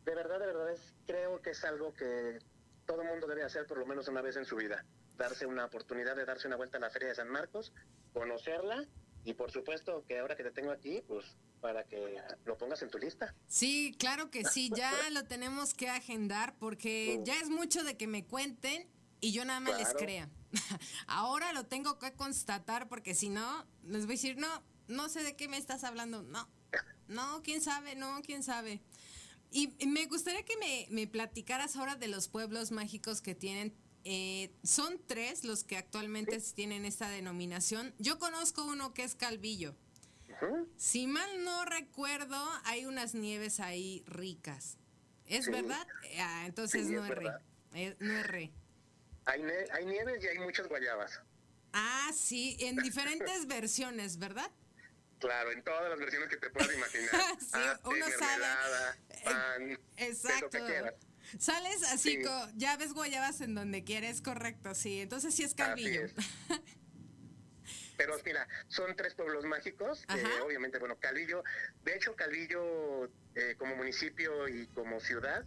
de 0.06 0.16
verdad, 0.16 0.40
de 0.40 0.46
verdad, 0.46 0.72
es, 0.72 0.94
creo 1.08 1.42
que 1.42 1.52
es 1.52 1.64
algo 1.64 1.94
que 1.96 2.40
todo 2.86 3.04
mundo 3.04 3.28
debe 3.28 3.44
hacer 3.44 3.66
por 3.66 3.78
lo 3.78 3.86
menos 3.86 4.08
una 4.08 4.22
vez 4.22 4.36
en 4.36 4.46
su 4.46 4.56
vida. 4.56 4.86
Darse 5.18 5.46
una 5.46 5.66
oportunidad 5.66 6.16
de 6.16 6.26
darse 6.26 6.48
una 6.48 6.56
vuelta 6.56 6.78
a 6.78 6.82
la 6.82 6.90
Feria 6.90 7.10
de 7.10 7.16
San 7.16 7.30
Marcos, 7.30 7.74
conocerla 8.14 8.86
y 9.30 9.34
por 9.36 9.52
supuesto 9.52 10.04
que 10.08 10.18
ahora 10.18 10.36
que 10.36 10.44
te 10.44 10.50
tengo 10.50 10.72
aquí, 10.72 11.04
pues 11.08 11.24
para 11.62 11.84
que 11.84 12.18
lo 12.46 12.58
pongas 12.58 12.82
en 12.82 12.90
tu 12.90 12.98
lista. 12.98 13.36
Sí, 13.48 13.96
claro 14.00 14.32
que 14.32 14.44
sí, 14.44 14.72
ya 14.76 14.92
lo 15.12 15.24
tenemos 15.26 15.76
que 15.76 15.88
agendar 15.88 16.56
porque 16.58 17.20
ya 17.24 17.40
es 17.40 17.50
mucho 17.50 17.84
de 17.84 17.96
que 17.96 18.08
me 18.08 18.26
cuenten 18.26 18.88
y 19.22 19.32
yo 19.32 19.46
nada 19.46 19.60
más 19.60 19.78
les 19.78 19.94
crea. 19.94 20.30
Ahora 21.08 21.54
lo 21.54 21.68
tengo 21.68 22.00
que 22.00 22.14
constatar 22.14 22.90
porque 22.90 23.14
si 23.14 23.30
no, 23.30 23.68
les 23.84 24.08
voy 24.08 24.14
a 24.14 24.18
decir, 24.18 24.38
no, 24.38 24.64
no 24.88 25.10
sé 25.10 25.22
de 25.22 25.36
qué 25.36 25.48
me 25.48 25.58
estás 25.58 25.84
hablando. 25.84 26.24
No, 26.24 26.50
no, 27.08 27.44
quién 27.44 27.62
sabe, 27.62 27.96
no, 27.96 28.22
quién 28.24 28.42
sabe. 28.42 28.82
Y 29.52 29.68
me 29.86 30.08
gustaría 30.08 30.44
que 30.44 30.58
me, 30.58 30.88
me 30.90 31.06
platicaras 31.06 31.76
ahora 31.76 31.96
de 31.96 32.08
los 32.08 32.30
pueblos 32.30 32.72
mágicos 32.72 33.22
que 33.22 33.36
tienen. 33.36 33.76
Eh, 34.12 34.50
son 34.64 35.00
tres 35.06 35.44
los 35.44 35.64
que 35.64 35.78
actualmente 35.78 36.42
tienen 36.56 36.84
esta 36.84 37.08
denominación. 37.10 37.94
Yo 38.00 38.18
conozco 38.18 38.66
uno 38.66 38.92
que 38.92 39.04
es 39.04 39.14
Calvillo. 39.14 39.76
Si 40.78 41.06
mal 41.06 41.44
no 41.44 41.64
recuerdo, 41.66 42.44
hay 42.64 42.88
unas 42.88 43.14
nieves 43.14 43.60
ahí 43.60 44.04
ricas. 44.08 44.80
¿Es 45.28 45.46
verdad? 45.52 45.86
Ah, 46.18 46.46
entonces 46.48 46.88
no, 46.88 47.06
es 47.06 47.12
re, 47.12 47.28
eh, 47.76 47.96
no 48.00 48.18
es 48.18 48.26
re. 48.26 48.52
Hay, 49.26 49.44
hay 49.74 49.86
nieves 49.86 50.24
y 50.24 50.28
hay 50.28 50.40
muchas 50.40 50.68
guayabas. 50.68 51.22
Ah, 51.74 52.10
sí, 52.12 52.58
en 52.62 52.78
diferentes 52.78 53.46
versiones, 53.48 54.18
¿verdad? 54.18 54.50
Claro, 55.20 55.52
en 55.52 55.62
todas 55.62 55.88
las 55.88 56.00
versiones 56.00 56.30
que 56.30 56.38
te 56.38 56.50
puedas 56.50 56.74
imaginar. 56.74 57.12
sí, 57.40 57.48
ah, 57.54 57.80
uno 57.84 58.06
sabe. 58.18 58.46
Eh, 59.10 59.22
pan, 59.24 59.80
exacto. 59.98 60.58
Sales 61.38 61.84
así, 61.92 62.20
ya 62.56 62.78
ves 62.78 62.94
guayabas 62.94 63.42
en 63.42 63.56
donde 63.56 63.84
quieres, 63.84 64.22
correcto, 64.22 64.74
sí. 64.74 65.02
Entonces 65.02 65.34
sí 65.36 65.44
es 65.44 65.54
calvillo. 65.54 66.02
Pero 68.00 68.16
mira, 68.24 68.48
son 68.70 68.96
tres 68.96 69.14
pueblos 69.14 69.44
mágicos, 69.44 70.06
obviamente, 70.42 70.80
bueno, 70.80 70.98
Calvillo, 71.00 71.44
de 71.84 71.96
hecho 71.96 72.16
Calvillo 72.16 73.12
eh, 73.36 73.56
como 73.58 73.76
municipio 73.76 74.48
y 74.48 74.68
como 74.68 75.02
ciudad, 75.02 75.44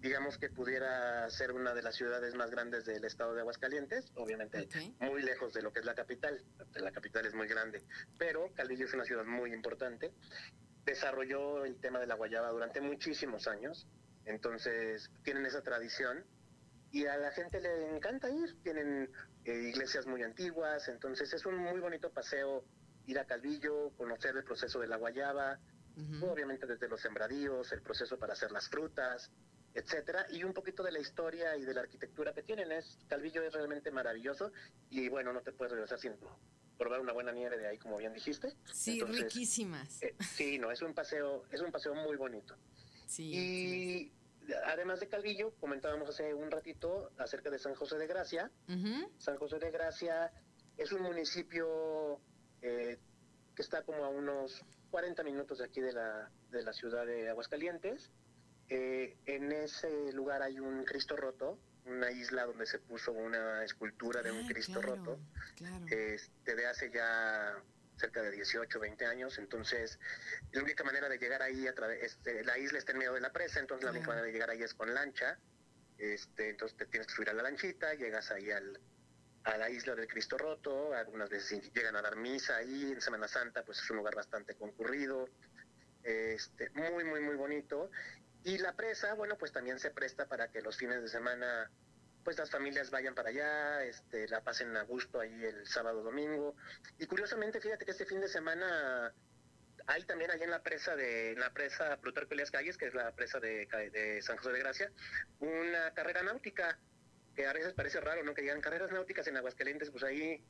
digamos 0.00 0.36
que 0.36 0.50
pudiera 0.50 1.30
ser 1.30 1.52
una 1.52 1.74
de 1.74 1.82
las 1.82 1.94
ciudades 1.94 2.34
más 2.34 2.50
grandes 2.50 2.84
del 2.86 3.04
estado 3.04 3.34
de 3.34 3.42
Aguascalientes, 3.42 4.10
obviamente 4.16 4.68
muy 4.98 5.22
lejos 5.22 5.54
de 5.54 5.62
lo 5.62 5.72
que 5.72 5.78
es 5.78 5.84
la 5.84 5.94
capital, 5.94 6.44
la 6.74 6.90
capital 6.90 7.24
es 7.24 7.34
muy 7.34 7.46
grande, 7.46 7.84
pero 8.18 8.52
Calvillo 8.54 8.84
es 8.84 8.94
una 8.94 9.04
ciudad 9.04 9.24
muy 9.24 9.54
importante, 9.54 10.10
desarrolló 10.84 11.64
el 11.64 11.76
tema 11.76 12.00
de 12.00 12.08
la 12.08 12.16
guayaba 12.16 12.50
durante 12.50 12.80
muchísimos 12.80 13.46
años, 13.46 13.86
entonces 14.24 15.10
tienen 15.22 15.46
esa 15.46 15.62
tradición 15.62 16.24
y 16.90 17.06
a 17.06 17.16
la 17.16 17.32
gente 17.32 17.60
le 17.60 17.94
encanta 17.96 18.30
ir. 18.30 18.56
Tienen 18.62 19.10
eh, 19.44 19.68
iglesias 19.68 20.06
muy 20.06 20.22
antiguas, 20.22 20.88
entonces 20.88 21.32
es 21.32 21.46
un 21.46 21.56
muy 21.56 21.80
bonito 21.80 22.10
paseo 22.10 22.64
ir 23.06 23.18
a 23.18 23.24
Calvillo, 23.24 23.90
conocer 23.96 24.36
el 24.36 24.44
proceso 24.44 24.78
de 24.78 24.86
la 24.86 24.96
guayaba, 24.96 25.58
obviamente 26.22 26.66
desde 26.66 26.88
los 26.88 27.00
sembradíos, 27.00 27.72
el 27.72 27.82
proceso 27.82 28.18
para 28.18 28.32
hacer 28.32 28.52
las 28.52 28.68
frutas, 28.68 29.30
etcétera, 29.74 30.26
y 30.30 30.44
un 30.44 30.52
poquito 30.52 30.82
de 30.82 30.92
la 30.92 31.00
historia 31.00 31.56
y 31.56 31.64
de 31.64 31.74
la 31.74 31.80
arquitectura 31.80 32.32
que 32.32 32.42
tienen. 32.42 32.70
Es, 32.72 32.98
Calvillo 33.08 33.42
es 33.42 33.52
realmente 33.52 33.90
maravilloso 33.90 34.52
y 34.90 35.08
bueno, 35.08 35.32
no 35.32 35.40
te 35.40 35.52
puedes 35.52 35.72
regresar 35.72 35.98
sin 35.98 36.14
probar 36.78 37.00
una 37.00 37.12
buena 37.12 37.32
nieve 37.32 37.58
de 37.58 37.66
ahí, 37.66 37.78
como 37.78 37.96
bien 37.96 38.12
dijiste. 38.12 38.54
Sí, 38.72 39.02
riquísimas. 39.02 40.02
Eh, 40.02 40.14
sí, 40.20 40.58
no, 40.58 40.70
es 40.70 40.82
un 40.82 40.94
paseo, 40.94 41.44
es 41.50 41.60
un 41.60 41.70
paseo 41.70 41.94
muy 41.94 42.16
bonito. 42.16 42.56
Sí. 43.06 44.12
Y 44.46 44.52
además 44.66 45.00
de 45.00 45.08
Calvillo, 45.08 45.54
comentábamos 45.60 46.08
hace 46.08 46.34
un 46.34 46.50
ratito 46.50 47.10
acerca 47.18 47.50
de 47.50 47.58
San 47.58 47.74
José 47.74 47.96
de 47.98 48.06
Gracia. 48.06 48.50
San 49.18 49.36
José 49.36 49.58
de 49.58 49.70
Gracia 49.70 50.32
es 50.76 50.92
un 50.92 51.02
municipio 51.02 52.20
eh, 52.62 52.98
que 53.54 53.62
está 53.62 53.82
como 53.82 54.04
a 54.04 54.08
unos 54.08 54.64
40 54.90 55.22
minutos 55.22 55.58
de 55.58 55.64
aquí 55.64 55.80
de 55.80 55.92
la, 55.92 56.30
de 56.50 56.62
la 56.62 56.72
ciudad 56.72 57.06
de 57.06 57.28
Aguascalientes. 57.28 58.10
Eh, 58.68 59.16
en 59.26 59.52
ese 59.52 60.12
lugar 60.12 60.42
hay 60.42 60.58
un 60.58 60.84
Cristo 60.84 61.16
roto, 61.16 61.58
una 61.84 62.10
isla 62.10 62.44
donde 62.46 62.64
se 62.66 62.78
puso 62.78 63.12
una 63.12 63.64
escultura 63.64 64.22
de 64.22 64.30
un 64.32 64.44
Ah, 64.44 64.48
Cristo 64.48 64.80
claro, 64.80 64.96
roto, 64.96 65.18
claro. 65.56 65.84
este, 65.90 66.54
de 66.54 66.66
hace 66.66 66.90
ya 66.90 67.54
cerca 67.96 68.22
de 68.22 68.30
18, 68.30 68.78
20 68.80 69.06
años. 69.06 69.38
Entonces, 69.38 69.98
la 70.52 70.62
única 70.62 70.84
manera 70.84 71.08
de 71.08 71.18
llegar 71.18 71.42
ahí, 71.42 71.66
a 71.66 71.74
través, 71.74 72.02
este, 72.02 72.44
la 72.44 72.58
isla 72.58 72.78
está 72.78 72.92
en 72.92 72.98
medio 72.98 73.12
de 73.12 73.20
la 73.20 73.32
presa, 73.32 73.60
entonces 73.60 73.84
la 73.84 73.90
única 73.90 74.08
manera 74.08 74.26
de 74.26 74.32
llegar 74.32 74.50
ahí 74.50 74.62
es 74.62 74.74
con 74.74 74.92
lancha. 74.92 75.38
Este, 75.98 76.50
entonces 76.50 76.76
te 76.76 76.86
tienes 76.86 77.06
que 77.06 77.14
subir 77.14 77.30
a 77.30 77.32
la 77.32 77.42
lanchita, 77.44 77.94
llegas 77.94 78.30
ahí 78.32 78.50
al, 78.50 78.80
a 79.44 79.56
la 79.56 79.70
isla 79.70 79.94
del 79.94 80.08
Cristo 80.08 80.36
Roto, 80.38 80.94
algunas 80.94 81.30
veces 81.30 81.72
llegan 81.72 81.96
a 81.96 82.02
dar 82.02 82.16
misa 82.16 82.56
ahí, 82.56 82.92
en 82.92 83.00
Semana 83.00 83.28
Santa 83.28 83.64
pues 83.64 83.78
es 83.78 83.90
un 83.90 83.98
lugar 83.98 84.14
bastante 84.14 84.54
concurrido, 84.54 85.28
este, 86.02 86.70
muy, 86.70 87.04
muy, 87.04 87.20
muy 87.20 87.36
bonito. 87.36 87.90
Y 88.44 88.58
la 88.58 88.74
presa, 88.74 89.14
bueno, 89.14 89.38
pues 89.38 89.52
también 89.52 89.78
se 89.78 89.90
presta 89.90 90.26
para 90.26 90.48
que 90.50 90.60
los 90.60 90.76
fines 90.76 91.00
de 91.00 91.08
semana 91.08 91.70
pues 92.24 92.38
las 92.38 92.50
familias 92.50 92.90
vayan 92.90 93.14
para 93.14 93.30
allá, 93.30 93.84
este, 93.84 94.28
la 94.28 94.40
pasen 94.42 94.76
a 94.76 94.82
gusto 94.82 95.20
ahí 95.20 95.44
el 95.44 95.66
sábado, 95.66 96.02
domingo. 96.02 96.54
Y 96.98 97.06
curiosamente, 97.06 97.60
fíjate 97.60 97.84
que 97.84 97.90
este 97.90 98.06
fin 98.06 98.20
de 98.20 98.28
semana 98.28 99.12
hay 99.86 100.04
también 100.04 100.30
allá 100.30 100.44
en 100.44 100.50
la 100.50 100.62
presa 100.62 100.94
de 100.94 101.32
en 101.32 101.40
la 101.40 101.50
presa 101.52 101.96
Plutarco 102.00 102.34
Elias 102.34 102.50
Calles, 102.50 102.76
que 102.76 102.86
es 102.86 102.94
la 102.94 103.10
presa 103.12 103.40
de, 103.40 104.20
San 104.22 104.36
José 104.36 104.52
de 104.52 104.58
Gracia, 104.60 104.92
una 105.40 105.92
carrera 105.94 106.22
náutica, 106.22 106.78
que 107.34 107.46
a 107.46 107.52
veces 107.52 107.72
parece 107.72 108.00
raro, 108.00 108.22
¿no? 108.22 108.34
Que 108.34 108.42
digan 108.42 108.60
carreras 108.60 108.92
náuticas 108.92 109.26
en 109.26 109.36
Aguascalientes, 109.38 109.90
pues 109.90 110.04
ahí, 110.04 110.40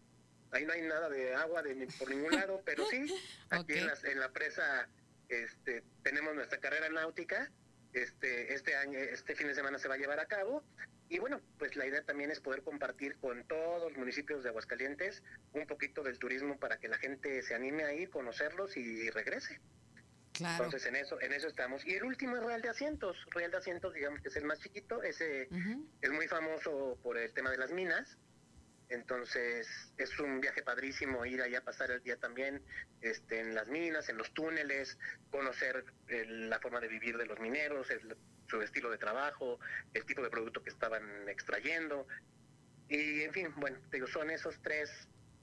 ahí 0.51 0.67
no 0.67 0.73
hay 0.75 0.83
nada 0.83 1.09
de 1.09 1.35
agua 1.35 1.63
de, 1.63 1.75
ni- 1.75 1.87
por 1.87 2.11
ningún 2.11 2.33
lado, 2.33 2.61
pero 2.67 2.85
sí, 2.87 3.07
aquí 3.51 3.75
en, 3.79 3.87
las- 3.87 4.05
en 4.05 4.21
la 4.21 4.31
presa 4.31 4.89
este, 5.29 5.83
tenemos 6.03 6.35
nuestra 6.35 6.59
carrera 6.59 6.91
náutica, 6.91 7.51
este, 7.93 8.55
este 8.55 8.75
año, 8.77 8.99
este 8.99 9.35
fin 9.35 9.49
de 9.49 9.55
semana 9.55 9.79
se 9.79 9.89
va 9.89 9.95
a 9.95 9.99
llevar 9.99 10.21
a 10.21 10.27
cabo. 10.27 10.63
Y 11.09 11.19
bueno, 11.19 11.41
pues 11.59 11.77
la 11.77 11.87
idea 11.87 12.03
también 12.03 12.31
es 12.31 12.41
poder 12.41 12.63
compartir 12.63 13.17
con 13.17 13.45
todos 13.47 13.83
los 13.83 13.99
municipios 13.99 14.43
de 14.43 14.49
Aguascalientes 14.49 15.23
un 15.53 15.67
poquito 15.67 16.03
del 16.03 16.19
turismo 16.19 16.59
para 16.59 16.79
que 16.79 16.89
la 16.89 16.97
gente 16.97 17.43
se 17.43 17.55
anime 17.55 17.85
a 17.85 17.93
ir, 17.93 18.09
conocerlos 18.09 18.77
y 18.77 19.11
regrese. 19.11 19.61
Claro. 20.33 20.65
Entonces 20.65 20.89
en 20.89 20.97
eso, 20.97 21.21
en 21.21 21.33
eso 21.33 21.49
estamos. 21.49 21.87
Y 21.87 21.95
el 21.95 22.05
último 22.05 22.37
es 22.37 22.43
Real 22.43 22.63
de 22.63 22.71
Asientos. 22.71 23.17
Real 23.31 23.51
de 23.51 23.59
Asientos, 23.59 23.95
digamos 23.95 24.21
que 24.21 24.29
es 24.29 24.37
el 24.37 24.45
más 24.45 24.59
chiquito, 24.61 25.03
ese 25.03 25.49
es 26.01 26.11
muy 26.11 26.27
famoso 26.27 26.99
por 27.03 27.19
el 27.19 27.33
tema 27.33 27.51
de 27.51 27.59
las 27.59 27.71
minas. 27.71 28.19
Entonces 28.93 29.67
es 29.97 30.19
un 30.21 30.41
viaje 30.41 30.63
padrísimo 30.63 31.25
ir 31.25 31.41
allá 31.41 31.59
a 31.61 31.65
pasar 31.65 31.91
el 31.91 32.03
día 32.03 32.19
también 32.19 32.63
este, 33.01 33.41
en 33.41 33.55
las 33.55 33.67
minas, 33.69 34.09
en 34.11 34.19
los 34.19 34.33
túneles, 34.35 34.99
conocer 35.31 35.85
eh, 36.09 36.27
la 36.29 36.59
forma 36.61 36.79
de 36.79 36.89
vivir 36.89 37.17
de 37.17 37.25
los 37.25 37.41
mineros, 37.41 37.91
el- 37.91 38.17
su 38.49 38.61
estilo 38.61 38.91
de 38.91 38.99
trabajo, 38.99 39.59
el 39.95 40.05
tipo 40.05 40.23
de 40.23 40.29
producto 40.29 40.63
que 40.63 40.69
estaban 40.69 41.27
extrayendo. 41.27 42.07
Y 42.91 43.23
en 43.23 43.33
fin, 43.33 43.49
bueno, 43.57 43.79
digo, 43.91 44.07
son 44.07 44.31
esos 44.31 44.61
tres 44.63 44.91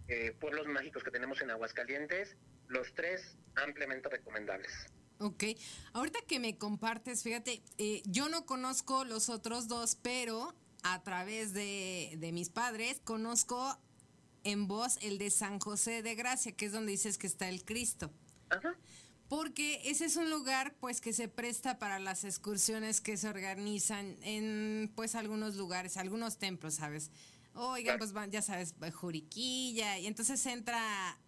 eh, 0.08 0.32
pueblos 0.40 0.68
mágicos 0.68 1.04
que 1.04 1.10
tenemos 1.10 1.42
en 1.42 1.50
Aguascalientes, 1.50 2.36
los 2.68 2.94
tres 2.94 3.36
ampliamente 3.56 4.10
recomendables. 4.10 4.72
Ok, 5.20 5.44
ahorita 5.94 6.20
que 6.28 6.40
me 6.40 6.58
compartes, 6.58 7.24
fíjate, 7.24 7.64
eh, 7.80 8.04
yo 8.06 8.30
no 8.30 8.46
conozco 8.46 9.06
los 9.06 9.30
otros 9.30 9.68
dos, 9.68 9.96
pero 9.96 10.54
a 10.84 11.02
través 11.04 11.54
de, 11.54 12.16
de 12.18 12.32
mis 12.32 12.50
padres 12.50 13.02
conozco 13.04 13.78
en 14.44 14.68
voz 14.68 14.98
el 15.02 15.18
de 15.18 15.30
San 15.30 15.60
José 15.60 16.02
de 16.02 16.16
Gracia, 16.16 16.52
que 16.54 16.66
es 16.66 16.72
donde 16.72 16.92
dices 16.92 17.18
que 17.18 17.28
está 17.28 17.50
el 17.50 17.64
Cristo. 17.66 18.12
Ajá. 18.50 18.76
Porque 19.30 19.80
ese 19.86 20.06
es 20.06 20.16
un 20.16 20.32
lugar 20.32 20.76
pues 20.80 21.02
que 21.02 21.14
se 21.14 21.28
presta 21.28 21.78
para 21.78 22.00
las 22.00 22.24
excursiones 22.24 23.00
que 23.00 23.16
se 23.16 23.30
organizan 23.30 24.18
en 24.24 24.92
pues 24.96 25.14
algunos 25.14 25.56
lugares, 25.56 25.98
algunos 25.98 26.40
templos, 26.40 26.74
¿sabes? 26.76 27.12
Oigan, 27.54 28.00
pues 28.00 28.12
van, 28.12 28.32
ya 28.32 28.42
sabes, 28.42 28.74
Juriquilla, 28.94 30.00
y 30.00 30.08
entonces 30.08 30.44
entra 30.48 31.20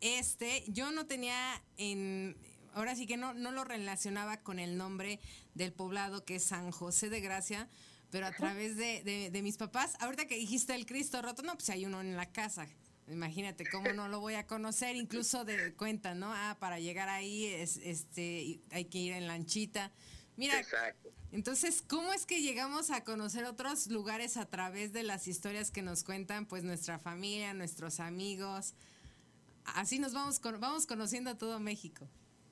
este, 0.00 0.64
yo 0.68 0.90
no 0.90 1.06
tenía 1.06 1.62
en 1.76 2.36
ahora 2.74 2.94
sí 2.96 3.06
que 3.06 3.16
no 3.16 3.32
no 3.32 3.52
lo 3.52 3.64
relacionaba 3.64 4.42
con 4.42 4.58
el 4.58 4.76
nombre 4.76 5.20
del 5.54 5.72
poblado 5.72 6.24
que 6.24 6.36
es 6.36 6.44
San 6.44 6.72
José 6.72 7.10
de 7.10 7.20
Gracia, 7.20 7.68
pero 8.10 8.26
a 8.26 8.32
través 8.32 8.76
de, 8.76 9.02
de- 9.02 9.30
de 9.30 9.42
mis 9.42 9.56
papás, 9.56 9.94
ahorita 10.00 10.26
que 10.26 10.36
dijiste 10.36 10.74
el 10.74 10.86
Cristo 10.86 11.20
roto, 11.22 11.42
no, 11.42 11.54
pues 11.54 11.68
hay 11.70 11.84
uno 11.86 12.00
en 12.00 12.16
la 12.16 12.26
casa. 12.32 12.66
Imagínate 13.08 13.64
cómo 13.70 13.92
no 13.92 14.08
lo 14.08 14.18
voy 14.20 14.34
a 14.34 14.46
conocer, 14.46 14.96
incluso 14.96 15.44
de 15.44 15.74
cuenta, 15.74 16.14
¿no? 16.14 16.32
Ah, 16.32 16.56
para 16.58 16.80
llegar 16.80 17.08
ahí 17.08 17.46
es, 17.46 17.76
este 17.76 18.60
hay 18.72 18.84
que 18.86 18.98
ir 18.98 19.12
en 19.12 19.26
lanchita. 19.28 19.92
Mira, 20.36 20.58
Exacto. 20.58 21.10
entonces, 21.32 21.82
¿cómo 21.86 22.12
es 22.12 22.26
que 22.26 22.42
llegamos 22.42 22.90
a 22.90 23.04
conocer 23.04 23.44
otros 23.44 23.86
lugares 23.86 24.36
a 24.36 24.46
través 24.46 24.92
de 24.92 25.02
las 25.04 25.28
historias 25.28 25.70
que 25.70 25.82
nos 25.82 26.02
cuentan, 26.04 26.46
pues 26.46 26.64
nuestra 26.64 26.98
familia, 26.98 27.54
nuestros 27.54 28.00
amigos? 28.00 28.74
Así 29.64 29.98
nos 29.98 30.12
vamos 30.12 30.38
con- 30.40 30.60
vamos 30.60 30.86
conociendo 30.86 31.30
a 31.30 31.38
todo 31.38 31.58
México. 31.60 32.08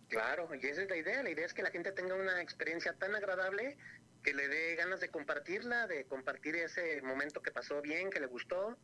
Claro, 0.08 0.48
y 0.54 0.66
esa 0.66 0.82
es 0.82 0.88
la 0.88 0.96
idea. 0.96 1.22
La 1.22 1.30
idea 1.30 1.46
es 1.46 1.52
que 1.54 1.62
la 1.62 1.70
gente 1.70 1.90
tenga 1.92 2.14
una 2.14 2.40
experiencia 2.40 2.92
tan 2.94 3.14
agradable 3.14 3.76
que 4.24 4.34
le 4.34 4.48
dé 4.48 4.74
ganas 4.74 5.00
de 5.00 5.10
compartirla, 5.10 5.86
de 5.86 6.06
compartir 6.06 6.56
ese 6.56 7.00
momento 7.02 7.42
que 7.42 7.52
pasó 7.52 7.80
bien, 7.82 8.10
que 8.10 8.18
le 8.18 8.26
gustó 8.26 8.76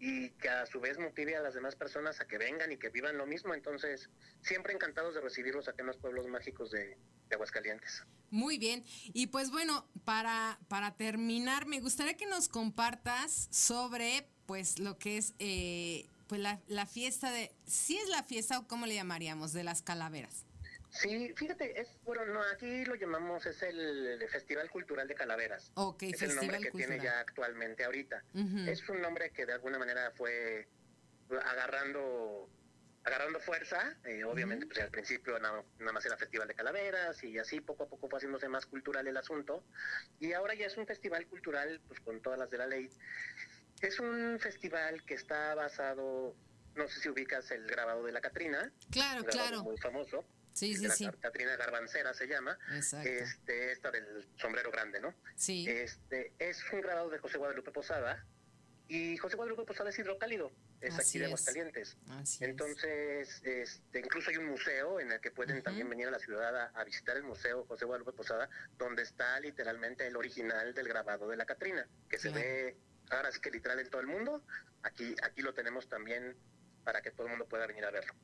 y 0.00 0.30
que 0.30 0.48
a 0.48 0.64
su 0.66 0.80
vez 0.80 0.98
motive 0.98 1.36
a 1.36 1.42
las 1.42 1.54
demás 1.54 1.76
personas 1.76 2.20
a 2.20 2.26
que 2.26 2.38
vengan 2.38 2.72
y 2.72 2.78
que 2.78 2.88
vivan 2.88 3.18
lo 3.18 3.26
mismo. 3.26 3.54
Entonces, 3.54 4.08
siempre 4.40 4.72
encantados 4.72 5.14
de 5.14 5.20
recibirlos 5.20 5.68
acá 5.68 5.82
en 5.82 5.88
los 5.88 5.98
pueblos 5.98 6.26
mágicos 6.26 6.70
de, 6.70 6.96
Aguascalientes. 7.30 8.04
Muy 8.30 8.56
bien. 8.56 8.84
Y 9.12 9.26
pues 9.26 9.50
bueno, 9.50 9.86
para, 10.06 10.58
para 10.68 10.96
terminar, 10.96 11.66
me 11.66 11.78
gustaría 11.78 12.16
que 12.16 12.24
nos 12.24 12.48
compartas 12.48 13.48
sobre 13.50 14.26
pues 14.46 14.78
lo 14.78 14.96
que 14.96 15.18
es 15.18 15.34
eh, 15.38 16.06
pues 16.26 16.40
la, 16.40 16.86
fiesta 16.86 17.30
de, 17.30 17.52
¿sí 17.66 17.98
es 17.98 18.08
la 18.08 18.22
fiesta 18.22 18.58
o 18.58 18.66
cómo 18.66 18.86
le 18.86 18.94
llamaríamos? 18.94 19.52
De 19.52 19.62
las 19.62 19.82
calaveras. 19.82 20.46
Sí, 20.90 21.32
fíjate, 21.36 21.80
es 21.80 21.88
bueno, 22.02 22.24
no, 22.26 22.40
aquí 22.42 22.84
lo 22.84 22.94
llamamos, 22.94 23.44
es 23.46 23.62
el 23.62 24.18
Festival 24.30 24.70
Cultural 24.70 25.06
de 25.06 25.14
Calaveras. 25.14 25.70
Ok, 25.74 26.04
es 26.04 26.22
el 26.22 26.34
nombre 26.34 26.58
que 26.60 26.70
Cultural. 26.70 26.88
tiene 26.98 27.04
ya 27.04 27.20
actualmente 27.20 27.84
ahorita. 27.84 28.24
Es 28.66 28.88
un 28.88 29.00
nombre 29.02 29.30
que 29.30 29.44
de 29.46 29.52
alguna 29.52 29.78
manera 29.78 30.10
fue 30.16 30.66
agarrando 31.44 32.48
agarrando 33.04 33.40
fuerza, 33.40 33.96
eh, 34.04 34.22
obviamente 34.24 34.66
pues 34.66 34.80
al 34.80 34.90
principio 34.90 35.38
nada, 35.38 35.62
nada 35.78 35.92
más 35.92 36.04
era 36.04 36.18
Festival 36.18 36.46
de 36.46 36.54
Calaveras 36.54 37.22
y 37.24 37.38
así 37.38 37.60
poco 37.60 37.84
a 37.84 37.88
poco 37.88 38.06
fue 38.08 38.18
haciéndose 38.18 38.48
más 38.48 38.66
cultural 38.66 39.06
el 39.06 39.16
asunto 39.16 39.64
y 40.20 40.34
ahora 40.34 40.52
ya 40.54 40.66
es 40.66 40.76
un 40.76 40.86
festival 40.86 41.26
cultural 41.26 41.80
pues 41.88 42.00
con 42.00 42.20
todas 42.20 42.38
las 42.38 42.50
de 42.50 42.58
la 42.58 42.66
ley. 42.66 42.90
Es 43.80 43.98
un 44.00 44.38
festival 44.40 45.04
que 45.06 45.14
está 45.14 45.54
basado, 45.54 46.34
no 46.74 46.88
sé 46.88 47.00
si 47.00 47.08
ubicas 47.08 47.50
el 47.50 47.66
grabado 47.66 48.04
de 48.04 48.12
la 48.12 48.20
Catrina, 48.20 48.70
Claro, 48.90 49.24
claro. 49.24 49.62
muy 49.62 49.78
famoso, 49.78 50.26
Sí, 50.58 50.74
sí, 50.76 50.86
la 50.88 50.94
sí. 50.94 51.08
Catrina 51.20 51.56
Garbancera 51.56 52.12
se 52.14 52.26
llama, 52.26 52.58
Exacto. 52.74 53.08
este, 53.08 53.72
esta 53.72 53.90
del 53.92 54.26
sombrero 54.36 54.70
grande, 54.72 55.00
¿no? 55.00 55.14
Sí. 55.36 55.68
Este, 55.68 56.32
es 56.38 56.60
un 56.72 56.80
grabado 56.80 57.08
de 57.10 57.18
José 57.18 57.38
Guadalupe 57.38 57.70
Posada 57.70 58.26
y 58.88 59.16
José 59.18 59.36
Guadalupe 59.36 59.64
Posada 59.64 59.90
es 59.90 59.98
hidrocálido, 59.98 60.50
es 60.80 60.94
Así 60.98 61.10
aquí 61.10 61.18
de 61.18 61.24
es. 61.24 61.28
Aguascalientes. 61.28 61.96
Así 62.08 62.42
es. 62.42 62.50
Entonces, 62.50 63.40
este, 63.44 64.00
incluso 64.00 64.30
hay 64.30 64.38
un 64.38 64.46
museo 64.46 64.98
en 64.98 65.12
el 65.12 65.20
que 65.20 65.30
pueden 65.30 65.56
Ujú. 65.56 65.64
también 65.64 65.88
venir 65.88 66.08
a 66.08 66.10
la 66.10 66.18
ciudad 66.18 66.56
a, 66.56 66.64
a 66.80 66.84
visitar 66.84 67.16
el 67.16 67.22
museo 67.22 67.64
José 67.66 67.84
Guadalupe 67.84 68.12
Posada, 68.12 68.48
donde 68.78 69.02
está 69.02 69.38
literalmente 69.40 70.06
el 70.06 70.16
original 70.16 70.74
del 70.74 70.88
grabado 70.88 71.28
de 71.28 71.36
la 71.36 71.44
Catrina, 71.46 71.86
que 72.08 72.18
se 72.18 72.30
Claro. 72.32 72.44
ve 72.44 72.76
ahora 73.10 73.30
sí 73.30 73.40
que 73.40 73.50
literal 73.50 73.78
en 73.78 73.90
todo 73.90 74.00
el 74.00 74.06
mundo. 74.08 74.42
Aquí, 74.82 75.14
aquí 75.22 75.42
lo 75.42 75.54
tenemos 75.54 75.88
también 75.88 76.36
para 76.88 77.02
que 77.02 77.10
todo 77.10 77.26
el 77.26 77.32
mundo 77.32 77.44
pueda 77.44 77.66
venir 77.66 77.84
a 77.84 77.90
verlo. 77.90 78.14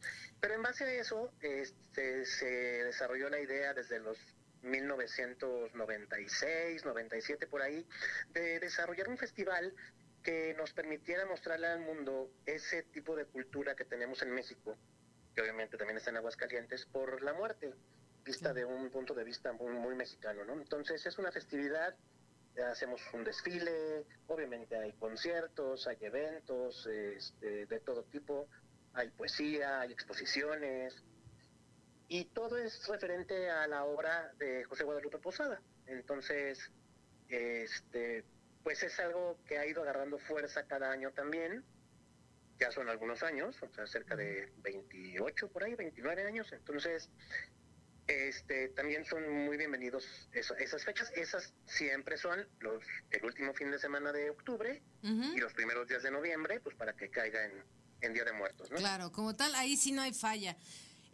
Pero 0.41 0.55
en 0.55 0.63
base 0.63 0.85
a 0.85 0.93
eso, 0.95 1.31
este, 1.43 2.25
se 2.25 2.47
desarrolló 2.47 3.29
la 3.29 3.39
idea 3.39 3.75
desde 3.75 3.99
los 3.99 4.17
1996, 4.63 6.83
97 6.83 7.47
por 7.47 7.61
ahí, 7.61 7.87
de 8.31 8.61
desarrollar 8.61 9.11
un 9.11 9.19
festival 9.19 9.75
que 10.23 10.55
nos 10.55 10.73
permitiera 10.73 11.27
mostrarle 11.27 11.67
al 11.67 11.81
mundo 11.81 12.31
ese 12.47 12.85
tipo 12.85 13.15
de 13.15 13.27
cultura 13.27 13.77
que 13.77 13.85
tenemos 13.85 14.23
en 14.23 14.31
México, 14.31 14.79
que 15.35 15.43
obviamente 15.43 15.77
también 15.77 15.99
está 15.99 16.09
en 16.09 16.17
Aguascalientes, 16.17 16.87
por 16.87 17.23
la 17.23 17.35
muerte, 17.35 17.75
vista 18.25 18.55
de 18.55 18.65
un 18.65 18.89
punto 18.89 19.13
de 19.13 19.25
vista 19.25 19.53
muy, 19.53 19.75
muy 19.75 19.95
mexicano, 19.95 20.43
¿no? 20.47 20.55
Entonces 20.55 21.05
es 21.05 21.19
una 21.19 21.31
festividad, 21.31 21.95
hacemos 22.63 23.01
un 23.13 23.25
desfile, 23.25 24.05
obviamente 24.29 24.77
hay 24.77 24.93
conciertos, 24.93 25.87
hay 25.87 25.99
eventos 26.01 26.87
este, 26.87 27.67
de 27.67 27.81
todo 27.81 28.05
tipo, 28.05 28.47
hay 28.93 29.11
poesía, 29.11 29.81
hay 29.81 29.93
exposiciones, 29.93 31.03
y 32.09 32.27
todo 32.27 32.59
es 32.59 32.87
referente 32.87 33.51
a 33.51 33.67
la 33.67 33.85
obra 33.85 34.33
de 34.39 34.65
José 34.65 34.85
Guadalupe 34.85 35.19
Posada. 35.19 35.61
Entonces, 35.87 36.71
este, 37.29 38.25
pues 38.63 38.83
es 38.83 38.99
algo 39.01 39.39
que 39.47 39.59
ha 39.59 39.67
ido 39.67 39.83
agarrando 39.83 40.19
fuerza 40.19 40.67
cada 40.67 40.91
año 40.91 41.13
también. 41.13 41.65
Ya 42.59 42.71
son 42.71 42.89
algunos 42.89 43.23
años, 43.23 43.61
o 43.63 43.69
sea, 43.75 43.87
cerca 43.87 44.15
de 44.17 44.53
28 44.59 45.49
por 45.49 45.65
ahí, 45.65 45.75
29 45.75 46.25
años. 46.25 46.53
Entonces, 46.53 47.11
este, 48.07 48.69
también 48.71 49.05
son 49.05 49.47
muy 49.47 49.57
bienvenidos 49.57 50.29
esas 50.33 50.85
fechas. 50.85 51.11
Esas 51.17 51.55
siempre 51.67 52.19
son 52.19 52.47
los 52.61 52.83
el 53.11 53.25
último 53.25 53.55
fin 53.55 53.71
de 53.71 53.79
semana 53.79 54.13
de 54.13 54.31
octubre 54.31 54.83
y 55.03 55.39
los 55.39 55.53
primeros 55.55 55.89
días 55.89 56.03
de 56.03 56.11
noviembre, 56.11 56.61
pues 56.61 56.77
para 56.77 56.95
que 56.95 57.11
caiga 57.11 57.45
en, 57.45 57.53
en 58.03 58.13
Día 58.13 58.25
de 58.25 58.33
Muertos, 58.33 58.71
¿no? 58.71 58.77
Claro, 58.77 59.13
como 59.13 59.35
tal, 59.35 59.55
ahí 59.55 59.77
sí 59.77 59.93
no 59.93 60.03
hay 60.03 60.13
falla. 60.13 60.57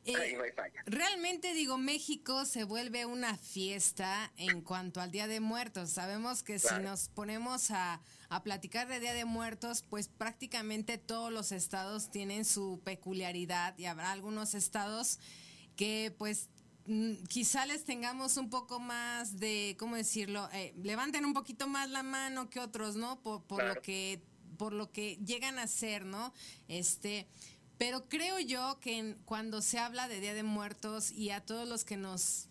Ahí 0.06 0.34
no 0.34 0.42
hay 0.42 0.52
falla. 0.52 0.82
Realmente 0.86 1.52
digo, 1.52 1.76
México 1.76 2.44
se 2.46 2.64
vuelve 2.64 3.04
una 3.04 3.36
fiesta 3.36 4.32
en 4.36 4.62
cuanto 4.62 5.00
al 5.00 5.10
Día 5.10 5.28
de 5.28 5.40
Muertos. 5.40 5.90
Sabemos 5.90 6.42
que 6.42 6.58
si 6.58 6.74
nos 6.82 7.08
ponemos 7.10 7.70
a, 7.70 8.00
a, 8.30 8.42
platicar 8.42 8.88
de 8.88 8.98
Día 8.98 9.12
de 9.12 9.26
Muertos, 9.26 9.84
pues 9.88 10.08
prácticamente 10.08 10.96
todos 10.98 11.30
los 11.30 11.52
estados 11.52 12.10
tienen 12.10 12.44
su 12.44 12.80
peculiaridad 12.82 13.76
y 13.78 13.84
habrá 13.84 14.10
algunos 14.10 14.54
estados 14.54 15.20
que 15.76 16.14
pues 16.18 16.48
quizá 17.28 17.66
les 17.66 17.84
tengamos 17.84 18.36
un 18.36 18.50
poco 18.50 18.80
más 18.80 19.38
de, 19.38 19.76
¿cómo 19.78 19.96
decirlo? 19.96 20.48
Eh, 20.52 20.74
levanten 20.82 21.24
un 21.24 21.34
poquito 21.34 21.66
más 21.66 21.90
la 21.90 22.02
mano 22.02 22.50
que 22.50 22.60
otros, 22.60 22.96
¿no? 22.96 23.20
Por, 23.20 23.42
por 23.42 23.62
lo 23.62 23.80
que 23.80 24.22
por 24.56 24.74
lo 24.74 24.92
que 24.92 25.16
llegan 25.24 25.58
a 25.58 25.66
ser, 25.66 26.04
¿no? 26.04 26.34
Este, 26.68 27.26
pero 27.78 28.10
creo 28.10 28.38
yo 28.40 28.78
que 28.78 29.16
cuando 29.24 29.62
se 29.62 29.78
habla 29.78 30.06
de 30.06 30.20
Día 30.20 30.34
de 30.34 30.42
Muertos 30.42 31.10
y 31.10 31.30
a 31.30 31.40
todos 31.40 31.66
los 31.66 31.82
que 31.86 31.96
nos, 31.96 32.48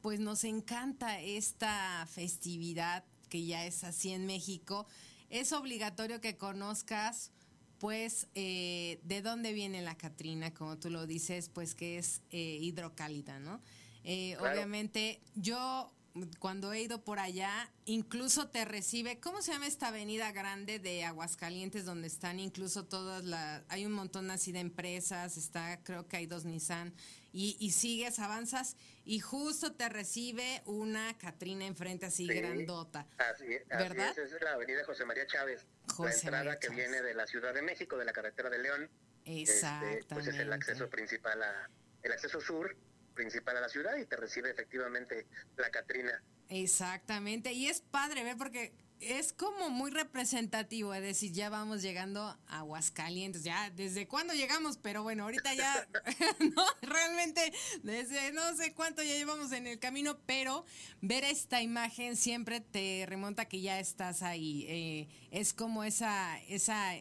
pues 0.00 0.18
nos 0.18 0.44
encanta 0.44 1.20
esta 1.20 2.08
festividad 2.10 3.04
que 3.28 3.44
ya 3.44 3.66
es 3.66 3.84
así 3.84 4.12
en 4.12 4.24
México, 4.24 4.86
es 5.28 5.52
obligatorio 5.52 6.22
que 6.22 6.38
conozcas 6.38 7.32
pues 7.78 8.28
eh, 8.34 9.00
de 9.04 9.22
dónde 9.22 9.52
viene 9.52 9.82
la 9.82 9.96
Catrina, 9.96 10.52
como 10.54 10.78
tú 10.78 10.90
lo 10.90 11.06
dices, 11.06 11.50
pues 11.52 11.74
que 11.74 11.98
es 11.98 12.22
eh, 12.30 12.58
hidrocálida, 12.60 13.38
¿no? 13.38 13.60
Eh, 14.04 14.36
Obviamente 14.38 15.20
yo 15.34 15.90
cuando 16.38 16.72
he 16.72 16.80
ido 16.80 17.02
por 17.04 17.18
allá, 17.18 17.70
incluso 17.84 18.48
te 18.48 18.64
recibe, 18.64 19.20
¿cómo 19.20 19.42
se 19.42 19.52
llama 19.52 19.66
esta 19.66 19.88
avenida 19.88 20.32
grande 20.32 20.78
de 20.78 21.04
Aguascalientes 21.04 21.84
donde 21.84 22.06
están 22.06 22.40
incluso 22.40 22.84
todas 22.84 23.24
las, 23.24 23.62
hay 23.68 23.86
un 23.86 23.92
montón 23.92 24.30
así 24.30 24.52
de 24.52 24.60
empresas, 24.60 25.36
está, 25.36 25.82
creo 25.82 26.06
que 26.06 26.16
hay 26.16 26.26
dos 26.26 26.44
Nissan, 26.44 26.94
y, 27.38 27.70
sigues, 27.72 28.18
avanzas, 28.18 28.76
y 29.04 29.20
justo 29.20 29.74
te 29.74 29.90
recibe 29.90 30.62
una 30.64 31.18
Catrina 31.18 31.66
enfrente 31.66 32.06
así 32.06 32.26
grandota. 32.26 33.06
Así, 33.18 33.44
¿verdad? 33.68 34.18
es, 34.18 34.32
es 34.32 34.42
la 34.42 34.52
avenida 34.52 34.82
José 34.86 35.04
María 35.04 35.26
Chávez, 35.26 35.66
la 35.98 36.10
entrada 36.10 36.58
que 36.58 36.70
viene 36.70 37.02
de 37.02 37.12
la 37.12 37.26
Ciudad 37.26 37.52
de 37.52 37.60
México, 37.60 37.98
de 37.98 38.06
la 38.06 38.14
carretera 38.14 38.48
de 38.48 38.58
León. 38.58 38.90
Exactamente. 39.26 39.98
Este, 39.98 40.14
pues 40.14 40.26
es 40.28 40.38
el 40.38 40.50
acceso 40.50 40.88
principal 40.88 41.42
a, 41.42 41.68
el 42.02 42.12
acceso 42.12 42.40
sur 42.40 42.74
principal 43.16 43.56
a 43.56 43.60
la 43.62 43.68
ciudad 43.68 43.96
y 43.96 44.06
te 44.06 44.14
recibe 44.14 44.50
efectivamente 44.50 45.26
la 45.56 45.70
Catrina. 45.70 46.22
Exactamente, 46.48 47.52
y 47.52 47.66
es 47.66 47.80
padre 47.80 48.22
ver 48.22 48.36
porque 48.36 48.72
es 49.00 49.32
como 49.32 49.68
muy 49.68 49.90
representativo, 49.90 50.94
es 50.94 51.02
decir, 51.02 51.32
ya 51.32 51.50
vamos 51.50 51.82
llegando 51.82 52.22
a 52.22 52.38
Aguascalientes, 52.46 53.42
ya 53.42 53.70
desde 53.70 54.06
cuándo 54.06 54.32
llegamos, 54.32 54.78
pero 54.78 55.02
bueno, 55.02 55.24
ahorita 55.24 55.54
ya, 55.54 55.88
no, 56.56 56.64
realmente 56.82 57.52
desde 57.82 58.32
no 58.32 58.56
sé 58.56 58.72
cuánto 58.74 59.02
ya 59.02 59.14
llevamos 59.14 59.52
en 59.52 59.66
el 59.66 59.78
camino, 59.78 60.18
pero 60.26 60.64
ver 61.00 61.24
esta 61.24 61.60
imagen 61.62 62.16
siempre 62.16 62.60
te 62.60 63.04
remonta 63.06 63.46
que 63.46 63.60
ya 63.60 63.80
estás 63.80 64.22
ahí, 64.22 64.64
eh, 64.68 65.08
es 65.30 65.52
como 65.52 65.84
esa, 65.84 66.40
esa, 66.44 66.94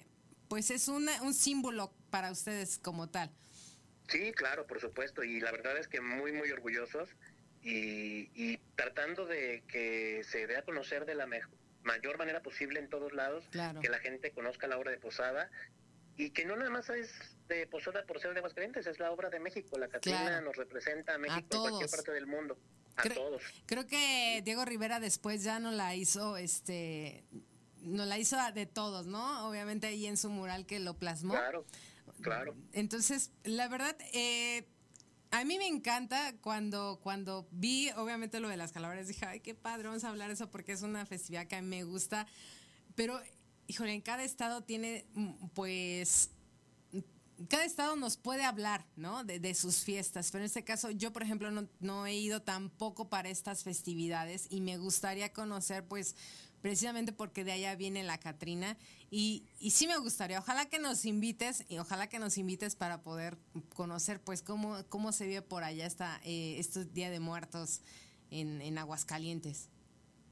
pues 0.48 0.72
es 0.72 0.88
una, 0.88 1.22
un 1.22 1.34
símbolo 1.34 1.94
para 2.10 2.32
ustedes 2.32 2.78
como 2.78 3.10
tal. 3.10 3.32
Sí, 4.08 4.32
claro, 4.34 4.68
por 4.68 4.80
supuesto, 4.80 5.24
y 5.24 5.40
la 5.40 5.52
verdad 5.52 5.78
es 5.78 5.88
que 5.88 6.02
muy, 6.02 6.32
muy 6.32 6.52
orgullosos 6.52 7.10
y, 7.62 8.58
tratando 8.76 9.26
de 9.26 9.64
que 9.68 10.24
se 10.24 10.46
dé 10.46 10.58
a 10.58 10.62
conocer 10.64 11.06
de 11.06 11.16
la 11.16 11.28
mayor 11.84 12.18
manera 12.18 12.42
posible 12.42 12.80
en 12.80 12.90
todos 12.90 13.14
lados, 13.14 13.48
que 13.82 13.90
la 13.90 14.00
gente 14.00 14.32
conozca 14.32 14.68
la 14.68 14.78
obra 14.78 14.92
de 14.92 14.98
Posada 14.98 15.50
y 16.18 16.30
que 16.30 16.46
no 16.46 16.56
nada 16.56 16.70
más 16.70 16.90
es 16.90 17.12
de 17.48 17.66
Posada 17.68 18.06
por 18.06 18.20
ser 18.20 18.34
de 18.34 18.40
Aguascalientes, 18.40 18.86
es 18.86 19.00
la 19.00 19.12
obra 19.12 19.30
de 19.30 19.40
México, 19.40 19.78
la 19.80 19.88
Catrina 19.88 20.42
nos 20.42 20.56
representa 20.56 21.16
a 21.16 21.18
México 21.18 21.56
en 21.56 21.62
cualquier 21.62 21.90
parte 21.90 22.12
del 22.12 22.28
mundo, 22.28 22.58
a 22.96 23.04
todos. 23.10 23.42
Creo 23.66 23.88
que 23.88 24.42
Diego 24.44 24.64
Rivera 24.66 25.00
después 25.00 25.44
ya 25.44 25.60
no 25.60 25.72
la 25.72 25.96
hizo, 25.96 26.38
este, 26.38 27.24
no 27.82 28.06
la 28.06 28.20
hizo 28.20 28.38
de 28.54 28.66
todos, 28.68 29.08
¿no? 29.08 29.48
Obviamente 29.48 29.88
ahí 29.88 30.06
en 30.06 30.18
su 30.18 30.30
mural 30.30 30.66
que 30.68 30.80
lo 30.80 30.96
plasmó. 30.96 31.34
Claro. 31.34 31.66
Claro. 32.22 32.56
Entonces, 32.74 33.32
la 33.44 33.68
verdad, 33.68 33.96
eh, 34.14 34.68
a 35.32 35.44
mí 35.44 35.58
me 35.58 35.68
encanta 35.68 36.34
cuando, 36.42 37.00
cuando 37.04 37.48
vi, 37.52 37.90
obviamente, 37.98 38.40
lo 38.40 38.48
de 38.48 38.58
las 38.58 38.72
calaveras, 38.72 39.08
dije, 39.08 39.26
ay, 39.26 39.42
qué 39.42 39.54
padre, 39.54 39.88
vamos 39.88 40.04
a 40.04 40.10
hablar 40.10 40.28
de 40.30 40.36
eso 40.36 40.50
porque 40.50 40.72
es 40.72 40.82
una 40.82 41.06
festividad 41.06 41.48
que 41.48 41.58
a 41.58 41.62
mí 41.62 41.68
me 41.68 41.84
gusta. 41.84 42.26
Pero, 42.96 43.20
híjole, 43.68 43.94
en 43.94 44.02
cada 44.02 44.24
estado 44.24 44.64
tiene, 44.64 45.06
mm, 45.14 45.48
pues, 45.54 46.32
cada 47.50 47.66
estado 47.66 47.98
nos 47.98 48.16
puede 48.16 48.46
hablar, 48.46 48.86
¿no? 48.96 49.24
De, 49.26 49.54
sus 49.56 49.84
fiestas. 49.84 50.32
Pero 50.32 50.44
en 50.44 50.46
este 50.46 50.64
caso, 50.64 50.90
yo, 50.92 51.12
por 51.12 51.24
ejemplo, 51.24 51.52
no, 51.52 51.68
no 51.82 52.06
he 52.06 52.16
ido 52.16 52.42
tampoco 52.42 53.10
para 53.10 53.30
estas 53.30 53.64
festividades 53.64 54.48
y 54.50 54.62
me 54.62 54.78
gustaría 54.78 55.34
conocer, 55.34 55.86
pues, 55.86 56.16
precisamente 56.66 57.12
porque 57.12 57.44
de 57.44 57.52
allá 57.52 57.76
viene 57.76 58.04
la 58.04 58.18
Catrina. 58.18 58.76
Y, 59.12 59.48
y 59.60 59.70
sí 59.70 59.86
me 59.86 59.98
gustaría, 59.98 60.40
ojalá 60.40 60.68
que 60.68 60.80
nos 60.80 61.06
invites 61.06 61.64
y 61.70 61.78
ojalá 61.78 62.10
que 62.10 62.18
nos 62.18 62.40
invites 62.40 62.76
para 62.76 63.04
poder 63.04 63.38
conocer 63.76 64.20
pues 64.20 64.42
cómo, 64.42 64.84
cómo 64.90 65.12
se 65.12 65.28
vive 65.28 65.44
por 65.44 65.64
allá 65.64 65.86
esta, 65.86 66.20
eh, 66.24 66.56
estos 66.58 66.92
Día 66.92 67.12
de 67.12 67.20
Muertos 67.20 67.82
en, 68.32 68.64
en 68.64 68.80
Aguascalientes. 68.80 69.70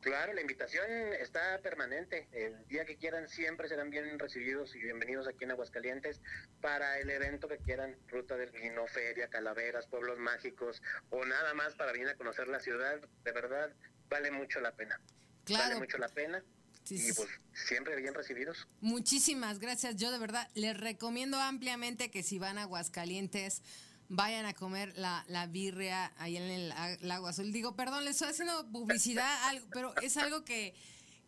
Claro, 0.02 0.34
la 0.34 0.42
invitación 0.42 0.88
está 1.20 1.60
permanente. 1.62 2.28
El 2.32 2.68
día 2.68 2.84
que 2.84 2.98
quieran 2.98 3.30
siempre 3.30 3.70
serán 3.70 3.92
bien 3.92 4.18
recibidos 4.18 4.76
y 4.76 4.80
bienvenidos 4.80 5.28
aquí 5.28 5.44
en 5.44 5.52
Aguascalientes 5.52 6.20
para 6.62 6.98
el 6.98 7.12
evento 7.12 7.48
que 7.48 7.60
quieran, 7.60 7.96
Ruta 8.08 8.38
del 8.38 8.50
Vino, 8.50 8.88
Feria, 8.88 9.28
Calaveras, 9.28 9.86
Pueblos 9.86 10.18
Mágicos 10.18 10.82
o 11.12 11.24
nada 11.26 11.54
más 11.54 11.76
para 11.76 11.92
venir 11.92 12.08
a 12.08 12.16
conocer 12.16 12.48
la 12.48 12.60
ciudad. 12.60 13.00
De 13.24 13.32
verdad, 13.32 13.72
vale 14.10 14.32
mucho 14.32 14.60
la 14.62 14.72
pena. 14.72 15.00
Claro. 15.46 15.64
Vale 15.64 15.80
mucho 15.80 15.98
la 15.98 16.10
pena. 16.10 16.44
y 16.89 17.14
pues 17.14 17.30
siempre 17.54 17.96
bien 17.96 18.14
recibidos. 18.14 18.68
Muchísimas 18.82 19.60
gracias. 19.60 19.96
Yo 19.96 20.12
de 20.12 20.20
verdad 20.20 20.50
les 20.54 20.78
recomiendo 20.78 21.39
ampliamente 21.39 22.12
que 22.12 22.24
si 22.24 22.39
van 22.39 22.58
a 22.58 22.64
Aguascalientes 22.64 23.62
vayan 24.10 24.46
a 24.46 24.54
comer 24.54 24.94
la, 24.98 25.26
la 25.28 25.48
birria 25.48 26.14
ahí 26.18 26.38
en 26.38 26.44
el 26.44 26.74
Lago 27.02 27.28
Azul. 27.28 27.52
Digo, 27.52 27.76
perdón, 27.76 28.06
les 28.06 28.16
estoy 28.16 28.30
haciendo 28.30 28.68
publicidad, 28.72 29.38
pero 29.74 29.94
es 30.02 30.18
algo 30.18 30.44
que, 30.44 30.74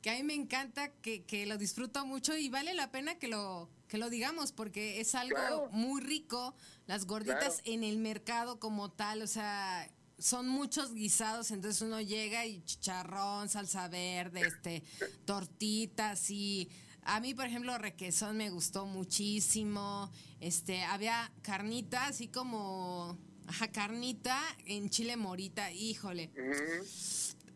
que 0.01 0.11
a 0.11 0.13
mí 0.13 0.23
me 0.23 0.35
encanta, 0.35 0.89
que, 1.01 1.23
que, 1.23 1.45
lo 1.45 1.57
disfruto 1.57 2.05
mucho 2.05 2.37
y 2.37 2.49
vale 2.49 2.73
la 2.73 2.91
pena 2.91 3.17
que 3.17 3.27
lo, 3.27 3.69
que 3.87 3.97
lo 3.97 4.09
digamos 4.09 4.51
porque 4.51 4.99
es 5.01 5.15
algo 5.15 5.69
muy 5.71 6.01
rico. 6.01 6.55
Las 6.85 7.05
gorditas 7.05 7.61
en 7.63 7.83
el 7.83 7.97
mercado 7.97 8.59
como 8.59 8.91
tal, 8.91 9.23
o 9.23 9.27
sea, 9.27 9.89
son 10.17 10.47
muchos 10.47 10.93
guisados, 10.93 11.51
entonces 11.51 11.81
uno 11.81 12.01
llega 12.01 12.45
y 12.45 12.63
chicharrón, 12.63 13.49
salsa 13.49 13.87
verde, 13.87 14.41
este, 14.41 14.83
tortitas 15.25 16.29
y 16.29 16.69
a 17.07 17.19
mí, 17.19 17.35
por 17.35 17.45
ejemplo, 17.45 17.77
requesón 17.77 18.35
me 18.35 18.49
gustó 18.49 18.87
muchísimo. 18.87 20.11
Este, 20.39 20.83
había 20.83 21.31
carnita, 21.43 22.07
así 22.07 22.27
como 22.27 23.17
ajá, 23.47 23.67
carnita 23.67 24.41
en 24.65 24.89
chile 24.89 25.15
morita, 25.15 25.71
híjole. 25.71 26.31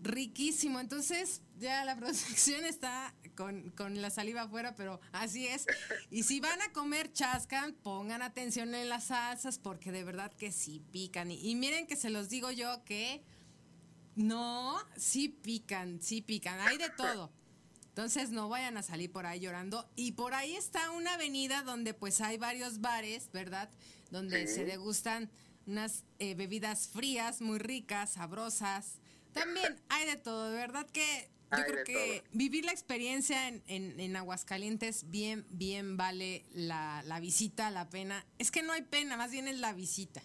Riquísimo. 0.01 0.79
Entonces, 0.79 1.41
ya 1.57 1.83
la 1.85 1.95
producción 1.97 2.65
está 2.65 3.13
con, 3.35 3.71
con, 3.71 4.01
la 4.01 4.09
saliva 4.09 4.43
afuera, 4.43 4.75
pero 4.75 4.99
así 5.11 5.47
es. 5.47 5.65
Y 6.09 6.23
si 6.23 6.39
van 6.39 6.61
a 6.61 6.71
comer 6.71 7.11
chascan, 7.11 7.73
pongan 7.73 8.21
atención 8.21 8.73
en 8.75 8.89
las 8.89 9.05
salsas, 9.05 9.59
porque 9.59 9.91
de 9.91 10.03
verdad 10.03 10.31
que 10.33 10.51
sí 10.51 10.81
pican. 10.91 11.31
Y, 11.31 11.49
y 11.49 11.55
miren 11.55 11.87
que 11.87 11.95
se 11.95 12.09
los 12.09 12.29
digo 12.29 12.51
yo 12.51 12.83
que 12.85 13.23
No, 14.15 14.77
sí 14.97 15.29
pican, 15.29 16.01
sí 16.01 16.21
pican, 16.21 16.59
hay 16.59 16.77
de 16.77 16.89
todo. 16.89 17.31
Entonces 17.99 18.31
no 18.31 18.47
vayan 18.47 18.77
a 18.77 18.83
salir 18.83 19.11
por 19.11 19.25
ahí 19.25 19.41
llorando. 19.41 19.89
Y 19.97 20.13
por 20.13 20.33
ahí 20.33 20.55
está 20.55 20.91
una 20.91 21.15
avenida 21.15 21.63
donde 21.63 21.93
pues 21.93 22.21
hay 22.21 22.37
varios 22.37 22.79
bares, 22.79 23.29
¿verdad? 23.33 23.69
Donde 24.09 24.47
se 24.47 24.63
degustan 24.63 25.29
unas 25.65 26.05
eh, 26.17 26.33
bebidas 26.33 26.87
frías, 26.87 27.41
muy 27.41 27.59
ricas, 27.59 28.11
sabrosas. 28.11 28.99
También 29.39 29.81
hay 29.89 30.05
de 30.05 30.17
todo, 30.17 30.49
de 30.49 30.55
verdad 30.55 30.87
que 30.91 31.29
yo 31.57 31.65
creo 31.65 31.83
que 31.83 32.23
vivir 32.31 32.65
la 32.65 32.71
experiencia 32.71 33.47
en, 33.47 33.63
en, 33.67 34.15
Aguascalientes 34.15 35.09
bien, 35.09 35.45
bien 35.49 35.97
vale 35.97 36.45
la, 36.53 37.01
la 37.05 37.19
visita, 37.19 37.71
la 37.71 37.89
pena. 37.89 38.23
Es 38.37 38.51
que 38.51 38.61
no 38.61 38.71
hay 38.71 38.83
pena, 38.83 39.17
más 39.17 39.31
bien 39.31 39.47
es 39.47 39.59
la 39.59 39.73
visita. 39.73 40.21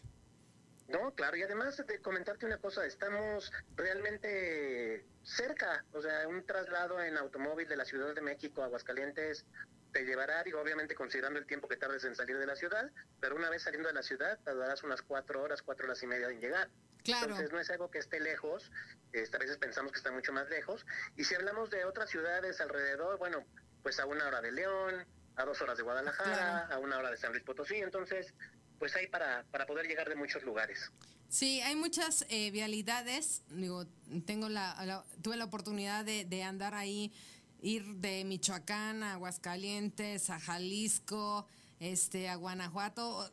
No, 0.88 1.14
claro, 1.14 1.36
y 1.36 1.42
además 1.42 1.82
de 1.86 2.00
comentarte 2.00 2.44
una 2.44 2.58
cosa, 2.58 2.84
estamos 2.84 3.50
realmente 3.74 5.06
cerca, 5.22 5.84
o 5.92 6.02
sea, 6.02 6.28
un 6.28 6.44
traslado 6.44 7.02
en 7.02 7.16
automóvil 7.16 7.66
de 7.66 7.76
la 7.76 7.86
Ciudad 7.86 8.14
de 8.14 8.20
México 8.20 8.62
a 8.62 8.66
Aguascalientes 8.66 9.46
te 9.92 10.04
llevará, 10.04 10.42
digo, 10.42 10.60
obviamente 10.60 10.94
considerando 10.94 11.38
el 11.38 11.46
tiempo 11.46 11.68
que 11.68 11.76
tardes 11.76 12.04
en 12.04 12.16
salir 12.16 12.36
de 12.36 12.46
la 12.46 12.56
ciudad, 12.56 12.90
pero 13.20 13.36
una 13.36 13.48
vez 13.48 13.62
saliendo 13.62 13.88
de 13.88 13.94
la 13.94 14.02
ciudad 14.02 14.38
tardarás 14.44 14.82
unas 14.82 15.00
cuatro 15.02 15.40
horas, 15.40 15.62
cuatro 15.62 15.86
horas 15.86 16.02
y 16.02 16.06
media 16.06 16.28
en 16.28 16.40
llegar. 16.40 16.68
Claro. 17.04 17.26
Entonces 17.26 17.52
no 17.52 17.60
es 17.60 17.70
algo 17.70 17.90
que 17.90 17.98
esté 17.98 18.18
lejos, 18.18 18.72
este, 19.12 19.36
a 19.36 19.40
veces 19.40 19.58
pensamos 19.58 19.92
que 19.92 19.98
está 19.98 20.10
mucho 20.10 20.32
más 20.32 20.48
lejos. 20.48 20.86
Y 21.16 21.24
si 21.24 21.34
hablamos 21.34 21.70
de 21.70 21.84
otras 21.84 22.10
ciudades 22.10 22.60
alrededor, 22.60 23.18
bueno, 23.18 23.44
pues 23.82 24.00
a 24.00 24.06
una 24.06 24.26
hora 24.26 24.40
de 24.40 24.50
León, 24.50 25.06
a 25.36 25.44
dos 25.44 25.60
horas 25.60 25.76
de 25.76 25.82
Guadalajara, 25.82 26.66
a 26.66 26.78
una 26.78 26.98
hora 26.98 27.10
de 27.10 27.18
San 27.18 27.32
Luis 27.32 27.44
Potosí, 27.44 27.76
entonces 27.76 28.32
pues 28.78 28.96
hay 28.96 29.06
para, 29.06 29.44
para 29.50 29.66
poder 29.66 29.86
llegar 29.86 30.08
de 30.08 30.16
muchos 30.16 30.42
lugares. 30.42 30.90
Sí, 31.28 31.60
hay 31.60 31.76
muchas 31.76 32.24
eh, 32.28 32.50
vialidades. 32.50 33.42
Digo, 33.50 33.84
tengo 34.26 34.48
la, 34.48 35.04
tuve 35.22 35.36
la 35.36 35.44
oportunidad 35.44 36.04
de, 36.04 36.24
de, 36.24 36.42
andar 36.42 36.74
ahí, 36.74 37.12
ir 37.60 37.84
de 37.96 38.24
Michoacán 38.24 39.02
a 39.02 39.14
Aguascalientes, 39.14 40.30
a 40.30 40.40
Jalisco, 40.40 41.46
este, 41.80 42.28
a 42.28 42.36
Guanajuato. 42.36 43.30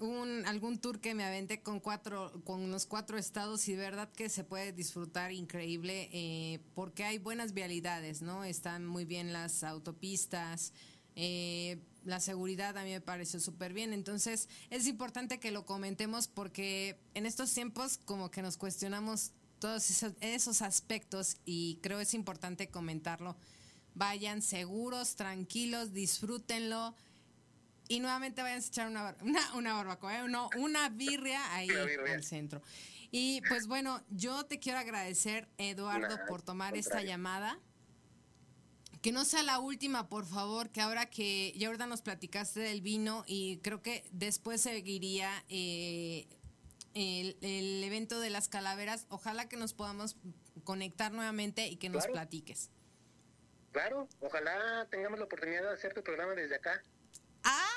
Un, 0.00 0.44
algún 0.46 0.78
tour 0.78 1.00
que 1.00 1.14
me 1.14 1.24
aventé 1.24 1.62
con 1.62 1.80
cuatro, 1.80 2.32
con 2.44 2.60
unos 2.60 2.86
cuatro 2.86 3.18
estados 3.18 3.68
y 3.68 3.72
de 3.72 3.78
verdad 3.78 4.10
que 4.12 4.28
se 4.28 4.44
puede 4.44 4.72
disfrutar 4.72 5.32
increíble 5.32 6.08
eh, 6.12 6.60
porque 6.74 7.04
hay 7.04 7.18
buenas 7.18 7.54
vialidades, 7.54 8.22
¿no? 8.22 8.44
Están 8.44 8.86
muy 8.86 9.04
bien 9.04 9.32
las 9.32 9.64
autopistas. 9.64 10.72
Eh, 11.16 11.78
la 12.04 12.20
seguridad 12.20 12.76
a 12.76 12.84
mí 12.84 12.90
me 12.90 13.00
pareció 13.00 13.40
súper 13.40 13.72
bien. 13.72 13.92
Entonces 13.92 14.48
es 14.70 14.86
importante 14.86 15.40
que 15.40 15.50
lo 15.50 15.64
comentemos 15.64 16.28
porque 16.28 16.98
en 17.14 17.26
estos 17.26 17.52
tiempos 17.52 17.98
como 18.04 18.30
que 18.30 18.42
nos 18.42 18.56
cuestionamos 18.56 19.32
todos 19.58 20.04
esos, 20.20 20.62
aspectos 20.62 21.36
y 21.46 21.78
creo 21.82 22.00
es 22.00 22.14
importante 22.14 22.68
comentarlo. 22.68 23.36
Vayan 23.94 24.42
seguros, 24.42 25.16
tranquilos, 25.16 25.92
disfrútenlo. 25.92 26.94
Y 27.88 28.00
nuevamente 28.00 28.42
vayan 28.42 28.62
a 28.62 28.66
echar 28.66 28.88
una, 28.88 29.16
una, 29.54 29.74
barbacoa, 29.74 30.20
¿eh? 30.20 30.28
no, 30.28 30.48
una 30.56 30.88
birria 30.88 31.54
ahí 31.54 31.68
al 31.70 32.24
centro. 32.24 32.62
Y 33.10 33.42
pues 33.42 33.68
bueno, 33.68 34.02
yo 34.10 34.44
te 34.44 34.58
quiero 34.58 34.78
agradecer, 34.78 35.46
Eduardo, 35.58 36.18
por 36.26 36.42
tomar 36.42 36.76
esta 36.76 37.02
llamada. 37.02 37.60
Que 39.02 39.12
no 39.12 39.24
sea 39.24 39.42
la 39.42 39.58
última, 39.58 40.08
por 40.08 40.24
favor, 40.24 40.70
que 40.70 40.80
ahora 40.80 41.06
que 41.06 41.52
ya 41.56 41.68
ahorita 41.68 41.86
nos 41.86 42.00
platicaste 42.00 42.58
del 42.58 42.80
vino 42.80 43.22
y 43.26 43.58
creo 43.58 43.82
que 43.82 44.04
después 44.10 44.62
seguiría 44.62 45.44
eh, 45.50 46.26
el, 46.94 47.84
evento 47.84 48.18
de 48.18 48.30
las 48.30 48.48
calaveras, 48.48 49.06
ojalá 49.10 49.48
que 49.48 49.56
nos 49.56 49.74
podamos 49.74 50.16
conectar 50.64 51.12
nuevamente 51.12 51.66
y 51.68 51.76
que 51.76 51.90
nos 51.90 52.06
platiques. 52.06 52.70
Claro, 53.72 54.08
ojalá 54.20 54.86
tengamos 54.90 55.18
la 55.18 55.26
oportunidad 55.26 55.62
de 55.62 55.74
hacer 55.74 55.94
tu 55.94 56.02
programa 56.02 56.34
desde 56.34 56.56
acá. 56.56 56.82
¡Ah! 57.44 57.70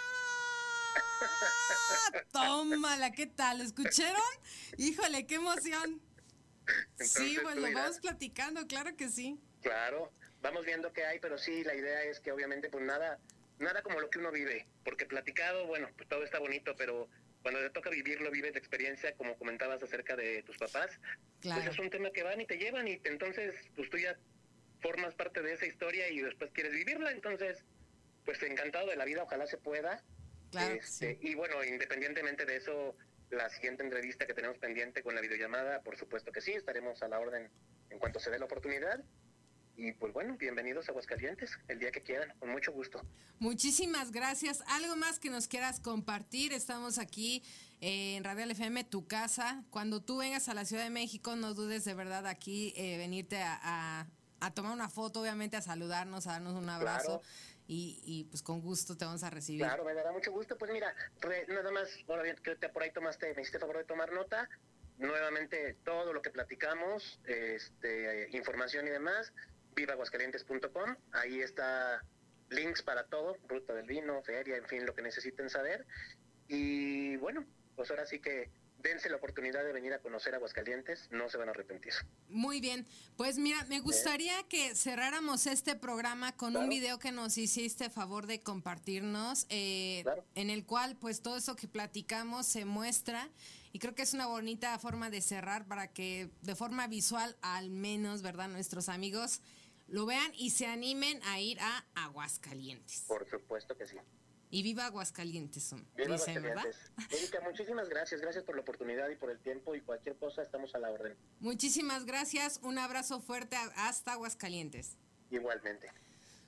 Tómala, 2.31 3.11
¿qué 3.11 3.27
tal? 3.27 3.61
¿Escucharon? 3.61 4.21
Híjole, 4.77 5.25
qué 5.27 5.35
emoción. 5.35 6.01
sí, 6.99 7.37
pues 7.41 7.55
lo 7.55 7.71
vamos 7.71 7.99
platicando, 7.99 8.67
claro 8.67 8.95
que 8.95 9.09
sí. 9.09 9.39
Claro, 9.61 10.11
vamos 10.41 10.65
viendo 10.65 10.91
qué 10.93 11.05
hay, 11.05 11.19
pero 11.19 11.37
sí, 11.37 11.63
la 11.63 11.75
idea 11.75 12.03
es 12.03 12.19
que 12.19 12.31
obviamente 12.31 12.69
pues 12.69 12.83
nada, 12.83 13.19
nada 13.59 13.81
como 13.81 13.99
lo 13.99 14.09
que 14.09 14.19
uno 14.19 14.31
vive, 14.31 14.67
porque 14.83 15.05
platicado, 15.05 15.65
bueno, 15.67 15.89
pues 15.95 16.07
todo 16.09 16.23
está 16.23 16.39
bonito, 16.39 16.75
pero 16.77 17.09
cuando 17.41 17.61
te 17.61 17.69
toca 17.69 17.89
vivirlo, 17.89 18.31
vives 18.31 18.53
la 18.53 18.59
experiencia, 18.59 19.15
como 19.15 19.37
comentabas 19.37 19.81
acerca 19.81 20.15
de 20.15 20.43
tus 20.43 20.57
papás, 20.57 20.99
pues 21.41 21.67
es 21.67 21.79
un 21.79 21.89
tema 21.89 22.11
que 22.11 22.23
van 22.23 22.41
y 22.41 22.45
te 22.45 22.57
llevan 22.57 22.87
y 22.87 22.99
entonces 23.05 23.55
pues 23.75 23.89
tú 23.89 23.97
ya 23.97 24.17
formas 24.81 25.15
parte 25.15 25.41
de 25.41 25.53
esa 25.53 25.65
historia 25.65 26.09
y 26.09 26.19
después 26.19 26.51
quieres 26.51 26.73
vivirla, 26.73 27.11
entonces 27.11 27.63
pues 28.27 28.43
encantado 28.43 28.87
de 28.87 28.97
la 28.97 29.05
vida, 29.05 29.23
ojalá 29.23 29.47
se 29.47 29.57
pueda. 29.57 30.03
Claro, 30.51 30.75
este, 30.75 31.17
Y 31.21 31.33
bueno, 31.33 31.63
independientemente 31.63 32.45
de 32.45 32.57
eso, 32.57 32.93
la 33.29 33.49
siguiente 33.49 33.83
entrevista 33.83 34.27
que 34.27 34.33
tenemos 34.33 34.57
pendiente 34.57 35.01
con 35.01 35.15
la 35.15 35.21
videollamada, 35.21 35.81
por 35.81 35.95
supuesto 35.95 36.33
que 36.33 36.41
sí, 36.41 36.51
estaremos 36.51 37.01
a 37.01 37.07
la 37.07 37.21
orden 37.21 37.49
en 37.89 37.99
cuanto 37.99 38.19
se 38.19 38.29
dé 38.29 38.37
la 38.37 38.43
oportunidad. 38.43 39.01
Y 39.77 39.93
pues 39.93 40.11
bueno, 40.11 40.35
bienvenidos 40.37 40.89
a 40.89 40.91
Aguascalientes, 40.91 41.57
el 41.69 41.79
día 41.79 41.89
que 41.89 42.01
quieran, 42.01 42.37
con 42.37 42.49
mucho 42.49 42.73
gusto. 42.73 43.01
Muchísimas 43.39 44.11
gracias. 44.11 44.61
¿Algo 44.67 44.97
más 44.97 45.19
que 45.19 45.29
nos 45.29 45.47
quieras 45.47 45.79
compartir? 45.79 46.51
Estamos 46.51 46.97
aquí 46.97 47.43
eh, 47.79 48.17
en 48.17 48.25
Radio 48.25 48.43
FM, 48.43 48.83
tu 48.83 49.07
casa. 49.07 49.63
Cuando 49.69 50.01
tú 50.01 50.17
vengas 50.17 50.49
a 50.49 50.53
la 50.53 50.65
Ciudad 50.65 50.83
de 50.83 50.89
México, 50.89 51.37
no 51.37 51.53
dudes 51.53 51.85
de 51.85 51.93
verdad 51.93 52.27
aquí 52.27 52.73
eh, 52.75 52.97
venirte 52.97 53.37
a, 53.41 54.05
tomar 54.53 54.73
una 54.73 54.89
foto, 54.89 55.21
obviamente 55.21 55.55
a 55.55 55.61
saludarnos, 55.61 56.27
a 56.27 56.33
darnos 56.33 56.55
un 56.55 56.69
abrazo. 56.69 57.21
Y, 57.67 58.27
pues 58.29 58.41
con 58.41 58.61
gusto 58.61 58.95
te 58.95 59.03
vamos 59.03 59.23
a 59.23 59.29
recibir. 59.29 59.61
Claro, 59.61 59.83
me 59.83 59.93
dará 59.93 60.11
mucho 60.11 60.31
gusto. 60.31 60.57
Pues 60.57 60.71
mira, 60.71 60.93
nada 61.49 61.71
más, 61.71 61.89
bueno, 62.05 62.23
que 62.41 62.55
por 62.69 62.83
ahí 62.83 62.91
tomaste, 62.91 63.33
me 63.35 63.41
hiciste 63.41 63.59
favor 63.59 63.77
de 63.77 63.83
tomar 63.83 64.11
nota. 64.13 64.49
Nuevamente, 64.97 65.75
todo 65.83 66.13
lo 66.13 66.21
que 66.21 66.31
platicamos, 66.31 67.19
este, 67.25 68.29
información 68.31 68.87
y 68.87 68.89
demás, 68.89 69.31
vivaguascalientes.com, 69.75 70.95
ahí 71.11 71.41
está 71.41 72.01
links 72.49 72.81
para 72.81 73.03
todo, 73.03 73.37
ruta 73.47 73.73
del 73.73 73.85
vino, 73.85 74.23
feria, 74.23 74.57
en 74.57 74.65
fin, 74.65 74.85
lo 74.85 74.95
que 74.95 75.01
necesiten 75.01 75.49
saber. 75.49 75.85
Y 76.47 77.17
bueno, 77.17 77.45
pues 77.75 77.91
ahora 77.91 78.05
sí 78.05 78.19
que 78.19 78.49
dense 78.79 79.09
la 79.09 79.17
oportunidad 79.17 79.63
de 79.63 79.73
venir 79.73 79.93
a 79.93 79.99
conocer 79.99 80.35
Aguascalientes, 80.35 81.09
no 81.11 81.29
se 81.29 81.37
van 81.37 81.49
a 81.49 81.51
arrepentir. 81.51 81.93
Muy 82.29 82.61
bien, 82.61 82.85
pues 83.15 83.37
mira, 83.37 83.63
me 83.65 83.79
gustaría 83.79 84.43
que 84.43 84.75
cerráramos 84.75 85.47
este 85.47 85.75
programa 85.75 86.35
con 86.35 86.55
un 86.55 86.69
video 86.69 86.99
que 86.99 87.11
nos 87.11 87.37
hiciste 87.37 87.89
favor 87.89 88.27
de 88.27 88.41
compartirnos, 88.41 89.45
eh, 89.49 90.03
en 90.35 90.49
el 90.49 90.65
cual 90.65 90.97
pues 90.97 91.21
todo 91.21 91.37
eso 91.37 91.55
que 91.55 91.67
platicamos 91.67 92.45
se 92.45 92.65
muestra 92.65 93.29
y 93.73 93.79
creo 93.79 93.95
que 93.95 94.03
es 94.03 94.13
una 94.13 94.27
bonita 94.27 94.77
forma 94.79 95.09
de 95.09 95.21
cerrar 95.21 95.65
para 95.67 95.87
que 95.91 96.29
de 96.41 96.55
forma 96.55 96.87
visual 96.87 97.37
al 97.41 97.69
menos, 97.69 98.21
¿verdad? 98.21 98.47
Nuestros 98.47 98.89
amigos 98.89 99.41
lo 99.87 100.05
vean 100.05 100.31
y 100.35 100.51
se 100.51 100.67
animen 100.67 101.21
a 101.23 101.39
ir 101.39 101.59
a 101.61 101.85
Aguascalientes. 101.95 103.05
Por 103.07 103.29
supuesto 103.29 103.77
que 103.77 103.87
sí. 103.87 103.97
Y 104.49 104.63
viva 104.63 104.85
Aguascalientes, 104.85 105.73
viva 105.95 106.15
Aguascalientes. 106.15 106.77
Erika, 107.11 107.41
muchísimas 107.41 107.89
gracias, 107.89 108.21
gracias 108.21 108.43
por 108.45 108.55
la 108.55 108.61
oportunidad 108.61 109.09
y 109.09 109.15
por 109.15 109.29
el 109.29 109.39
tiempo 109.39 109.75
y 109.75 109.81
cualquier 109.81 110.15
cosa 110.17 110.41
estamos 110.41 110.73
a 110.73 110.79
la 110.79 110.89
orden. 110.89 111.17
Muchísimas 111.39 112.05
gracias, 112.05 112.59
un 112.63 112.77
abrazo 112.77 113.19
fuerte 113.19 113.57
hasta 113.75 114.13
Aguascalientes. 114.13 114.97
Igualmente. 115.29 115.91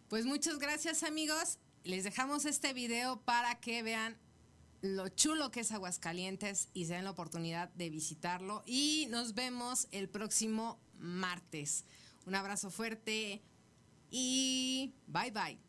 Pues 0.08 0.26
muchas 0.26 0.60
gracias 0.60 1.04
amigos, 1.04 1.60
les 1.84 2.04
dejamos 2.04 2.46
este 2.46 2.74
video 2.74 3.22
para 3.26 3.60
que 3.60 3.84
vean 3.84 4.18
lo 4.82 5.10
chulo 5.10 5.52
que 5.52 5.60
es 5.60 5.72
Aguascalientes 5.72 6.70
y 6.74 6.86
se 6.86 6.94
den 6.94 7.04
la 7.04 7.12
oportunidad 7.12 7.70
de 7.74 7.90
visitarlo 7.90 8.64
y 8.66 9.08
nos 9.10 9.34
vemos 9.34 9.88
el 9.92 10.10
próximo 10.10 10.80
martes. 10.98 11.86
Un 12.26 12.36
abrazo 12.36 12.72
fuerte 12.72 13.42
y 14.10 14.94
bye 15.08 15.32
bye. 15.32 15.69